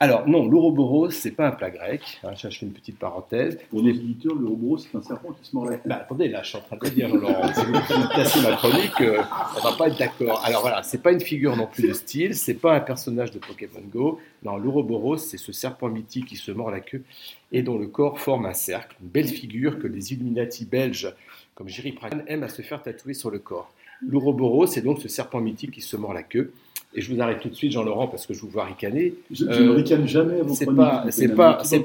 [0.00, 2.20] Alors non, l'ouroboros, c'est pas un plat grec.
[2.24, 3.58] Hein, je fais une petite parenthèse.
[3.70, 5.88] Pour nos éditeurs, le robot, c'est un serpent qui se mord la queue.
[5.88, 7.52] Bah, attendez, là, je suis en train de le dire, Laurent.
[7.54, 9.22] Si vous cassez ma chronique, euh,
[9.56, 10.42] on va pas être d'accord.
[10.44, 13.38] Alors voilà, c'est pas une figure non plus de style, c'est pas un personnage de
[13.38, 14.20] Pokémon Go.
[14.42, 17.02] Non, l'Ouroboros, c'est ce serpent mythique qui se mord la queue
[17.50, 18.96] et dont le corps forme un cercle.
[19.02, 21.12] Une belle figure que les Illuminati belges,
[21.54, 23.72] comme Jerry Pragan, aiment à se faire tatouer sur le corps.
[24.06, 26.52] L'Ouroboros, c'est donc ce serpent mythique qui se mord la queue.
[26.94, 29.14] Et je vous arrête tout de suite, Jean-Laurent, parce que je vous vois ricaner.
[29.30, 31.80] Je, je Euh, ne ricane jamais à vos c'est pas- c'est pas- c'est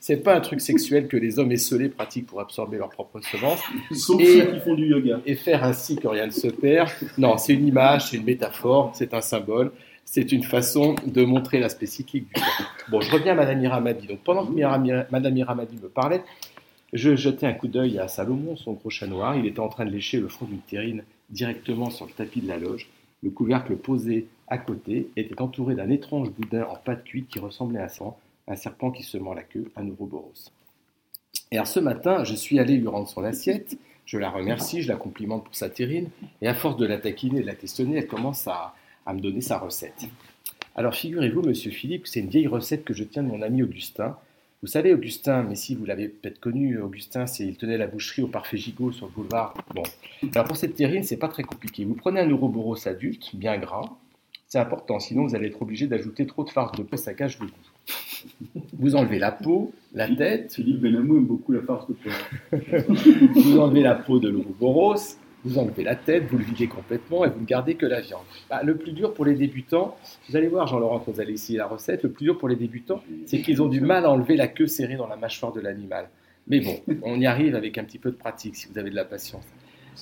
[0.00, 3.58] C'est un truc sexuel que les hommes esselés pratiquent pour absorber leur propre semence.
[3.90, 5.20] Sauf Et- ceux qui font du yoga.
[5.26, 6.88] et faire ainsi que rien ne se perd.
[7.18, 9.72] Non, c'est une image, c'est une métaphore, c'est un symbole,
[10.04, 12.46] c'est une façon de montrer l'aspect cyclique du temps.
[12.90, 14.06] Bon, je reviens à Madame Iramadi.
[14.06, 14.52] Donc, pendant que
[15.10, 16.22] Madame Iramadi me parlait,
[16.92, 19.36] je jetais un coup d'œil à Salomon, son gros chat noir.
[19.36, 22.46] Il était en train de lécher le fond d'une terrine directement sur le tapis de
[22.46, 22.86] la loge.
[23.22, 27.80] Le couvercle posé à côté était entouré d'un étrange boudin en pâte cuite qui ressemblait
[27.80, 30.52] à serpent, un serpent qui se mord la queue, un Ouroboros.
[31.50, 33.76] Et alors ce matin, je suis allé lui rendre son assiette.
[34.06, 36.08] Je la remercie, je la complimente pour sa terrine.
[36.40, 39.20] Et à force de la taquiner et de la questionner, elle commence à, à me
[39.20, 40.06] donner sa recette.
[40.76, 44.16] Alors figurez-vous, monsieur Philippe, c'est une vieille recette que je tiens de mon ami Augustin.
[44.60, 48.22] Vous savez, Augustin, mais si vous l'avez peut-être connu, Augustin, c'est il tenait la boucherie
[48.22, 49.54] au Parfait Gigot sur le boulevard.
[49.72, 49.84] Bon.
[50.34, 51.84] Alors pour cette terrine, c'est pas très compliqué.
[51.84, 53.88] Vous prenez un Ouroboros adulte, bien gras.
[54.48, 57.38] C'est important, sinon vous allez être obligé d'ajouter trop de farce de peau, ça cache
[57.38, 58.52] le goût.
[58.78, 63.32] Vous enlevez la peau, la tête, Philippe Benamou aime beaucoup la farce de porc.
[63.34, 67.28] vous enlevez la peau de l'ouroboros, vous enlevez la tête, vous le videz complètement et
[67.28, 68.22] vous ne gardez que la viande.
[68.50, 69.96] Bah, le plus dur pour les débutants,
[70.28, 72.56] vous allez voir Jean-Laurent quand vous allez essayer la recette, le plus dur pour les
[72.56, 75.60] débutants, c'est qu'ils ont du mal à enlever la queue serrée dans la mâchoire de
[75.60, 76.08] l'animal.
[76.48, 78.96] Mais bon, on y arrive avec un petit peu de pratique si vous avez de
[78.96, 79.44] la patience.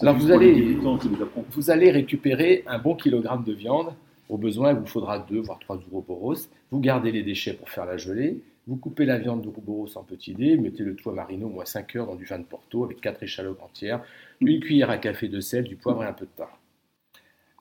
[0.03, 3.95] Alors, vous allez récupérer un bon kilogramme de viande.
[4.28, 6.34] Au besoin, il vous faudra deux voire trois ouroboros.
[6.70, 8.41] Vous gardez les déchets pour faire la gelée.
[8.66, 10.56] Vous coupez la viande d'ouroboros en petits dés.
[10.56, 13.00] Mettez le tout à mariner au moins 5 heures dans du vin de Porto avec
[13.00, 14.02] quatre échalotes entières,
[14.40, 16.46] une cuillère à café de sel, du poivre et un peu de thym.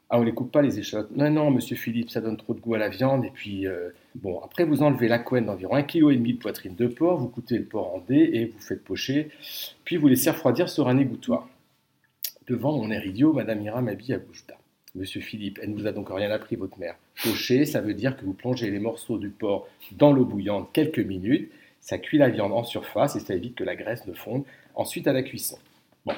[0.10, 1.12] Ah, on les coupe pas les échalotes.
[1.16, 3.26] Non, non, monsieur Philippe, ça donne trop de goût à la viande.
[3.26, 6.88] Et puis, euh, bon, après, vous enlevez la couenne d'environ 1,5 kg de poitrine de
[6.88, 7.20] porc.
[7.20, 9.30] Vous coupez le porc en dés et vous faites pocher.
[9.84, 11.50] Puis, vous laissez refroidir sur un égouttoir.
[12.48, 14.20] Devant mon air idiot, Madame Ira m'habille à.
[14.96, 16.96] Monsieur Philippe, elle ne vous a donc rien appris, votre mère.
[17.22, 21.00] Pocher, ça veut dire que vous plongez les morceaux du porc dans l'eau bouillante quelques
[21.00, 21.52] minutes.
[21.82, 24.44] Ça cuit la viande en surface et ça évite que la graisse ne fonde
[24.74, 25.58] ensuite à la cuisson.
[26.06, 26.14] Bon,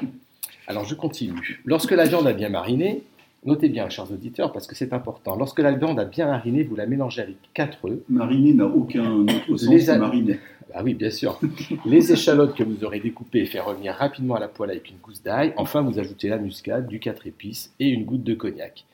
[0.68, 1.60] alors je continue.
[1.66, 3.02] Lorsque la viande a bien mariné,
[3.46, 5.36] notez bien, chers auditeurs, parce que c'est important.
[5.36, 8.00] Lorsque la viande a bien mariné, vous la mélangez avec 4 œufs.
[8.10, 10.40] Mariner n'a aucun autre sens que mariner.
[10.74, 11.40] Ah oui, bien sûr.
[11.86, 14.98] Les échalotes que vous aurez découpées et fait revenir rapidement à la poêle avec une
[14.98, 15.54] gousse d'ail.
[15.58, 18.86] Enfin, vous ajoutez la muscade, du 4 épices et une goutte de cognac.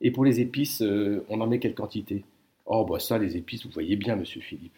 [0.00, 2.24] Et pour les épices, euh, on en met quelle quantité?
[2.66, 4.72] Oh, bah ça, les épices, vous voyez bien, monsieur Philippe.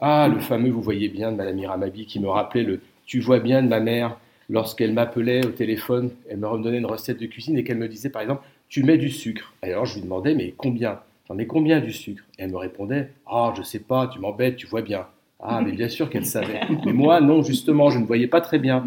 [0.00, 3.38] Ah, le fameux vous voyez bien de Madame Iramabi qui me rappelait le tu vois
[3.38, 4.16] bien de ma mère
[4.48, 8.10] lorsqu'elle m'appelait au téléphone, elle me redonnait une recette de cuisine et qu'elle me disait
[8.10, 9.52] par exemple tu mets du sucre.
[9.62, 10.98] Alors je lui demandais mais combien?
[11.28, 12.24] J'en mets combien du sucre?
[12.38, 15.06] Et elle me répondait ah je sais pas, tu m'embêtes, tu vois bien.
[15.42, 16.60] Ah mais bien sûr qu'elle savait.
[16.86, 18.86] Mais moi non justement je ne voyais pas très bien.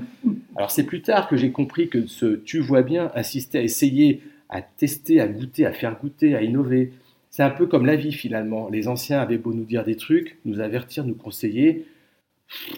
[0.55, 4.21] Alors c'est plus tard que j'ai compris que ce tu vois bien insistait à essayer,
[4.49, 6.93] à tester, à goûter, à faire goûter, à innover.
[7.29, 8.69] C'est un peu comme la vie finalement.
[8.69, 11.85] Les anciens avaient beau nous dire des trucs, nous avertir, nous conseiller.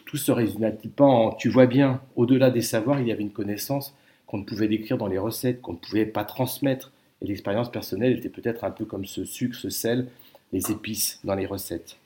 [0.05, 2.01] Tout se résumait-il pas en tu vois bien.
[2.15, 5.61] Au-delà des savoirs, il y avait une connaissance qu'on ne pouvait décrire dans les recettes,
[5.61, 6.91] qu'on ne pouvait pas transmettre.
[7.21, 10.07] Et l'expérience personnelle était peut-être un peu comme ce sucre, ce sel,
[10.53, 11.97] les épices dans les recettes.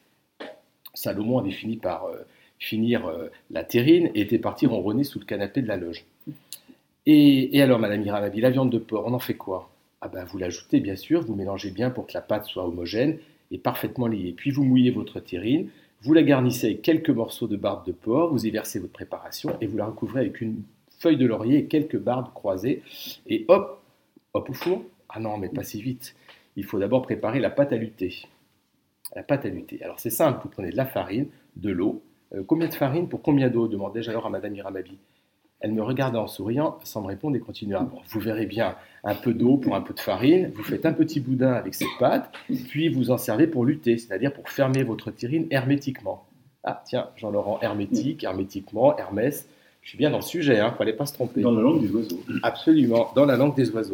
[0.93, 2.17] Salomon avait fini par euh,
[2.59, 6.05] finir euh, la terrine et était parti ronronner sous le canapé de la loge.
[7.05, 9.71] Et, alors, Madame Iramabi, la viande de porc, on en fait quoi?
[10.01, 13.17] Ah ben, vous l'ajoutez bien sûr, vous mélangez bien pour que la pâte soit homogène
[13.51, 14.33] et parfaitement liée.
[14.35, 15.69] Puis vous mouillez votre terrine,
[16.01, 19.55] vous la garnissez avec quelques morceaux de barbe de porc, vous y versez votre préparation
[19.61, 20.63] et vous la recouvrez avec une
[20.99, 22.81] feuille de laurier et quelques barbes croisées.
[23.27, 23.81] Et hop,
[24.33, 24.83] hop au four.
[25.09, 26.15] Ah non, mais pas si vite.
[26.55, 28.25] Il faut d'abord préparer la pâte à lutter.
[29.15, 29.83] La pâte à lutter.
[29.83, 32.01] Alors c'est simple, vous prenez de la farine, de l'eau.
[32.33, 33.67] Euh, combien de farine pour combien d'eau?
[33.67, 34.97] Demandai-je alors à Madame Iramabi.
[35.59, 37.81] Elle me regarda en souriant, sans me répondre, et continua.
[37.81, 40.93] Bon, vous verrez bien, un peu d'eau pour un peu de farine, vous faites un
[40.93, 42.31] petit boudin avec cette pâte,
[42.69, 46.25] puis vous en servez pour lutter, c'est-à-dire pour fermer votre terrine hermétiquement.
[46.63, 49.47] Ah tiens, Jean-Laurent, hermétique, hermétiquement, Hermès,
[49.81, 51.41] je suis bien dans le sujet, il hein, ne fallait pas se tromper.
[51.41, 52.19] Dans la langue des oiseaux.
[52.41, 53.93] Absolument, dans la langue des oiseaux.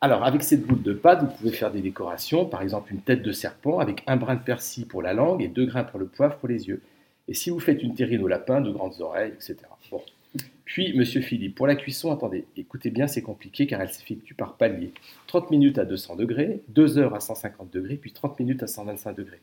[0.00, 3.22] Alors, avec cette boule de pâte, vous pouvez faire des décorations, par exemple une tête
[3.22, 6.06] de serpent avec un brin de persil pour la langue et deux grains pour le
[6.06, 6.82] poivre pour les yeux.
[7.26, 9.56] Et si vous faites une terrine au lapin, de grandes oreilles, etc.
[9.90, 10.00] Bon.
[10.64, 14.54] Puis, monsieur Philippe, pour la cuisson, attendez, écoutez bien, c'est compliqué car elle s'effectue par
[14.54, 14.92] palier.
[15.26, 19.16] 30 minutes à 200 degrés, 2 heures à 150 degrés, puis 30 minutes à 125
[19.16, 19.40] degrés.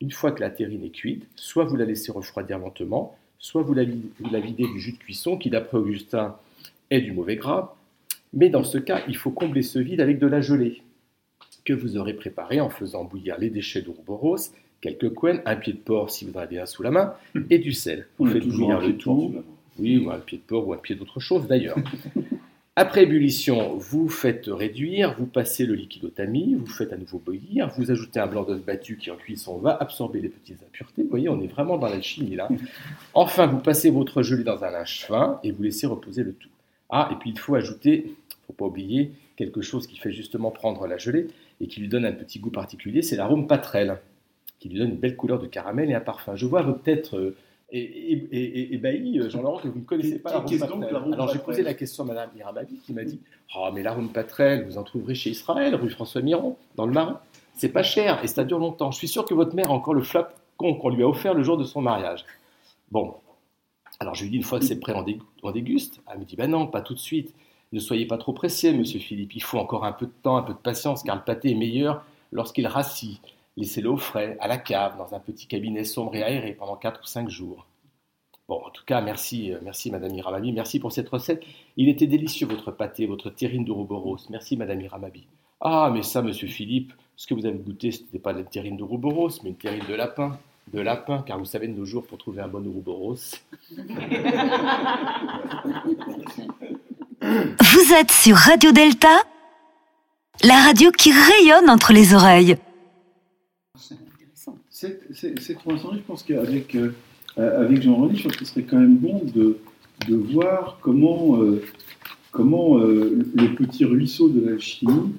[0.00, 3.74] Une fois que la terrine est cuite, soit vous la laissez refroidir lentement, soit vous
[3.74, 6.36] la, vi- vous la videz du jus de cuisson qui, d'après Augustin,
[6.90, 7.74] est du mauvais gras.
[8.32, 10.82] Mais dans ce cas, il faut combler ce vide avec de la gelée
[11.64, 14.38] que vous aurez préparée en faisant bouillir les déchets d'ouroboros,
[14.80, 17.12] quelques couennes, un pied de porc si vous en avez un sous la main,
[17.50, 18.06] et du sel.
[18.18, 19.32] Vous On faites bouillir le porc tout.
[19.34, 19.42] la.
[19.78, 21.76] Oui, ou un pied de porc ou un pied d'autre chose d'ailleurs.
[22.74, 27.18] Après ébullition, vous faites réduire, vous passez le liquide au tamis, vous faites à nouveau
[27.18, 31.02] bouillir, vous ajoutez un blanc d'œuf battu qui en cuisson va absorber les petites impuretés.
[31.02, 32.48] Vous voyez, on est vraiment dans l'alchimie là.
[33.14, 36.48] Enfin, vous passez votre gelée dans un linge fin et vous laissez reposer le tout.
[36.88, 38.14] Ah, et puis il faut ajouter,
[38.58, 41.28] pas oublier, quelque chose qui fait justement prendre la gelée
[41.60, 44.00] et qui lui donne un petit goût particulier, c'est l'arôme patrelle,
[44.58, 46.34] qui lui donne une belle couleur de caramel et un parfum.
[46.34, 47.36] Je vois votre tête euh,
[47.70, 51.12] ébahi, euh, Jean-Laurent, que vous ne connaissez pas l'arôme patrelle.
[51.14, 53.20] Alors j'ai posé la question à Madame Miramabi qui m'a dit
[53.56, 57.20] Oh, mais l'arôme patrelle, vous en trouverez chez Israël, rue François Miron, dans le Marin.
[57.54, 58.90] C'est pas cher et ça dure longtemps.
[58.90, 61.42] Je suis sûr que votre mère a encore le flacon qu'on lui a offert le
[61.42, 62.24] jour de son mariage.
[62.90, 63.14] Bon.
[64.00, 64.94] Alors je lui dis une fois que c'est prêt,
[65.42, 66.00] on déguste.
[66.12, 67.34] Elle me dit Ben non, pas tout de suite.
[67.72, 69.36] Ne soyez pas trop pressé, monsieur Philippe.
[69.36, 71.54] Il faut encore un peu de temps, un peu de patience, car le pâté est
[71.54, 73.20] meilleur lorsqu'il rassit.
[73.56, 77.00] Laissez-le au frais, à la cave, dans un petit cabinet sombre et aéré pendant 4
[77.02, 77.66] ou 5 jours.
[78.48, 81.42] Bon, en tout cas, merci, euh, merci Madame Iramabi, merci pour cette recette.
[81.76, 84.16] Il était délicieux votre pâté, votre terrine d'Ouroboros.
[84.30, 85.26] Merci Madame Iramabi.
[85.60, 88.44] Ah, mais ça, Monsieur Philippe, ce que vous avez goûté, ce n'était pas de la
[88.44, 90.38] terrine d'Ouroboros, mais une terrine de lapin.
[90.72, 93.16] De lapin, car vous savez, de nos jours, pour trouver un bon Ouroboros,
[97.28, 99.22] Vous êtes sur Radio Delta,
[100.44, 102.56] la radio qui rayonne entre les oreilles.
[104.70, 106.94] Cette, cette franc-maçonnerie, je pense qu'avec euh,
[107.38, 109.58] euh, avec Jean-René, je pense que serait quand même bon de,
[110.06, 111.62] de voir comment, euh,
[112.30, 115.12] comment le petit ruisseau de l'alchimie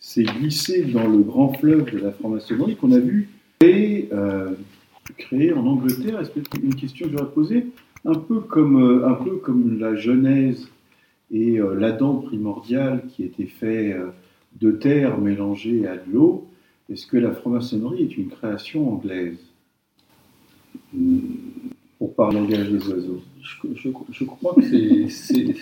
[0.00, 3.28] s'est glissé dans le grand fleuve de la franc-maçonnerie qu'on a vu
[3.62, 4.50] euh,
[5.16, 6.20] créer en Angleterre.
[6.20, 7.66] Est-ce que une question que j'aurais posée?
[8.04, 10.66] Un peu comme un peu comme la Genèse
[11.32, 14.08] et euh, l'Adam primordial qui était fait euh,
[14.60, 16.46] de terre mélangée à de l'eau.
[16.90, 19.38] Est-ce que la franc-maçonnerie est une création anglaise?
[20.92, 21.18] Hmm,
[21.98, 23.22] Pour parler langage des oiseaux.
[23.42, 25.56] Je, je- je crois que c'est-.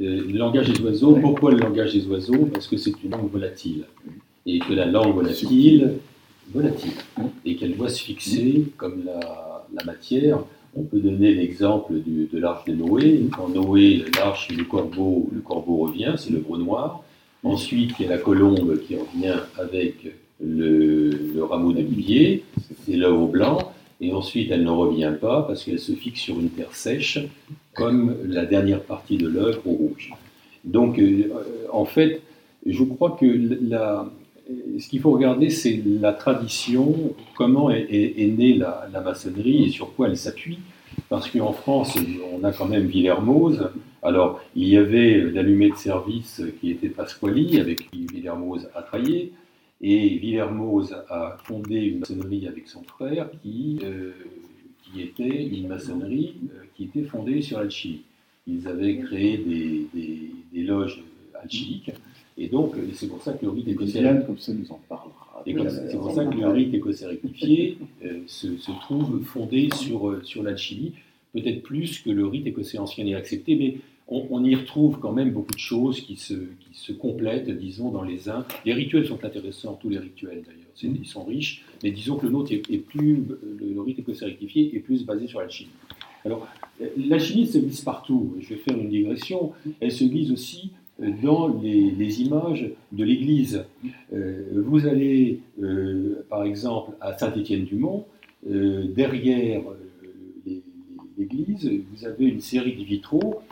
[0.00, 2.46] Euh, Le langage des oiseaux, pourquoi le langage des oiseaux?
[2.52, 3.84] Parce que c'est une langue volatile.
[4.46, 5.94] Et que la langue volatile,
[6.54, 6.92] volatile,
[7.44, 10.38] et qu'elle doit se fixer comme la, la matière.
[10.74, 13.22] On peut donner l'exemple de l'arche de Noé.
[13.34, 17.02] Quand Noé, l'arche, le corbeau, le corbeau revient, c'est le veau noir.
[17.42, 20.06] Ensuite, il y a la colombe qui revient avec
[20.40, 22.44] le, le rameau d'olivier,
[22.84, 23.72] c'est l'œuf blanc.
[24.00, 27.18] Et ensuite, elle ne revient pas parce qu'elle se fixe sur une terre sèche,
[27.74, 30.12] comme la dernière partie de l'œuvre au rouge.
[30.64, 31.32] Donc, euh,
[31.72, 32.22] en fait,
[32.64, 33.26] je crois que
[33.62, 34.08] la,
[34.78, 40.08] ce qu'il faut regarder, c'est la tradition, comment est, née la, maçonnerie et sur quoi
[40.08, 40.58] elle s'appuie.
[41.08, 41.96] Parce qu'en France,
[42.32, 43.70] on a quand même Villermoz.
[44.02, 49.32] Alors, il y avait l'allumé de service qui était Pasquali, avec qui Villermoz a travaillé.
[49.80, 54.10] Et Villermoz a fondé une maçonnerie avec son frère qui, euh,
[54.82, 58.02] qui était une maçonnerie euh, qui était fondée sur l'alchimie.
[58.46, 61.02] Ils avaient créé des, des- des loges
[61.40, 61.92] alchimiques.
[62.38, 64.00] Et donc, euh, c'est pour ça que le rite écossais.
[64.26, 65.42] comme ça, nous en parlera.
[65.46, 65.52] et
[65.90, 70.22] c'est pour ça que le rite écossais rectifié euh, se, se trouve fondé sur, euh,
[70.24, 70.92] sur l'alchimie,
[71.32, 73.76] peut-être plus que le rite écossais ancien est accepté, mais
[74.06, 77.90] on, on y retrouve quand même beaucoup de choses qui se, qui se complètent, disons,
[77.90, 78.44] dans les uns.
[78.64, 82.26] Les rituels sont intéressants, tous les rituels d'ailleurs, C'est- ils sont riches, mais disons que
[82.26, 83.20] le nôtre est, est plus,
[83.60, 85.70] le, rite écossais rectifié est plus basé sur l'alchimie.
[86.24, 86.46] Alors,
[86.96, 92.22] l'alchimie se glisse partout, je vais faire une digression, elle se glisse aussi dans les,
[92.22, 93.64] images de l'Église.
[94.12, 98.06] Euh, vous allez, euh, par exemple, à Saint-Étienne-du-Mont,
[98.50, 99.62] euh, derrière
[101.16, 103.42] l'église, vous avez une série de vitraux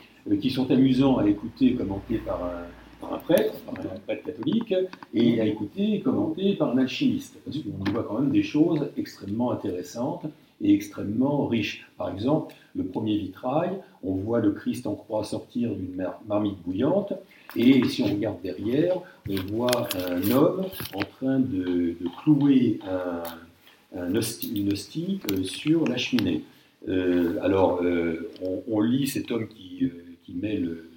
[0.41, 2.76] qui sont amusants à écouter commentés par un,
[3.11, 4.73] un prêtre, un prêtre catholique,
[5.13, 8.87] et à écouter et commentés par un alchimiste, parce qu'on voit quand même des choses
[8.97, 10.25] extrêmement intéressantes
[10.61, 11.87] et extrêmement riches.
[11.97, 13.71] Par exemple, le premier vitrail,
[14.03, 17.13] on voit le Christ en croix sortir d'une mar- marmite bouillante,
[17.55, 18.97] et si on regarde derrière,
[19.29, 25.87] on voit un homme en train de, clouer un, un hostie- une hostie euh, sur
[25.87, 26.43] la cheminée.
[26.89, 28.29] Euh, alors, euh,
[28.69, 29.89] on, lit cet homme qui,
[30.25, 30.89] qui met le-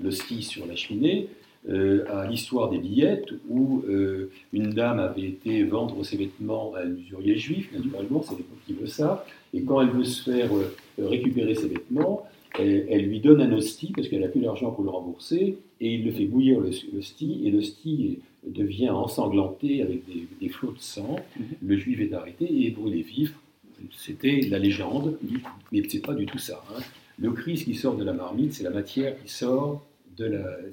[0.00, 1.28] l'hostie sur la cheminée
[1.68, 6.80] euh, à l'histoire des billettes où euh, une dame avait été vendre ses vêtements à
[6.80, 10.50] un usurier juif, naturellement, c'est l'époque qui veut ça, et quand elle veut se faire
[10.54, 12.26] euh, récupérer ses vêtements,
[12.58, 15.94] elle, elle lui donne un hostie parce qu'elle n'a plus d'argent pour le rembourser, et
[15.94, 20.78] il le fait bouillir le hostie, et l'hostie devient ensanglanté avec des, des flots de
[20.80, 21.16] sang.
[21.62, 23.34] Le juif est arrêté et est brûlé vif.
[23.96, 25.18] C'était la légende,
[25.70, 26.64] mais c'est pas du tout ça.
[26.70, 26.80] hein.
[27.20, 29.84] Le Christ qui sort de la marmite, c'est la matière qui sort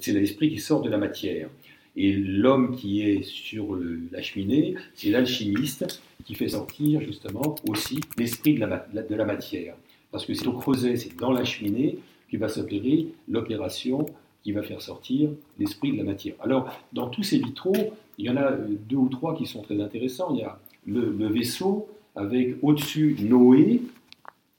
[0.00, 1.48] c'est l'esprit qui sort de la matière.
[1.96, 3.78] Et l'homme qui est sur
[4.12, 9.74] la cheminée, c'est l'alchimiste qui fait sortir justement aussi l'esprit de la, matière.
[10.10, 14.04] Parce que c'est au creuset, c'est dans la cheminée qui va s'opérer l'opération
[14.42, 16.34] qui va faire sortir l'esprit de la matière.
[16.40, 19.80] Alors, dans tous ces vitraux, il y en a deux ou trois qui sont très
[19.80, 20.32] intéressants.
[20.34, 23.82] Il y a le, le vaisseau avec au-dessus Noé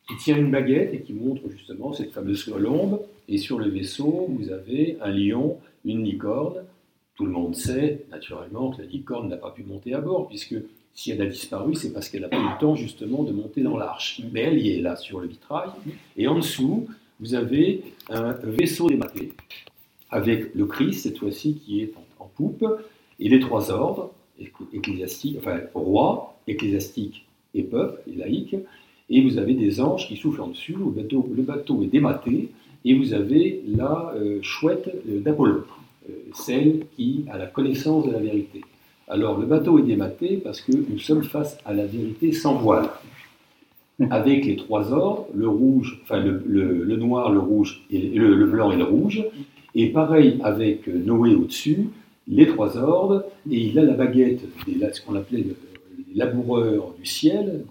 [0.07, 3.01] qui tient une baguette et qui montre justement cette fameuse colombe.
[3.27, 6.63] Et sur le vaisseau, vous avez un lion, une licorne.
[7.15, 10.55] Tout le monde sait, naturellement, que la licorne n'a pas pu monter à bord, puisque
[10.93, 13.61] si elle a disparu, c'est parce qu'elle n'a pas eu le temps justement de monter
[13.61, 14.21] dans l'arche.
[14.31, 15.69] Mais elle y est là sur le vitrail.
[16.15, 16.87] Et en dessous,
[17.19, 19.33] vous avez un vaisseau dématé,
[20.09, 22.65] avec le Christ, cette fois-ci, qui est en, poupe,
[23.19, 28.55] et les trois ordres, ecclé- ecclésiastiques, enfin roi, ecclésiastique et peuple, et laïque,
[29.09, 32.49] et vous avez des anges qui soufflent en dessus, le bateau, est dématé,
[32.85, 35.63] et vous avez la euh, chouette euh, d'Apollon,
[36.09, 38.61] euh, celle qui a la connaissance de la vérité.
[39.07, 42.89] Alors le bateau est dématé parce que nous sommes face à la vérité sans voile.
[44.11, 48.77] Avec les trois ordres, le rouge, enfin le, noir, le rouge, et le, blanc et
[48.77, 49.25] le rouge.
[49.73, 51.87] Et pareil avec Noé au-dessus,
[52.27, 55.55] les trois ordres, et il a la baguette, des, ce qu'on appelait le-
[56.09, 57.63] les laboureurs du ciel,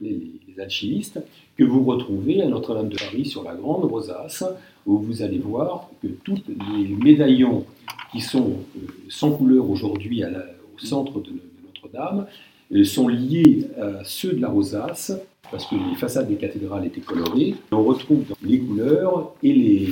[0.00, 1.20] les, alchimistes,
[1.56, 4.44] que vous retrouvez à Notre-Dame de Paris sur la grande rosace,
[4.86, 7.64] où vous allez voir que tous les médaillons
[8.10, 11.30] qui sont euh, sans couleur aujourd'hui au centre de,
[11.64, 12.26] Notre-Dame
[12.72, 15.12] euh, sont liés à ceux de la rosace,
[15.50, 17.54] parce que les façades des cathédrales étaient colorées.
[17.72, 19.88] On retrouve les couleurs et les,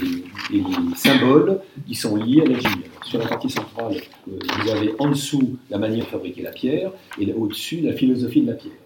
[0.52, 2.68] et les symboles qui sont liés à la gille.
[2.68, 3.96] Alors, Sur la partie centrale,
[4.28, 6.90] euh, vous avez en dessous la manière de fabriquer la pierre,
[7.20, 8.85] et au-dessus la philosophie de la pierre.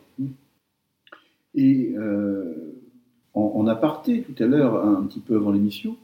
[1.55, 2.75] Et euh,
[3.35, 5.97] en, en aparté, tout à l'heure, un petit peu avant l'émission,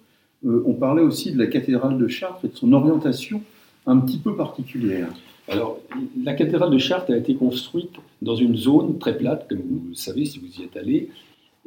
[0.45, 3.43] euh, on parlait aussi de la cathédrale de Chartres et de son orientation
[3.87, 5.09] un petit peu particulière.
[5.49, 5.79] Alors,
[6.23, 9.95] la cathédrale de Chartres a été construite dans une zone très plate, comme vous le
[9.95, 11.09] savez si vous y êtes allé.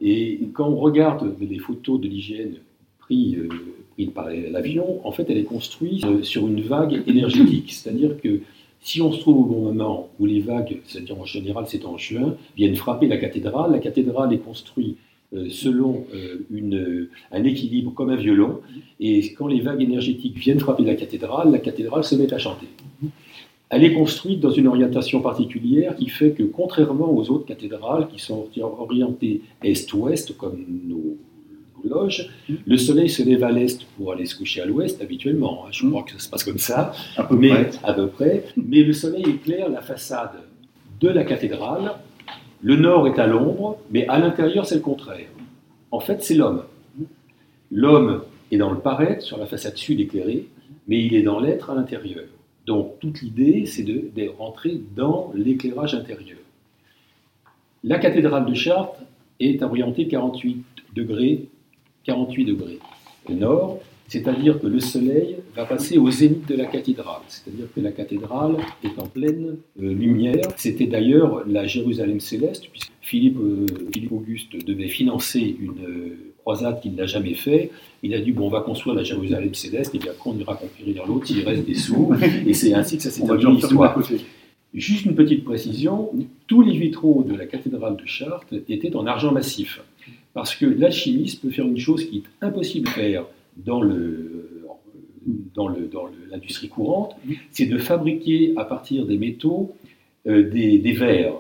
[0.02, 2.56] Et quand on regarde les photos de l'hygiène
[3.00, 3.48] prises, euh,
[3.94, 7.72] prises par l'avion, en fait, elle est construite sur une vague énergétique.
[7.72, 8.42] C'est-à-dire que
[8.82, 11.98] si on se trouve au bon moment où les vagues, c'est-à-dire en général c'est en
[11.98, 14.98] juin, viennent frapper la cathédrale, la cathédrale est construite
[15.34, 18.62] euh, selon euh, une, un équilibre comme un violon.
[19.00, 22.68] Et quand les vagues énergétiques viennent frapper la cathédrale, la cathédrale se met à chanter.
[23.70, 28.20] Elle est construite dans une orientation particulière qui fait que, contrairement aux autres cathédrales qui
[28.20, 31.18] sont orientées est-ouest, comme nos,
[31.84, 32.30] nos loges,
[32.66, 35.66] le soleil se lève à l'est pour aller se coucher à l'ouest habituellement.
[35.66, 35.70] hein.
[35.72, 37.70] Je crois que ça se passe comme ça, À peu mais près.
[37.84, 38.46] à peu près.
[38.58, 40.32] Mais le soleil éclaire la façade
[41.00, 41.94] de la cathédrale.
[42.62, 45.28] Le nord est à l'ombre, mais à l'intérieur c'est le contraire.
[45.92, 46.64] En fait, c'est l'homme.
[47.72, 48.22] L'homme
[48.52, 50.48] est dans le paraître, sur la façade sud éclairée,
[50.88, 52.24] mais il est dans l'être à l'intérieur.
[52.66, 56.38] Donc toute l'idée, c'est de, de rentrer dans l'éclairage intérieur.
[57.84, 59.00] La cathédrale de Chartres
[59.40, 60.64] est orientée 48
[60.96, 61.46] degrés,
[62.10, 62.80] 48 degrés
[63.30, 67.92] nord, c'est-à-dire que le soleil va passer au zénith de la cathédrale, c'est-à-dire que la
[67.92, 70.46] cathédrale est en pleine euh, lumière.
[70.58, 76.82] C'était d'ailleurs la Jérusalem céleste, puisque Philippe, euh, Philippe Auguste devait financer une euh, croisade
[76.82, 77.70] qu'il n'a jamais fait.
[78.02, 80.56] Il a dit bon, on va construire la Jérusalem céleste, et bien quand on ira
[80.56, 82.12] conquérir l'autre, s'il reste des sous,
[82.48, 83.96] et c'est ainsi que ça s'est terminé l'histoire.
[84.74, 86.12] Juste une petite précision,
[86.48, 89.82] tous les vitraux de la cathédrale de Chartres étaient en argent massif.
[90.34, 93.26] Parce que l'alchimiste peut faire une chose qui est impossible à faire
[93.58, 94.46] dans le
[95.54, 97.16] dans le- dans le- l'industrie courante,
[97.52, 99.76] c'est de fabriquer à partir des métaux
[100.28, 101.36] euh, des, des verres.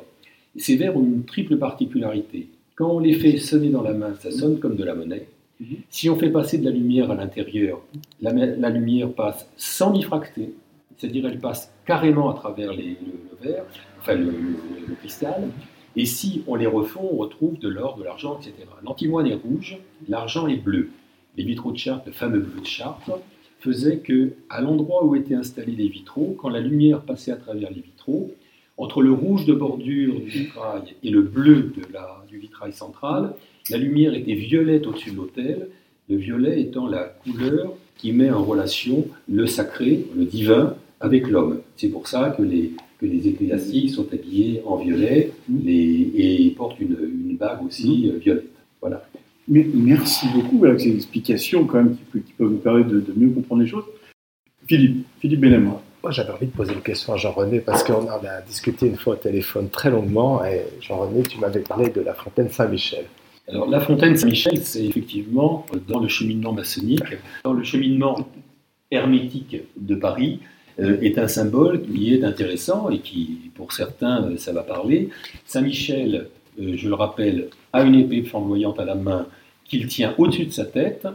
[0.57, 2.47] Ces verres ont une triple particularité.
[2.75, 5.27] Quand on les fait sonner dans la main, ça sonne comme de la monnaie.
[5.89, 7.81] Si on fait passer de la lumière à l'intérieur,
[8.21, 10.51] la, la lumière passe sans diffracter,
[10.97, 13.65] c'est-à-dire elle passe carrément à travers les- le, le verre,
[13.99, 15.43] enfin le, le- le cristal.
[15.95, 18.53] Et si on les refond, on retrouve de l'or, de l'argent, etc.
[18.83, 20.89] L'antimoine est rouge, l'argent est bleu.
[21.37, 23.19] Les vitraux de Chartres, le fameux bleu de Chartres,
[23.59, 27.69] faisaient que, à l'endroit où étaient installés les vitraux, quand la lumière passait à travers
[27.69, 28.31] les vitraux,
[28.77, 33.33] entre le rouge de bordure du vitrail et le bleu de la- du vitrail central,
[33.69, 35.67] la lumière était violette au-dessus de l'autel,
[36.07, 41.59] le violet étant la couleur qui met en relation le sacré, le divin, avec l'homme.
[41.75, 46.79] C'est pour ça que les, que les ecclésiastiques sont habillés en violet les, et portent
[46.79, 46.97] une,
[47.27, 48.49] une bague aussi euh, violette.
[48.81, 49.05] Voilà.
[49.47, 53.29] Mais merci beaucoup avec ces explications quand même qui, peuvent nous permettre de, de mieux
[53.29, 53.85] comprendre les choses.
[54.67, 55.81] Philippe, Philippe Benamra.
[56.03, 58.95] Moi, j'avais envie de poser une question à Jean-René parce qu'on en a discuté une
[58.95, 63.05] fois au téléphone très longuement et Jean-René, tu m'avais parlé de la fontaine Saint-Michel.
[63.49, 68.29] Alors, la fontaine Saint-Michel, c'est effectivement dans le cheminement maçonnique, dans le cheminement
[68.91, 70.39] hermétique de Paris,
[71.01, 75.09] est un symbole qui est intéressant et qui, pour certains, euh, ça va parler.
[75.45, 76.27] Saint-Michel,
[76.61, 79.25] euh, je le rappelle, a une épée flamboyante à la main
[79.65, 81.07] qu'il tient au-dessus de sa tête,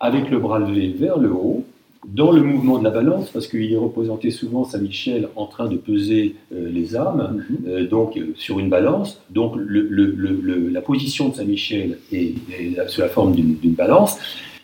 [0.00, 1.64] avec le bras levé vers le haut,
[2.06, 5.76] dans le mouvement de la balance, parce qu'il est représenté souvent Saint-Michel en train de
[5.76, 9.20] peser euh, les âmes, euh, donc euh, sur une balance.
[9.30, 13.72] Donc le- le- le- le- la position de Saint-Michel est, est sous la forme d'une
[13.74, 14.16] balance.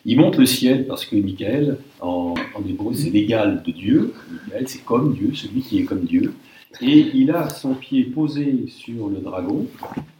[0.06, 2.35] Il monte le ciel parce que Michael, en,
[2.68, 4.12] hébreu, c'est l'égal de Dieu.
[4.47, 6.35] Michael, c'est comme Dieu, celui qui est comme Dieu.
[6.82, 9.66] Et il a son pied posé sur le dragon,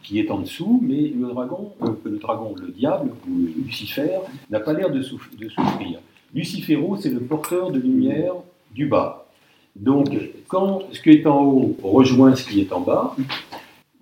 [0.01, 4.61] qui est en dessous, mais le dragon, euh, le dragon, le diable, ou Lucifer, n'a
[4.61, 5.99] pas l'air de, souff- de souffrir.
[6.33, 8.33] Lucifero, c'est le porteur de lumière
[8.73, 9.27] du bas.
[9.75, 10.07] Donc,
[10.47, 13.15] quand ce qui est en haut rejoint ce qui est en bas,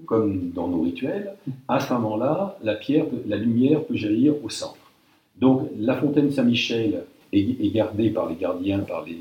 [0.05, 1.33] comme dans nos rituels,
[1.67, 4.77] à ce moment-là, la lumière peut jaillir au centre.
[5.39, 9.17] Donc, la fontaine Saint-Michel est, gardée par les gardiens, par les,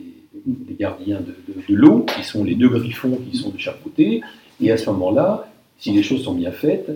[0.79, 4.23] gardiens de, l'eau, qui sont les deux griffons qui sont de chaque côté.
[4.61, 5.49] Et à ce moment-là,
[5.79, 6.91] si les choses sont bien faites,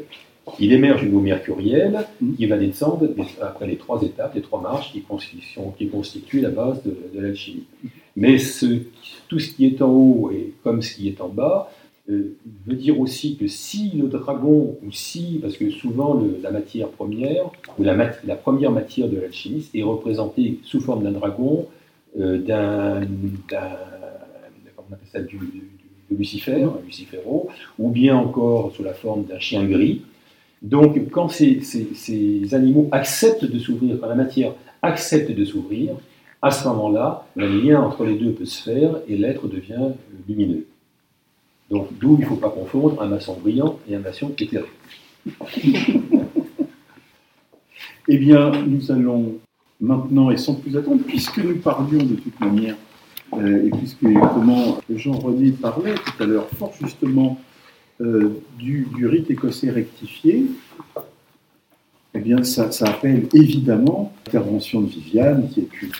[0.60, 2.06] il émerge une eau mercurielle
[2.36, 3.08] qui va descendre
[3.42, 5.02] après les trois étapes, les trois marches qui
[5.88, 7.64] constituent, la base de, l'alchimie.
[8.14, 8.36] Mais
[9.28, 11.70] tout ce qui est en haut et comme ce qui est en bas
[12.08, 16.88] euh, veut dire aussi que si le dragon, ou si, parce que souvent la matière
[16.88, 17.94] première, ou la,
[18.36, 21.66] première matière de l'alchimiste est représentée sous forme d'un dragon,
[22.20, 23.00] euh, d'un,
[24.78, 25.38] on appelle ça, du,
[26.08, 27.48] Lucifer, Lucifero,
[27.80, 30.02] ou bien encore sous la forme d'un chien gris.
[30.62, 35.96] Donc, quand ces, ces- ces animaux acceptent de s'ouvrir, quand la matière accepte de s'ouvrir,
[36.40, 39.88] à ce moment-là, le lien entre les deux peut se faire et l'être devient
[40.28, 40.66] lumineux.
[41.70, 44.70] Donc, d'où il ne faut pas confondre un maçon brillant et un maçon éclairé.
[48.08, 49.34] Eh bien, nous allons
[49.80, 52.76] maintenant, et sans plus attendre, puisque nous parlions de toute manière,
[53.34, 57.38] euh, et puisque comment Jean-René parlait tout à l'heure fort justement
[58.00, 60.46] euh, du, rite écossais rectifié,
[62.14, 65.90] eh bien, ça, appelle évidemment l'intervention de Viviane, qui est une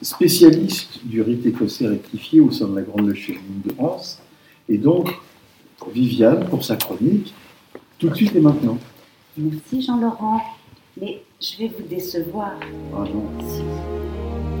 [0.00, 4.22] spécialiste du rite écossais rectifié au sein de la Grande féminine de France.
[4.72, 5.10] Et donc,
[5.92, 7.34] Viviane, pour sa chronique,
[7.98, 8.78] tout de suite et maintenant.
[9.36, 10.40] Merci Jean-Laurent,
[11.00, 12.52] mais je vais vous décevoir.
[12.94, 13.28] Ah non.
[13.48, 13.62] Si.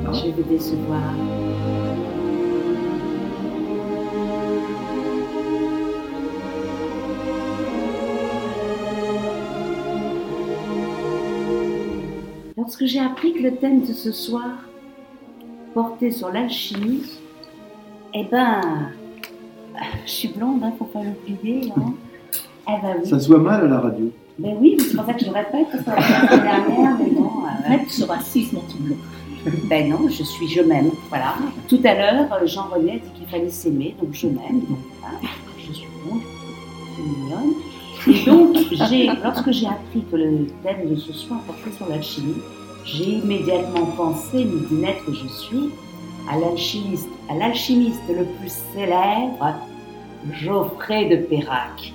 [0.04, 0.12] Ah.
[0.12, 1.14] Je vais vous décevoir.
[12.56, 14.50] Lorsque j'ai appris que le thème de ce soir
[15.72, 17.04] portait sur l'alchimie,
[18.12, 18.90] eh ben,
[20.06, 21.72] je suis blonde, hein, faut pas l'oublier.
[21.76, 21.94] Hein.
[22.68, 23.08] Eh ben oui.
[23.08, 24.10] Ça se voit mal à la radio.
[24.38, 27.24] Ben oui, c'est pour ça que je le répète, que la dernière, mais bon.
[27.44, 28.96] euh, Arrête ce racisme anti-blanc.
[29.68, 30.90] ben non, je suis je m'aime.
[31.08, 31.34] Voilà.
[31.68, 34.60] Tout à l'heure, euh, Jean-René a dit qu'il fallait s'aimer, donc je m'aime.
[34.68, 35.18] Donc voilà,
[35.66, 36.20] je suis blonde,
[36.96, 37.54] c'est mignonne.
[38.06, 38.56] Et donc,
[39.22, 42.36] lorsque j'ai appris que le thème de ce soir portait sur l'alchimie,
[42.84, 45.68] j'ai immédiatement pensé, midinette que je suis,
[46.30, 49.54] à l'alchimiste, à l'alchimiste le plus célèbre,
[50.28, 51.94] Geoffrey de Perrac.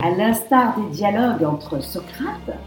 [0.00, 2.58] À l'instar des dialogues entre Socrate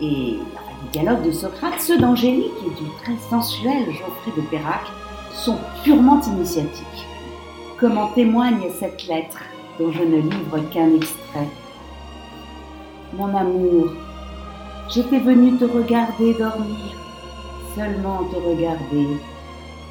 [0.00, 4.82] et les dialogues de Socrate, ceux d'Angélique et du très sensuel Geoffrey de Perrac
[5.32, 7.06] sont purement initiatiques.
[7.80, 9.40] Comme en témoigne cette lettre
[9.78, 11.48] dont je ne livre qu'un extrait.
[13.14, 13.86] Mon amour,
[14.90, 16.94] j'étais venue te regarder dormir,
[17.74, 19.16] seulement te regarder,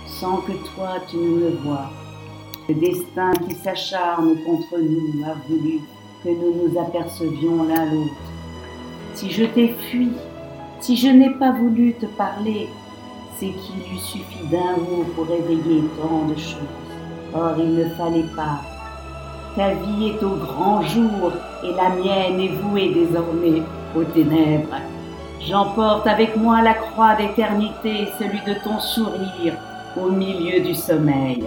[0.07, 1.89] sans que toi tu ne me vois.
[2.67, 5.79] Le destin qui s'acharne contre nous a voulu
[6.23, 8.13] que nous nous apercevions l'un l'autre.
[9.13, 10.09] Si je t'ai fui,
[10.79, 12.67] si je n'ai pas voulu te parler,
[13.37, 16.57] c'est qu'il lui suffit d'un mot pour réveiller tant de choses.
[17.33, 18.61] Or, il ne fallait pas.
[19.55, 21.31] Ta vie est au grand jour
[21.63, 23.61] et la mienne est vouée désormais
[23.95, 24.75] aux ténèbres.
[25.39, 29.55] J'emporte avec moi la croix d'éternité, celui de ton sourire
[29.97, 31.43] au milieu du sommeil.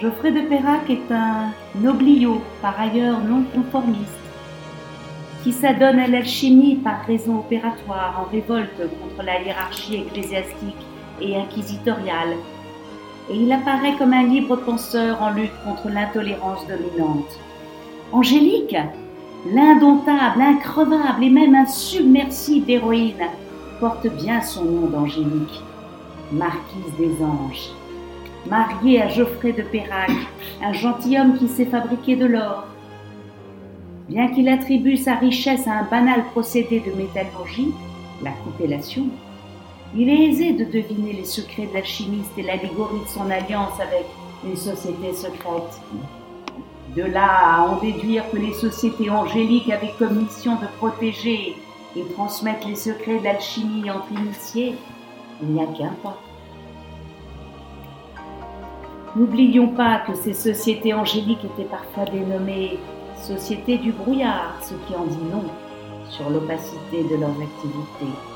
[0.00, 4.18] Geoffrey de Perrac est un nobliau, par ailleurs non conformiste.
[5.42, 10.76] qui s'adonne à l'alchimie par raison opératoire, en révolte contre la hiérarchie ecclésiastique
[11.20, 12.36] et inquisitoriale.
[13.30, 17.38] Et il apparaît comme un libre penseur en lutte contre l'intolérance dominante.
[18.12, 18.76] Angélique,
[19.52, 23.26] l'indomptable, increvable et même insubmersible héroïne,
[23.80, 25.62] porte bien son nom d'Angélique,
[26.30, 27.70] marquise des anges.
[28.48, 30.10] Mariée à Geoffrey de Perrac,
[30.62, 32.64] un gentilhomme qui sait fabriquer de l'or.
[34.08, 37.72] Bien qu'il attribue sa richesse à un banal procédé de métallurgie,
[38.22, 39.06] la coupellation,
[39.94, 44.06] il est aisé de deviner les secrets de l'alchimiste et l'allégorie de son alliance avec
[44.44, 45.80] une société secrète.
[46.96, 51.56] De là à en déduire que les sociétés angéliques avaient comme mission de protéger
[51.94, 54.74] et transmettre les secrets de l'alchimie entre initiés,
[55.42, 56.18] il n'y a qu'un pas.
[59.14, 62.78] N'oublions pas que ces sociétés angéliques étaient parfois dénommées
[63.16, 65.44] sociétés du brouillard, ce qui en dit non
[66.08, 68.31] sur l'opacité de leurs activités.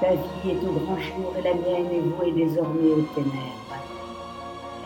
[0.00, 3.60] Ta vie est au grand jour et la mienne est vouée désormais aux ténèbres.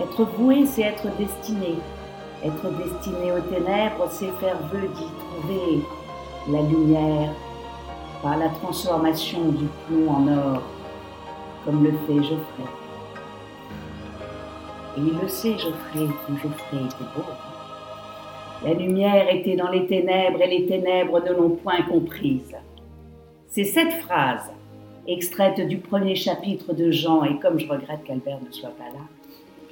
[0.00, 1.76] Être voué, c'est être destiné.
[2.44, 5.84] Être destiné aux ténèbres, c'est faire vœu d'y trouver
[6.50, 7.32] la lumière
[8.22, 10.62] par la transformation du plomb en or,
[11.64, 12.64] comme le fait Geoffrey.
[14.96, 17.22] Et il le sait, Geoffrey, comme Geoffrey était beau.
[18.64, 22.56] La lumière était dans les ténèbres et les ténèbres ne l'ont point comprise.
[23.46, 24.50] C'est cette phrase,
[25.06, 29.00] extraite du premier chapitre de Jean, et comme je regrette qu'Albert ne soit pas là,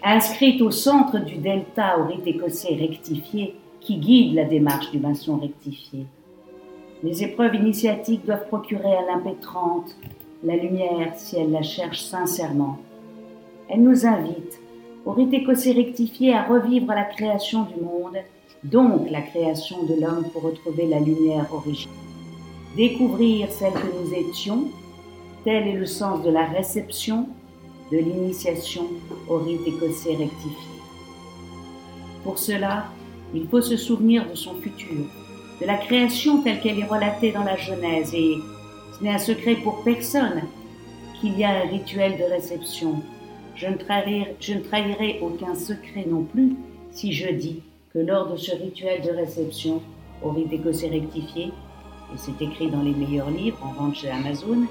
[0.04, 5.38] inscrite au centre du delta au rite écossais rectifié, qui guide la démarche du maçon
[5.38, 6.06] rectifié.
[7.02, 9.96] Les épreuves initiatiques doivent procurer à l'impétrante
[10.44, 12.78] la lumière si elle la cherche sincèrement.
[13.68, 14.60] Elle nous invite
[15.04, 18.18] au rite écossais rectifié à revivre la création du monde,
[18.62, 21.96] donc la création de l'homme pour retrouver la lumière originelle.
[22.76, 24.68] Découvrir celle que nous étions,
[25.44, 27.28] tel est le sens de la réception,
[27.90, 28.86] de l'initiation
[29.28, 30.72] au rite écossais rectifié.
[32.24, 32.86] Pour cela,
[33.34, 35.06] il faut se souvenir de son futur,
[35.60, 38.36] de la création telle qu'elle est relatée dans la Genèse, et
[38.96, 40.42] ce n'est un secret pour personne
[41.20, 43.02] qu'il y a un rituel de réception.
[43.56, 46.56] Je ne, trahirai, aucun secret non plus
[46.90, 47.62] si je dis
[47.92, 49.82] que lors de ce rituel de réception
[50.22, 54.66] au rite écossais rectifié, et c'est écrit dans les meilleurs livres en vente chez Amazon,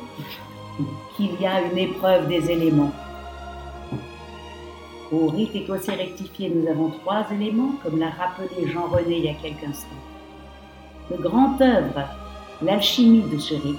[1.16, 2.92] qu'il y a une épreuve des éléments.
[5.12, 9.30] Au rite écossais rectifié, nous avons trois éléments, comme l'a rappelé Jean René il y
[9.30, 9.90] a quelques instants.
[11.10, 12.08] Le grand œuvre,
[12.62, 13.78] l'alchimie de ce rite,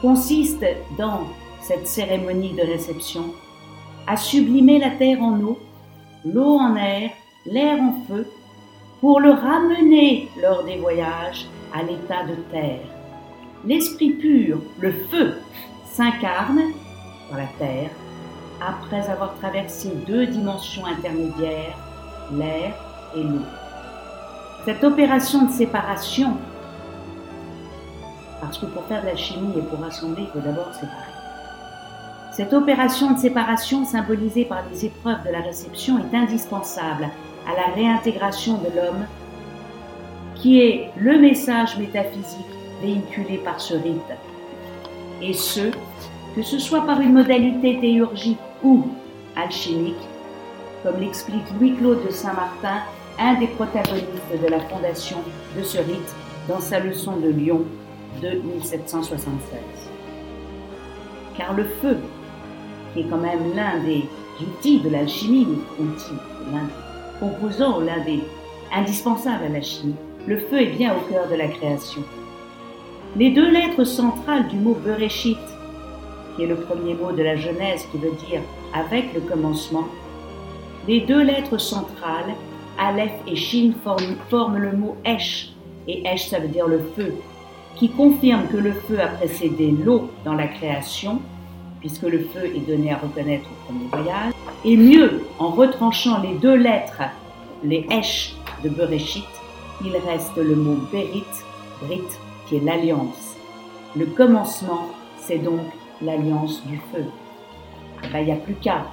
[0.00, 0.64] consiste
[0.96, 1.26] dans
[1.60, 3.32] cette cérémonie de réception
[4.06, 5.58] à sublimer la terre en eau,
[6.24, 7.10] l'eau en air,
[7.44, 8.26] l'air en feu,
[9.00, 12.86] pour le ramener lors des voyages à l'état de terre.
[13.64, 15.34] L'esprit pur, le feu,
[15.98, 16.60] s'incarne
[17.28, 17.90] dans la terre
[18.60, 21.76] après avoir traversé deux dimensions intermédiaires,
[22.32, 22.72] l'air
[23.16, 23.42] et l'eau.
[24.64, 26.36] Cette opération de séparation,
[28.40, 30.92] parce que pour faire de la chimie et pour assembler, il faut d'abord séparer.
[32.30, 37.08] Cette opération de séparation symbolisée par les épreuves de la réception est indispensable
[37.44, 39.04] à la réintégration de l'homme,
[40.36, 44.12] qui est le message métaphysique véhiculé par ce rite.
[45.20, 45.70] Et ce,
[46.36, 48.84] que ce soit par une modalité théurgique ou
[49.36, 49.96] alchimique,
[50.82, 52.82] comme l'explique Louis-Claude de Saint-Martin,
[53.18, 55.18] un des protagonistes de la fondation
[55.56, 56.14] de ce rite
[56.48, 57.64] dans sa leçon de Lyon
[58.22, 59.58] de 1776.
[61.36, 61.96] Car le feu,
[62.92, 64.04] qui est quand même l'un des
[64.40, 65.46] outils de l'alchimie,
[65.80, 68.20] l'un des composants, l'un des
[68.72, 69.94] indispensables à la chimie,
[70.26, 72.02] le feu est bien au cœur de la création.
[73.16, 75.38] Les deux lettres centrales du mot Bereshit,
[76.36, 78.40] qui est le premier mot de la Genèse qui veut dire
[78.74, 79.88] avec le commencement,
[80.86, 82.34] les deux lettres centrales,
[82.78, 83.72] Aleph et Shin,
[84.28, 85.52] forment, le mot Esh,
[85.88, 87.14] et Esh ça veut dire le feu,
[87.76, 91.20] qui confirme que le feu a précédé l'eau dans la création,
[91.80, 94.32] puisque le feu est donné à reconnaître au premier voyage,
[94.64, 97.02] et mieux, en retranchant les deux lettres,
[97.64, 99.24] les Esh de Bereshit,
[99.84, 101.24] il reste le mot Berit,
[101.82, 102.02] Brit,
[102.48, 103.36] qui est l'alliance.
[103.96, 104.88] Le commencement,
[105.18, 105.60] c'est donc
[106.00, 107.04] l'alliance du feu.
[108.12, 108.86] Ben, il n'y a plus qu'à.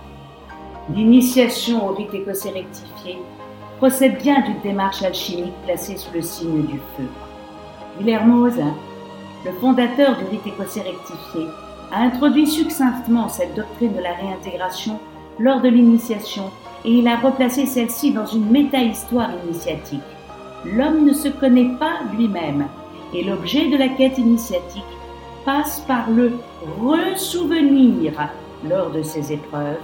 [0.94, 3.18] L'initiation au rite écossais rectifié
[3.77, 7.07] procède bien d'une démarche alchimique placée sous le signe du feu.
[7.98, 11.48] Guillermo le fondateur du rite écossais rectifié,
[11.91, 14.99] a introduit succinctement cette doctrine de la réintégration
[15.40, 16.49] lors de l'initiation
[16.84, 20.02] et il a replacé celle-ci dans une méta-histoire initiatique.
[20.65, 22.68] l'homme ne se connaît pas lui-même
[23.15, 24.83] et l'objet de la quête initiatique
[25.45, 26.33] passe par le
[26.81, 28.29] ressouvenir
[28.67, 29.79] lors de ses épreuves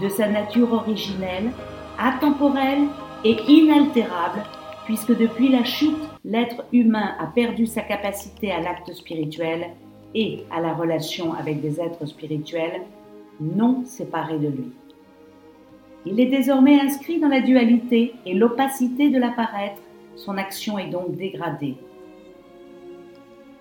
[0.00, 1.50] de sa nature originelle,
[1.98, 2.84] atemporelle
[3.24, 4.42] et inaltérable,
[4.86, 9.66] puisque depuis la chute, l'être humain a perdu sa capacité à l'acte spirituel
[10.14, 12.82] et à la relation avec des êtres spirituels
[13.38, 14.72] non séparés de lui.
[16.06, 19.80] Il est désormais inscrit dans la dualité et l'opacité de l'apparaître,
[20.16, 21.76] son action est donc dégradée.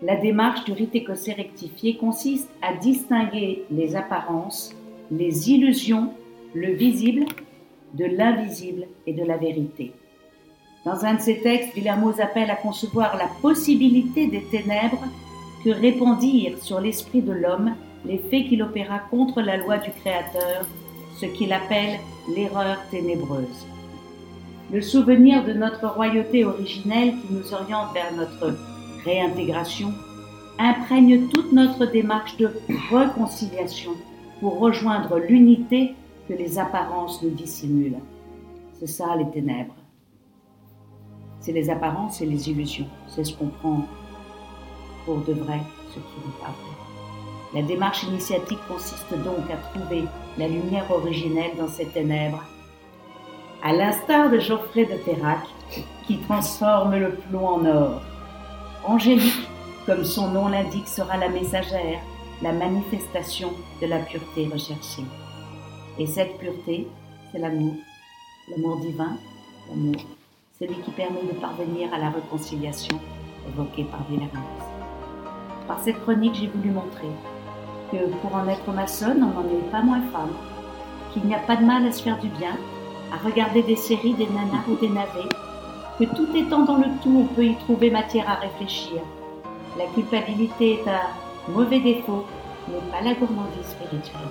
[0.03, 4.75] La démarche du rite écossais rectifié consiste à distinguer les apparences,
[5.11, 6.11] les illusions,
[6.55, 7.25] le visible
[7.93, 9.93] de l'invisible et de la vérité.
[10.85, 15.03] Dans un de ses textes, Villermoz appelle à concevoir la possibilité des ténèbres
[15.63, 20.65] que répandirent sur l'esprit de l'homme les faits qu'il opéra contre la loi du Créateur,
[21.19, 21.99] ce qu'il appelle
[22.35, 23.67] l'erreur ténébreuse.
[24.73, 28.57] Le souvenir de notre royauté originelle qui nous oriente vers notre
[29.05, 29.93] réintégration
[30.59, 32.51] imprègne toute notre démarche de
[32.91, 33.91] réconciliation
[34.39, 35.95] pour rejoindre l'unité
[36.27, 37.99] que les apparences nous dissimulent.
[38.79, 39.75] C'est ça les ténèbres.
[41.39, 42.87] C'est les apparences et les illusions.
[43.07, 43.85] C'est ce qu'on prend
[45.05, 45.59] pour de vrai,
[45.89, 46.81] ce qui n'est pas vrai.
[47.53, 50.03] La démarche initiatique consiste donc à trouver
[50.37, 52.43] la lumière originelle dans ces ténèbres,
[53.63, 55.41] à l'instar de Geoffrey de Ferrac,
[56.07, 58.01] qui transforme le plomb en or.
[58.83, 59.47] Angélique,
[59.85, 61.99] comme son nom l'indique, sera la messagère,
[62.41, 65.03] la manifestation de la pureté recherchée.
[65.99, 66.87] Et cette pureté,
[67.31, 67.75] c'est l'amour,
[68.49, 69.17] l'amour divin,
[69.69, 70.01] l'amour,
[70.59, 72.99] celui qui permet de parvenir à la réconciliation
[73.47, 74.65] évoquée par Villermoz.
[75.67, 77.11] Par cette chronique, j'ai voulu montrer
[77.91, 80.33] que pour en être maçonne, on n'en est pas moins femme,
[81.13, 82.57] qu'il n'y a pas de mal à se faire du bien,
[83.13, 85.29] à regarder des séries, des nanas ou des navets,
[86.01, 89.01] que tout étant dans le tout, on peut y trouver matière à réfléchir.
[89.77, 92.25] La culpabilité est un mauvais défaut,
[92.67, 94.21] mais pas la gourmandise spirituelle.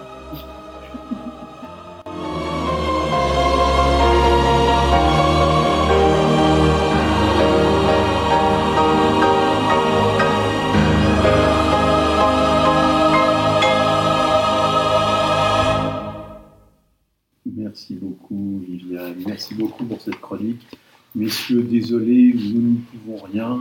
[17.47, 19.23] Merci beaucoup, Viviane.
[19.25, 20.67] Merci beaucoup pour cette chronique.
[21.15, 23.61] Messieurs, désolé, nous ne pouvons rien.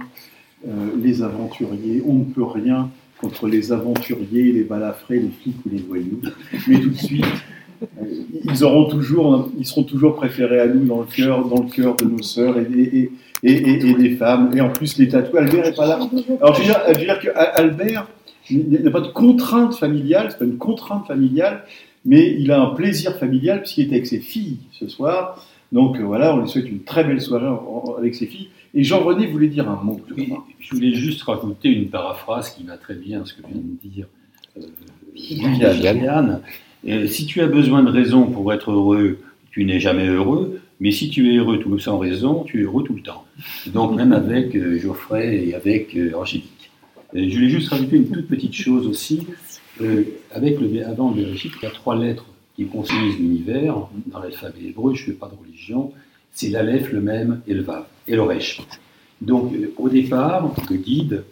[0.67, 0.71] Euh,
[1.01, 2.89] les aventuriers, on ne peut rien
[3.19, 6.21] contre les aventuriers, les balafrés, les flics ou les voyous.
[6.67, 7.25] Mais tout de suite,
[7.81, 8.05] euh,
[8.45, 11.95] ils auront toujours, ils seront toujours préférés à nous dans le cœur, dans le cœur
[11.95, 14.51] de nos sœurs et des, femmes.
[14.55, 15.49] Et en plus, les tatouages.
[15.49, 15.99] Albert est pas là.
[16.41, 18.07] Alors, je veux dire, dire qu'Albert,
[18.49, 21.63] il n'y a pas de contrainte familiale, c'est pas une contrainte familiale,
[22.05, 25.45] mais il a un plaisir familial puisqu'il est avec ses filles ce soir.
[25.71, 28.49] Donc euh, voilà, on lui souhaite une très belle soirée en- en- avec ses filles.
[28.73, 29.99] Et Jean-René voulait dire un mot.
[30.09, 30.45] je Oui, crois.
[30.59, 33.87] je voulais juste rajouter une paraphrase qui va très bien à ce que vient de
[33.89, 34.07] dire
[34.57, 34.61] euh,
[35.13, 35.73] Viviane.
[35.73, 36.41] Viviane.
[36.87, 39.19] Euh, si tu as besoin de raison pour être heureux,
[39.51, 42.83] tu n'es jamais heureux, mais si tu es heureux tout sans raison, tu es heureux
[42.83, 43.25] tout le temps.
[43.67, 46.71] Donc même avec euh, Geoffrey et avec euh, Angélique.
[47.13, 49.25] Et je voulais juste rajouter une toute petite chose aussi.
[49.81, 52.25] Euh, avec le, avant le Bereshit, il y a trois lettres
[52.59, 53.87] qui construisent l'univers.
[54.07, 55.93] Dans l'alphabet hébreu, je ne fais pas de religion.
[56.33, 58.61] C'est l'Aleph, le Même et le Vav, et le Resh.
[59.21, 61.23] Donc euh, au départ, le guide,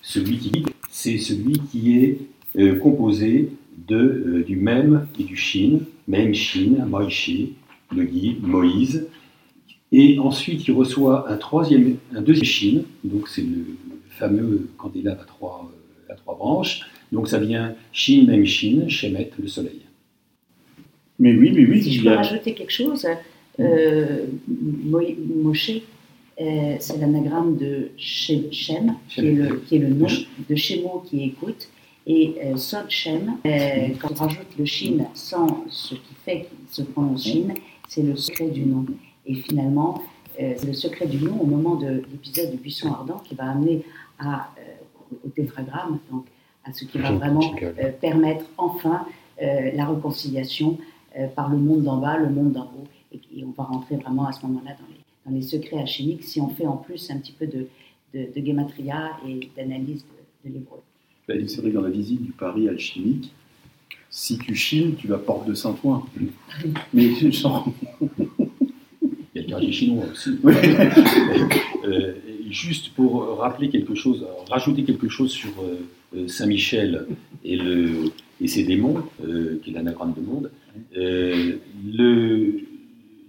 [0.00, 2.18] celui qui guide, c'est celui qui est
[2.58, 3.50] euh, composé
[3.88, 7.48] de, euh, du Même et du Shin, Même Shin, Moïse,
[7.94, 9.06] le guide, Moïse.
[9.92, 13.66] Et ensuite, il reçoit un, troisième, un deuxième Shin, donc c'est le
[14.08, 15.70] fameux candélabre à trois,
[16.08, 16.80] à trois branches.
[17.12, 19.79] Donc ça vient Shin, Même Shin, Shemet, le soleil.
[21.20, 23.06] Mais oui, mais oui, Si je peux rajouter quelque chose,
[23.60, 25.00] euh, Mo-
[25.42, 25.70] Moshe,
[26.40, 30.06] euh, c'est l'anagramme de Shem, Shem, qui, est le, qui est le nom
[30.48, 31.68] de Shemo qui écoute,
[32.06, 36.66] et euh, Sod Shem, euh, quand on rajoute le Shin sans ce qui fait qu'il
[36.70, 37.48] se prononce Shin,
[37.88, 38.86] c'est le secret du nom.
[39.26, 40.02] Et finalement,
[40.40, 43.50] euh, c'est le secret du nom au moment de l'épisode du buisson ardent qui va
[43.50, 43.82] amener
[44.18, 44.48] à,
[45.24, 46.24] au tétragramme, donc
[46.64, 47.40] à ce qui va vraiment
[48.00, 49.04] permettre enfin
[49.40, 50.78] la réconciliation
[51.34, 52.86] par le monde d'en bas, le monde d'en haut.
[53.12, 56.24] Et, et on va rentrer vraiment à ce moment-là dans les, dans les secrets alchimiques
[56.24, 57.66] si on fait en plus un petit peu de,
[58.14, 60.80] de, et d'analyse de, de l'hébreu.
[61.28, 63.32] Ben, C'est vrai que dans la visite du Paris alchimique,
[64.10, 66.04] si tu chines, tu vas porte de Saint-Ouen.
[66.94, 67.68] Mais genre,
[68.00, 68.38] Il
[69.34, 70.30] y a le quartier chinois aussi.
[70.42, 70.54] Oui.
[71.84, 72.14] Euh,
[72.50, 77.06] juste pour rappeler quelque chose, rajouter quelque chose sur euh, euh, Saint-Michel
[77.44, 78.10] et, le,
[78.40, 80.50] et ses démons, euh, qui est l'anagramme de monde,
[80.96, 81.56] euh,
[81.92, 82.60] le-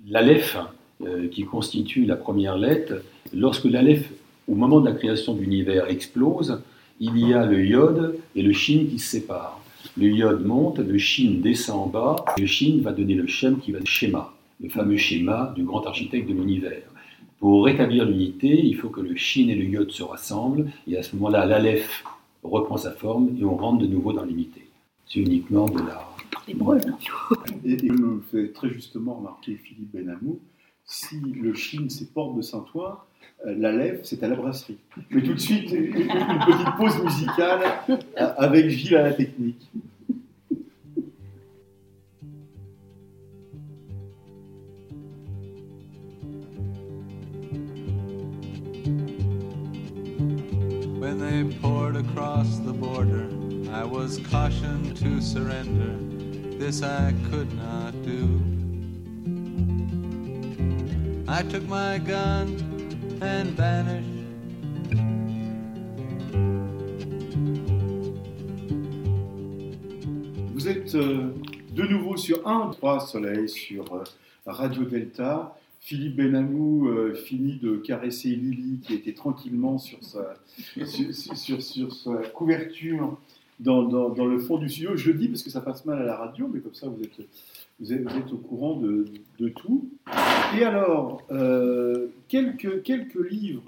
[0.10, 0.58] l'Aleph
[1.04, 3.02] euh, qui constitue la première lettre,
[3.34, 4.10] lorsque l'Aleph,
[4.48, 6.62] au moment de la création de l'univers, explose,
[7.00, 9.60] il y a le Yod et le Shin qui se séparent.
[9.98, 13.72] Le Yod monte, le Shin descend en bas, le Shin va donner le Shem qui
[13.72, 16.84] va le schéma, le fameux schéma du grand architecte de l'univers.
[17.40, 21.04] Pour rétablir l'unité, il faut que le Shin et le Yod se rassemblent, et à
[21.04, 22.04] ce moment-là, l'Aleph
[22.44, 24.62] reprend sa forme et on rentre de nouveau dans l'unité.
[25.12, 26.08] C'est uniquement de la.
[26.48, 26.80] Les brûles.
[27.66, 30.40] Et, et me fait très justement remarquer Philippe Benamou,
[30.86, 32.98] si le Chine c'est Porte de Saint-Ouen,
[33.46, 34.78] euh, la lèvre c'est à la brasserie.
[35.10, 39.70] Mais tout de suite, une, une petite pause musicale euh, avec Gilles à la technique.
[51.00, 53.28] When they poured across the border,
[53.72, 55.98] I was cautioned to surrender.
[56.58, 58.42] This I could not do.
[61.28, 64.08] I took my gun and vanished.
[70.54, 71.30] Vous êtes euh,
[71.74, 74.04] de nouveau sur 1, 3 Soleil sur euh,
[74.46, 75.58] Radio Delta.
[75.80, 80.36] Philippe Benamou euh, finit de caresser Lily qui était tranquillement sur sa,
[80.86, 83.18] sur, sur- sur sa couverture
[83.62, 84.96] dans, le fond du studio.
[84.96, 87.02] Je le dis parce que ça passe mal à la radio, mais comme ça vous
[87.04, 87.22] êtes,
[87.80, 89.06] vous êtes, vous êtes au courant de,
[89.40, 89.90] de tout.
[90.58, 93.64] Et alors, euh, quelques, quelques livres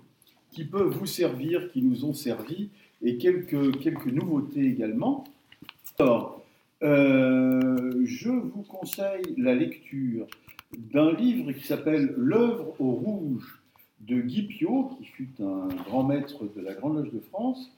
[0.51, 2.69] qui peuvent vous servir, qui nous ont servi,
[3.01, 5.23] et quelques, quelques nouveautés également.
[5.99, 6.43] Alors,
[6.83, 10.27] euh, je vous conseille la lecture
[10.77, 13.61] d'un livre qui s'appelle L'œuvre au rouge
[14.01, 17.71] de Guy Piot, qui fut un grand maître de la Grande Loge de France,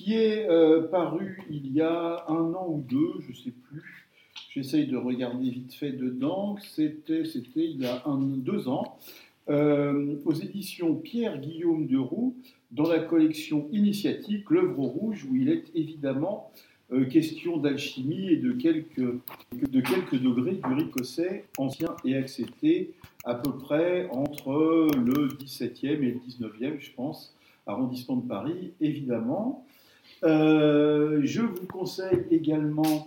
[0.00, 4.08] qui est euh, paru il y a un an ou deux, je ne sais plus.
[4.48, 6.56] J'essaye de regarder vite fait dedans.
[6.74, 8.98] C'était, c'était il y a deux ans,
[9.50, 12.34] euh, aux éditions Pierre-Guillaume de Roux,
[12.70, 16.50] dans la collection initiatique L'œuvre rouge, où il est évidemment
[16.92, 22.94] euh, question d'alchimie et de quelques, de quelques degrés du ricochet ancien et accepté,
[23.24, 27.36] à peu près entre le 17e et le 19e, je pense,
[27.66, 29.66] arrondissement de Paris, évidemment.
[30.22, 33.06] Euh, je vous conseille également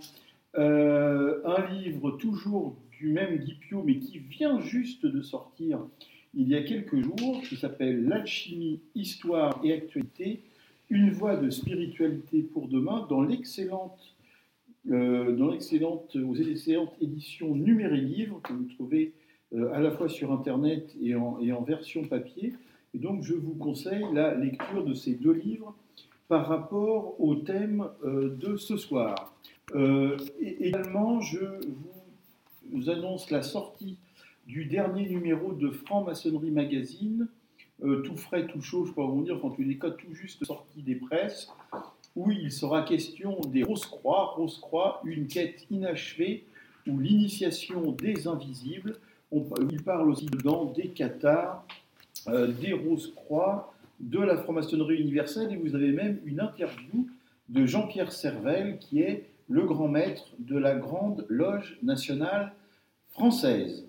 [0.58, 5.80] euh, un livre toujours du même Guy Piot, mais qui vient juste de sortir
[6.36, 10.42] il y a quelques jours, qui s'appelle L'alchimie, histoire et actualité,
[10.90, 14.16] une voie de spiritualité pour demain, dans l'excellente,
[14.90, 19.14] euh, dans l'excellente, excellentes éditions Numéré Livre, que vous trouvez
[19.54, 22.54] euh, à la fois sur Internet et en, et en version papier.
[22.96, 25.76] Et donc, je vous conseille la lecture de ces deux livres
[26.34, 29.36] par rapport au thème euh, de ce soir.
[29.76, 31.46] Euh, également, je
[32.72, 34.00] vous annonce la sortie
[34.48, 37.28] du dernier numéro de Franc-Maçonnerie Magazine,
[37.84, 40.44] euh, tout frais, tout chaud, je peux vous dire, en tous les cas, tout juste
[40.44, 41.54] sorti des presses,
[42.16, 44.34] où il sera question des Rose-Croix.
[44.36, 46.48] Rose-Croix, une quête inachevée,
[46.88, 48.96] ou l'initiation des invisibles.
[49.70, 51.64] Il parle aussi dedans des cathares,
[52.28, 57.08] des Rose-Croix, de la franc-maçonnerie universelle, et vous avez même une interview
[57.50, 62.54] de Jean-Pierre Servel, qui est le grand maître de la Grande Loge nationale
[63.10, 63.86] française.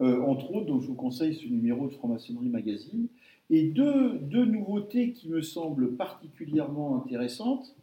[0.00, 3.06] Euh, entre autres, donc je vous conseille ce numéro de Franc-Maçonnerie Magazine.
[3.50, 7.74] Et deux, deux nouveautés qui me semblent particulièrement intéressantes.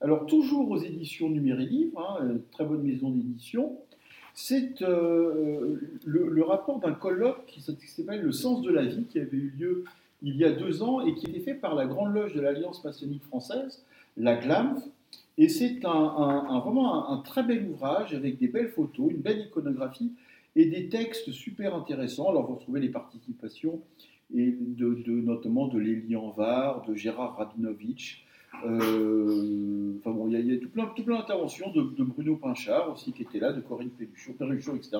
[0.00, 3.76] Alors, toujours aux éditions Numéré Livre, hein, euh, très bonne maison d'édition,
[4.32, 9.18] c'est euh, le, le rapport d'un colloque qui s'appelle Le sens de la vie, qui
[9.18, 9.84] avait eu lieu
[10.22, 12.82] il y a deux ans et qui été fait par la Grande Loge de l'Alliance
[12.84, 13.84] maçonnique française,
[14.16, 14.82] la GLAMF.
[15.36, 19.40] Et c'est un, un- vraiment un, très bel ouvrage avec des belles photos, une belle
[19.46, 20.12] iconographie
[20.56, 22.28] et des textes super intéressants.
[22.30, 23.80] Alors vous retrouvez les participations
[24.34, 28.24] et de, notamment de Lélie Anvar, de Gérard Rabinovitch.
[28.66, 32.92] euh, enfin bon, il y a, tout plein, tout plein d'interventions de, de Bruno Pinchard
[32.92, 33.90] aussi qui était là, de Corinne
[34.38, 34.98] Perruchon, etc.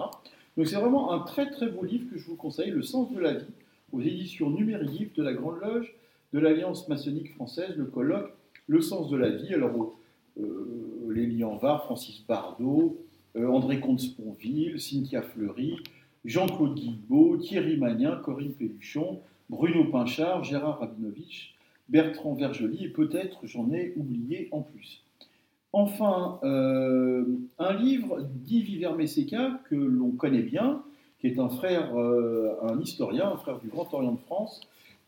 [0.57, 3.19] Donc c'est vraiment un très très beau livre que je vous conseille, Le sens de
[3.19, 3.45] la vie,
[3.93, 5.95] aux éditions numériques de la Grande Loge
[6.33, 8.33] de l'Alliance maçonnique française, le colloque
[8.67, 9.55] Le sens de la vie.
[9.55, 9.97] Alors
[10.39, 12.99] euh, Lélie Anvar, Francis Bardot,
[13.37, 15.77] euh, André Comte-Sponville, Cynthia Fleury,
[16.25, 21.55] Jean-Claude Guilbeault, Thierry Magnin, Corinne Pelluchon, Bruno Pinchard, Gérard Rabinovitch,
[21.89, 25.03] Bertrand Vergely, et peut-être j'en ai oublié en plus.
[25.73, 27.25] Enfin, euh,
[27.59, 30.83] un livre d'Yves Ivermeseka que l'on connaît bien,
[31.21, 34.61] qui est un frère, euh, un historien, un frère du Grand Orient de France,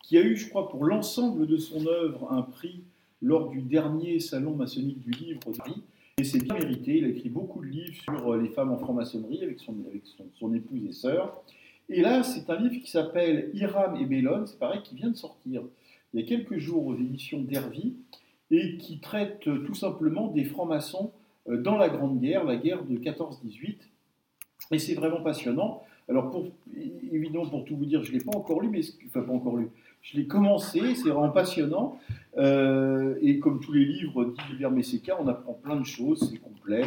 [0.03, 2.83] qui a eu, je crois, pour l'ensemble de son œuvre un prix
[3.23, 5.83] lors du dernier salon maçonnique du livre de Paris.
[6.19, 6.99] Et c'est bien mérité.
[6.99, 10.03] Il a écrit beaucoup de livres sur euh, les femmes en franc-maçonnerie avec, son, avec
[10.39, 11.43] son, épouse et sœur.
[11.89, 15.17] Et là, c'est un livre qui s'appelle Iram et Bellone, c'est pareil, qui vient de
[15.17, 15.63] sortir
[16.13, 17.95] il y a quelques jours aux éditions d'Hervy,
[18.51, 21.13] et qui traite euh, tout simplement des francs-maçons
[21.47, 23.77] dans la Grande Guerre, la guerre de 14-18.
[24.73, 25.83] Et c'est vraiment passionnant.
[26.11, 26.35] Alors,
[27.13, 29.57] évidemment, pour tout vous dire, je ne l'ai pas encore lu, mais enfin, pas encore
[29.57, 29.69] lu.
[30.03, 31.99] Je l'ai commencé, c'est vraiment passionnant.
[32.37, 36.85] Euh, et comme tous les livres d'Hilbert Messéca, on apprend plein de choses, c'est complet.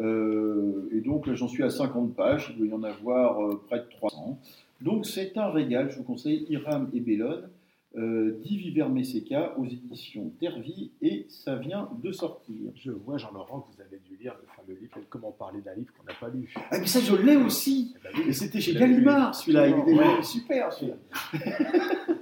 [0.00, 3.78] Euh, et donc, j'en suis à 50 pages, il doit y en avoir euh, près
[3.78, 4.38] de 300.
[4.80, 7.48] Donc, c'est un régal, je vous conseille Iram et Bellone
[7.96, 12.54] euh, Messéca aux éditions Tervi et ça vient de sortir.
[12.74, 15.92] Je vois, Jean-Laurent, que vous avez dû lire le fameux livre Comment parler d'un livre
[15.96, 16.52] qu'on n'a pas lu.
[16.70, 19.34] Ah, mais ça, je l'ai aussi Eh ben oui, Et c'était chez Gallimard, lu.
[19.34, 19.68] celui-là.
[19.68, 20.22] Il est Ouais.
[20.22, 20.96] super, celui-là.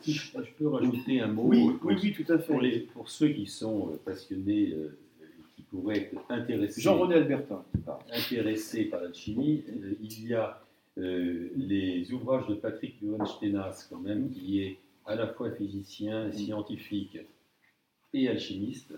[0.00, 2.52] Si je je peux rajouter un mot Oui, pour, oui, oui, tout à fait.
[2.52, 4.96] pour les, pour ceux qui sont euh, passionnés, euh,
[5.56, 7.64] qui pourraient être intéressés, Jean-René Albertin
[8.14, 10.60] intéressés par l'alchimie, euh, il y a
[10.98, 17.18] euh, les ouvrages de Patrick Lohenstenas, quand même, qui est à la fois physicien, scientifique
[18.12, 18.94] et alchimiste,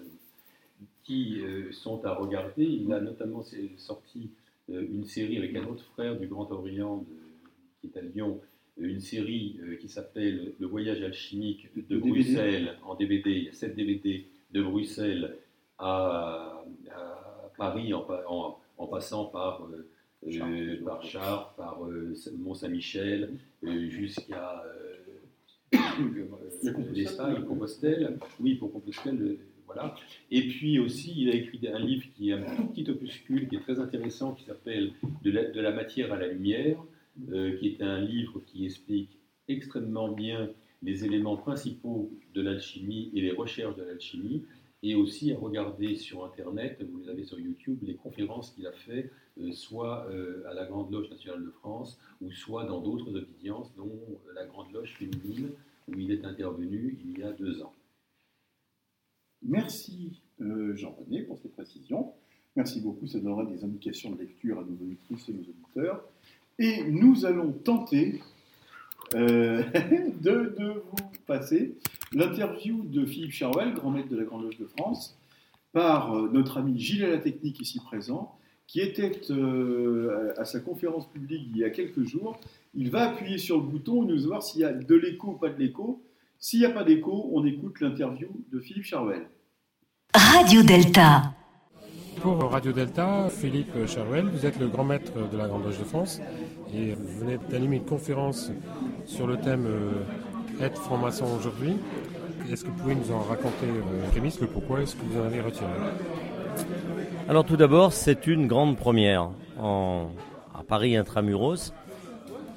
[1.04, 2.64] qui euh, sont à regarder.
[2.64, 3.42] Il a notamment
[3.76, 4.30] sorti
[4.70, 7.06] euh, une série avec un autre frère du Grand Orient, de-
[7.80, 8.40] qui est à Lyon,
[8.80, 12.10] euh, une série euh, qui s'appelle Le voyage alchimique de DVD.
[12.10, 13.30] Bruxelles en DVD.
[13.30, 15.36] Il y a 7 DVD de Bruxelles
[15.78, 19.66] à, à Paris en, pa- en- en passant par,
[20.84, 21.80] par Chartres, par
[22.38, 23.30] Mont-Saint-Michel,
[23.64, 23.88] euh,
[26.00, 26.28] euh,
[26.64, 28.18] euh, l'Espagne, Compostelle.
[28.40, 29.94] Oui, pour Compostelle, voilà.
[30.30, 33.56] Et puis aussi, il a écrit un livre qui est un tout petit opuscule, qui
[33.56, 34.92] est très intéressant, qui s'appelle
[35.22, 36.78] de la, de la matière à la lumière,
[37.32, 39.18] euh, qui est un livre qui explique
[39.48, 40.50] extrêmement bien
[40.82, 44.44] les éléments principaux de l'alchimie et les recherches de l'alchimie,
[44.82, 48.72] et aussi à regarder sur Internet, vous les avez sur YouTube, les conférences qu'il a
[48.72, 49.10] fait,
[49.40, 53.74] euh, soit euh, à la Grande Loge nationale de France, ou soit dans d'autres obédiences,
[53.76, 53.90] dont
[54.34, 55.50] la Grande Loge féminine,
[55.88, 57.74] où il est intervenu il y a deux ans.
[59.42, 62.12] Merci euh, Jean-René pour ces précisions.
[62.56, 66.04] Merci beaucoup, ça donnera des indications de lecture à nos auditrices et nos auditeurs.
[66.58, 68.20] Et nous allons tenter
[69.14, 69.62] euh,
[70.22, 71.76] de, vous passer
[72.12, 75.18] l'interview de Philippe Charwell, grand maître de la Grande Loge de France,
[75.72, 80.60] par euh, notre ami Gilles à la Technique ici présent, qui était euh, à sa
[80.60, 82.38] conférence publique il y a quelques jours.
[82.74, 85.38] Il va appuyer sur le bouton et nous voir s'il y a de l'écho ou
[85.38, 86.02] pas de l'écho.
[86.38, 89.28] S'il n'y a pas d'écho, on écoute l'interview de Philippe Charwell.
[90.14, 91.34] Radio Delta.
[92.20, 95.84] Pour Radio Delta, Philippe Charwell, vous êtes le grand maître de la Grande Loge de
[95.84, 96.20] France
[96.74, 98.50] et vous venez d'animer une conférence
[99.04, 101.74] sur le thème euh, Être franc-maçon aujourd'hui.
[102.50, 105.24] Est-ce que vous pouvez nous en raconter euh, prémisse, le pourquoi est-ce que vous en
[105.24, 105.68] avez retiré?
[107.28, 111.72] Alors tout d'abord, c'est une grande première à Paris intramuros.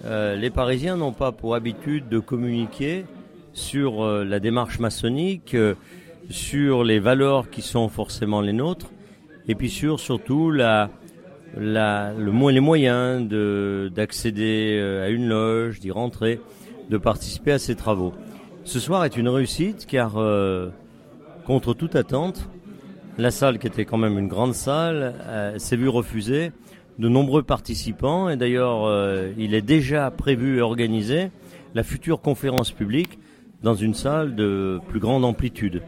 [0.05, 3.05] Euh, les Parisiens n'ont pas pour habitude de communiquer
[3.53, 5.73] sur euh, la démarche maçonnique, euh,
[6.29, 8.91] sur les valeurs qui sont forcément les nôtres,
[9.47, 10.87] et puis sur surtout les
[11.57, 16.39] moyens de- d'accéder à une loge, d'y rentrer,
[16.89, 18.13] de participer à ces travaux.
[18.65, 20.13] Ce soir est une réussite car,
[21.45, 22.47] contre toute attente,
[23.19, 26.51] la salle, qui était quand même une grande salle, euh, s'est vue refuser
[26.99, 28.29] de nombreux participants.
[28.29, 31.29] Et d'ailleurs, euh, il est déjà prévu et organisé
[31.75, 33.19] la future conférence publique
[33.61, 35.81] dans une salle de plus grande amplitude.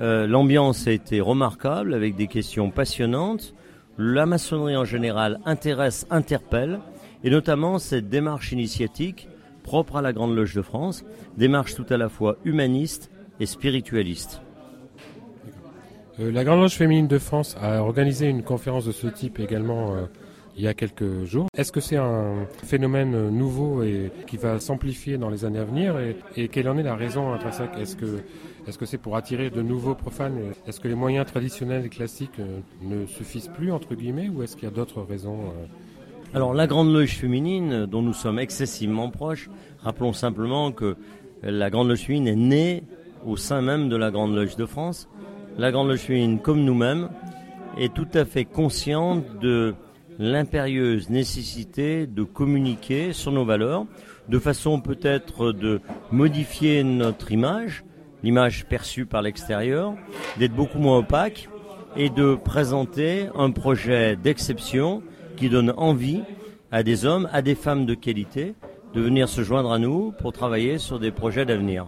[0.00, 3.52] Euh, L'ambiance a été remarquable avec des questions passionnantes.
[3.98, 6.78] La maçonnerie en général intéresse, interpelle,
[7.24, 9.28] et notamment cette démarche initiatique
[9.64, 11.04] propre à la Grande Loge de France,
[11.36, 13.10] démarche tout à la fois humaniste
[13.40, 14.40] et spiritualiste.
[16.18, 19.94] Euh, La Grande Loge féminine de France a organisé une conférence de ce type également
[19.94, 20.06] euh,
[20.56, 21.46] il y a quelques jours.
[21.56, 25.64] Est-ce que c'est un phénomène euh, nouveau et qui va s'amplifier dans les années à
[25.64, 25.96] venir
[26.36, 27.70] et, quelle en est la raison intrinsèque?
[27.78, 28.22] Est-ce que
[28.66, 30.38] est-ce c'est pour attirer de nouveaux profanes?
[30.66, 32.40] Est-ce que les moyens traditionnels et classiques
[32.82, 35.38] ne suffisent plus entre guillemets ou est-ce qu'il y a d'autres raisons
[36.34, 40.96] Alors la Grande Loge féminine, dont nous sommes excessivement proches, rappelons simplement que
[41.42, 42.82] la Grande Loge féminine est née
[43.24, 45.08] au sein même de la Grande Loge de France.
[45.60, 47.10] La Grande Loge féminine, comme nous-mêmes,
[47.76, 49.74] est tout à fait consciente de
[50.18, 53.84] l'impérieuse nécessité de communiquer sur nos valeurs,
[54.30, 55.82] de façon peut-être de
[56.12, 57.84] modifier notre image,
[58.22, 59.92] l'image perçue par l'extérieur,
[60.38, 61.50] d'être beaucoup moins opaque
[61.94, 65.02] et de présenter un projet d'exception
[65.36, 66.22] qui donne envie
[66.72, 68.54] à des hommes, à des femmes de qualité
[68.94, 71.86] de venir se joindre à nous pour travailler sur des projets d'avenir.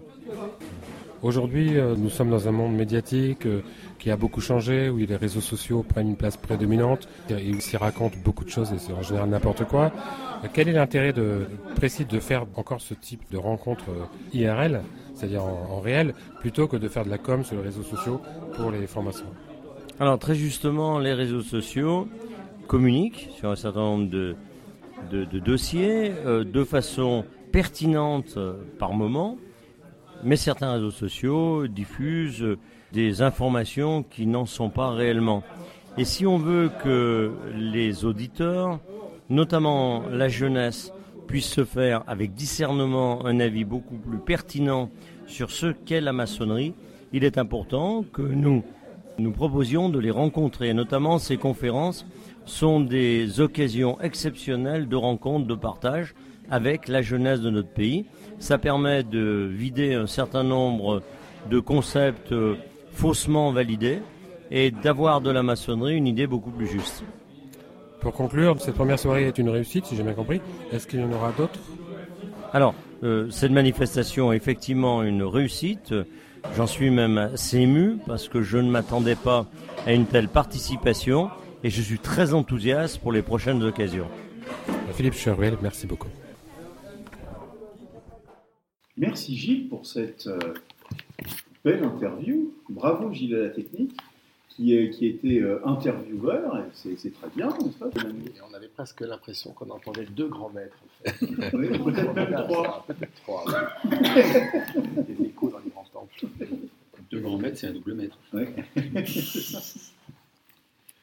[1.22, 3.60] Aujourd'hui, euh, nous sommes dans un monde médiatique euh,
[4.00, 7.76] qui a beaucoup changé, où les réseaux sociaux prennent une place prédominante, et où s'y
[7.76, 9.92] racontent beaucoup de choses et c'est en général n'importe quoi.
[10.42, 11.14] Euh, Quel est l'intérêt
[11.76, 13.84] précis de faire encore ce type de rencontre
[14.32, 14.82] IRL,
[15.14, 18.20] c'est-à-dire en, réel, plutôt que de faire de la com sur les réseaux sociaux
[18.56, 19.26] pour les formations?
[20.00, 22.08] Alors très justement, les réseaux sociaux
[22.66, 24.34] communiquent sur un certain nombre de,
[25.38, 28.36] dossiers de façon pertinente
[28.80, 29.38] par moment,
[30.22, 32.56] mais certains réseaux sociaux diffusent
[32.92, 35.42] des informations qui n'en sont pas réellement.
[35.98, 38.80] Et si on veut que les auditeurs,
[39.28, 40.92] notamment la jeunesse,
[41.26, 44.90] puissent se faire avec discernement un avis beaucoup plus pertinent
[45.26, 46.74] sur ce qu'est la maçonnerie,
[47.12, 48.62] il est important que nous
[49.18, 50.72] nous proposions de les rencontrer.
[50.72, 52.06] Notamment, ces conférences
[52.44, 56.14] sont des occasions exceptionnelles de rencontres, de partage
[56.50, 58.06] avec la jeunesse de notre pays.
[58.42, 61.00] Ça permet de vider un certain nombre
[61.48, 62.56] de concepts euh,
[62.92, 64.00] faussement validés
[64.50, 67.04] et d'avoir de la maçonnerie une idée beaucoup plus juste.
[68.00, 70.40] Pour conclure, cette première soirée est une réussite, si j'ai bien compris.
[70.72, 71.60] Est-ce qu'il y en aura d'autres?
[72.52, 72.74] Alors,
[73.04, 75.94] euh, cette manifestation est effectivement une réussite.
[76.56, 79.46] J'en suis même assez ému parce que je ne m'attendais pas
[79.86, 81.30] à une telle participation
[81.62, 84.08] et je suis très enthousiaste pour les prochaines occasions.
[84.94, 86.08] Philippe Cheruel, merci beaucoup.
[88.96, 90.38] Merci Gilles pour cette euh,
[91.64, 92.52] belle interview.
[92.68, 93.92] Bravo Gilles à la technique,
[94.50, 97.88] qui, est- qui était euh, intervieweur, et c'est très bien, n'est-ce pas?
[97.88, 100.76] Et on avait presque l'impression qu'on entendait deux grands maîtres.
[101.06, 101.26] En fait.
[101.54, 102.84] Oui, peut-être même trois.
[102.86, 103.44] Peut-être trois.
[103.46, 105.04] oui.
[105.16, 106.26] Des échos dans les grands temples.
[107.10, 108.10] Deux grands mètres, c'est un double.
[108.34, 108.54] Ouais.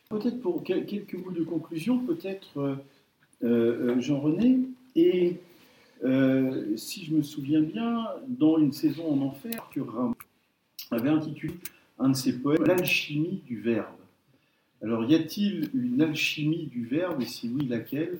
[0.09, 2.75] peut-être pour quel- quelques mots de conclusion, peut-être euh,
[3.43, 4.59] euh, Jean-René,
[4.95, 5.37] et
[6.03, 10.15] euh, si je me souviens bien, dans une saison en enfer, Arthur Rimbaud
[10.91, 11.53] avait intitulé
[11.99, 13.85] un de ses poèmes L'alchimie du verbe.
[14.81, 18.19] Alors, y a-t-il une alchimie du verbe, et si oui, laquelle?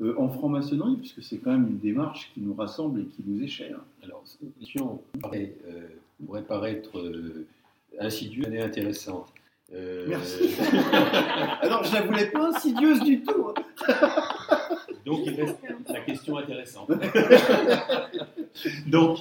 [0.00, 3.42] Euh, en franc-maçonnerie, puisque c'est quand même une démarche qui nous rassemble et qui nous
[3.42, 3.80] est chère.
[4.04, 5.88] Alors, cette question euh,
[6.24, 7.48] pourrait paraître euh,
[7.98, 9.26] insidieuse, mais intéressante.
[9.74, 10.50] Euh, Merci.
[11.62, 13.52] Alors, je la voulais pas insidieuse du tout.
[15.08, 15.58] Donc, il reste
[15.88, 16.90] la question intéressante.
[18.86, 19.18] Donc,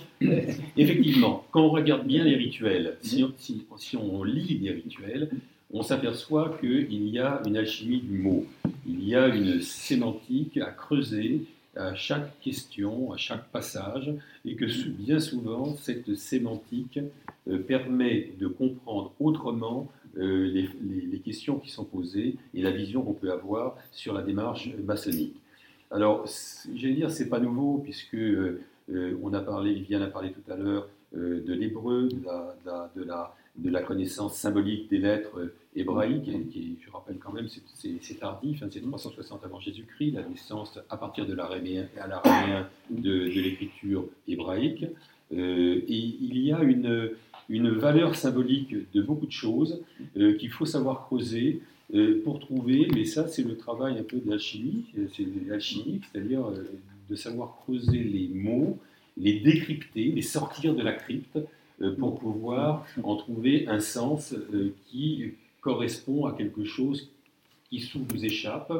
[0.76, 5.30] effectivement, quand on regarde bien les rituels, si, on- si- si on lit les rituels,
[5.72, 8.46] on s'aperçoit qu'il y a une alchimie du mot.
[8.88, 11.42] Il y a une sémantique à creuser
[11.76, 14.12] à chaque question, à chaque passage,
[14.46, 17.00] et que bien souvent, cette sémantique
[17.48, 19.88] euh, permet de comprendre autrement
[20.18, 24.14] euh, les, les- les questions qui sont posées et la vision qu'on peut avoir sur
[24.14, 25.36] la démarche maçonnique.
[25.92, 26.26] Alors,
[26.76, 28.60] j'allais dire, c'est pas nouveau, puisque euh,
[29.22, 34.36] on a parlé, Viviane a parlé tout à l'heure euh, de l'hébreu, de la, connaissance
[34.36, 38.82] symbolique des lettres euh, hébraïques, et qui, je rappelle quand même, c'est- tardif, hein, c'est
[38.82, 41.88] 360 avant Jésus-Christ, la naissance à partir de l'araméen
[42.90, 44.86] de, l'écriture hébraïque.
[45.32, 47.12] Euh, et il y a une,
[47.48, 49.82] une valeur symbolique de beaucoup de choses
[50.14, 51.62] qu'il faut savoir creuser
[52.24, 56.02] pour trouver, mais ça c'est le travail un peu de l'alchimie, euh, c'est de l'alchimie,
[56.12, 56.64] c'est-à-dire euh,
[57.10, 58.78] de savoir creuser les mots,
[59.16, 61.40] les décrypter, les sortir de la crypte
[61.82, 65.32] euh, pour pouvoir en trouver un sens euh, qui
[65.62, 67.10] correspond à quelque chose
[67.70, 68.72] qui sous vous échappe.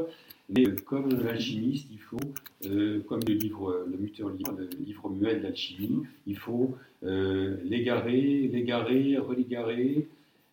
[0.50, 2.20] Mais euh, comme l'alchimiste, il faut,
[2.66, 7.58] euh, comme le livre, le muteur livre, le livre muet de l'alchimie, il faut euh,
[7.64, 10.08] l'égarer, l'égarer, religarer,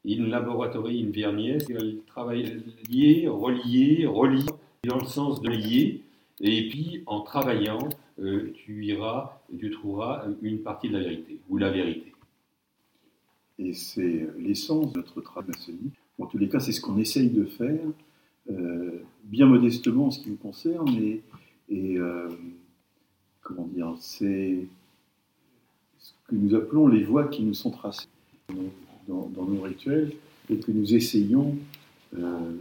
[0.07, 4.45] in laboratory in vernier, il travaille lier, relier, relier,
[4.87, 6.03] dans le sens de lier,
[6.41, 7.89] et puis en travaillant,
[8.21, 12.13] euh, tu iras, tu trouveras une partie de la vérité, ou la vérité.
[13.59, 15.55] Et c'est l'essence de notre travail.
[16.19, 17.81] En tous les cas, c'est ce qu'on essaye de faire,
[18.51, 21.23] euh, bien modestement en ce qui nous concerne, et,
[21.71, 22.29] et, euh,
[23.43, 24.67] comment dire, c'est
[25.99, 28.07] ce que nous appelons les voies qui nous sont tracées
[29.09, 30.13] dans, dans nos rituels
[30.51, 31.57] et que nous essayons
[32.17, 32.53] euh,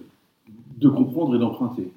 [0.77, 1.91] de comprendre et d'emprunter.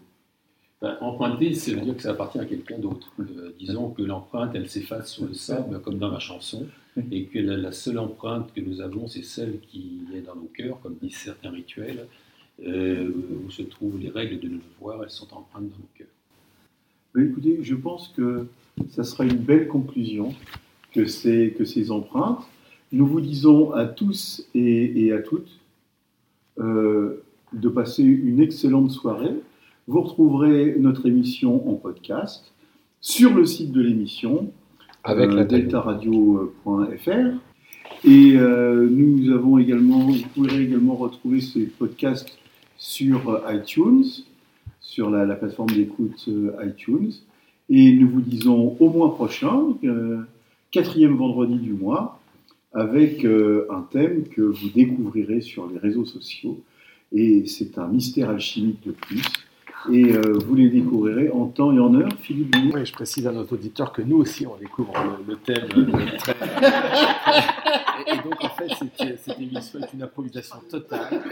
[0.81, 3.11] Ben, emprunter, ça veut dire que ça appartient à quelqu'un d'autre.
[3.21, 6.67] Euh, disons que l'empreinte, elle s'efface sur le sable, comme dans la chanson,
[7.11, 10.51] et que la, la seule empreinte que nous avons, c'est celle qui est dans nos
[10.55, 12.07] cœurs, comme disent certains rituels,
[12.65, 13.11] euh,
[13.47, 16.07] où se trouvent les règles de nos devoirs, elles sont empreintes dans nos cœurs.
[17.19, 18.47] Écoutez, je pense que
[18.91, 20.35] ça sera une belle conclusion
[20.93, 22.47] que ces empreintes.
[22.97, 25.61] Nous vous disons à tous et, et à toutes
[26.59, 29.35] euh, de passer une excellente soirée.
[29.87, 32.55] Vous retrouverez notre émission en podcast
[33.03, 34.51] sur le site de l'émission
[35.05, 37.11] Avec la deltaradio.fr
[38.07, 42.39] Et euh, nous avons également, vous pourrez également retrouver ces podcasts
[42.79, 44.07] sur euh, iTunes,
[44.81, 47.13] sur la, la plateforme d'écoute euh, iTunes.
[47.69, 50.23] Et nous vous disons au mois prochain, euh,
[50.71, 52.16] quatrième vendredi du mois,
[52.77, 56.63] avec euh, un thème que vous découvrirez sur les réseaux sociaux.
[57.11, 59.23] Et c'est un mystère alchimique de plus.
[59.91, 62.13] Et euh, vous les découvrirez en temps et en heure.
[62.21, 62.55] Philippe.
[62.75, 66.17] Oui, je précise à notre auditeur que nous aussi, on découvre le, le thème euh,
[66.19, 66.33] très...
[68.07, 71.23] et, et donc, en fait, cette, cette émission est une improvisation totale.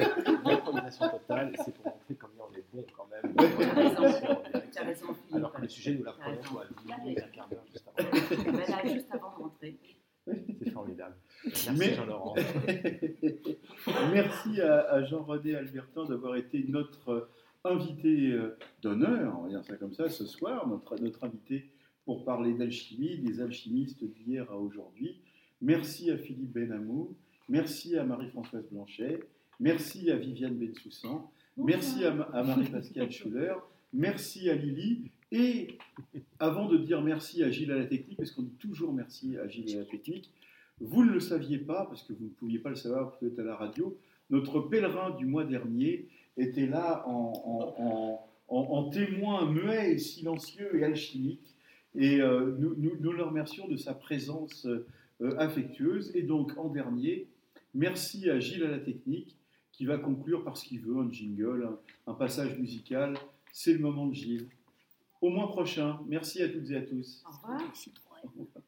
[0.44, 3.36] Une improvisation totale, et c'est pour montrer combien on est bon quand même.
[5.34, 6.64] Alors que le sujet, nous l'apprenons à
[7.00, 8.52] 10 minutes, un quart d'heure juste avant.
[8.52, 9.76] Ben là, juste avant de rentrer.
[10.26, 11.14] C'est formidable.
[11.44, 12.34] Merci Mais- Jean-Laurent.
[14.12, 17.28] Merci à, à Jean-René Albertin d'avoir été notre euh,
[17.64, 21.66] invité euh, d'honneur, on va dire ça comme ça, ce soir, notre, notre invité
[22.04, 25.20] pour parler d'alchimie, des alchimistes d'hier à aujourd'hui.
[25.62, 27.14] Merci à Philippe Benamou,
[27.48, 29.20] merci à Marie-Françoise Blanchet,
[29.60, 32.10] merci à Viviane Bensoussan, merci à
[32.42, 33.54] Marie-Pascale Schuller,
[33.94, 35.78] merci à Lily, et
[36.38, 39.48] avant de dire merci à Gilles à la technique, parce qu'on dit toujours merci à
[39.48, 40.30] Gilles à la technique,
[40.80, 43.44] vous ne le saviez pas, parce que vous ne pouviez pas le savoir peut-être à
[43.44, 43.96] la radio,
[44.30, 49.98] notre pèlerin du mois dernier était là en, en- en- en- en témoin muet et
[49.98, 51.54] silencieux et alchimique.
[51.94, 54.84] Et euh, nous, nous, nous le remercions de sa présence euh,
[55.38, 56.10] affectueuse.
[56.16, 57.28] Et donc, en dernier,
[57.72, 59.36] merci à Gilles à la technique,
[59.72, 61.64] qui va conclure par ce qu'il veut, un jingle,
[62.06, 63.16] un, un passage musical.
[63.52, 64.48] C'est le moment de Gilles.
[65.20, 66.00] Au mois prochain.
[66.08, 67.22] Merci à toutes et à tous.
[67.26, 67.60] Au revoir.
[68.22, 68.60] Can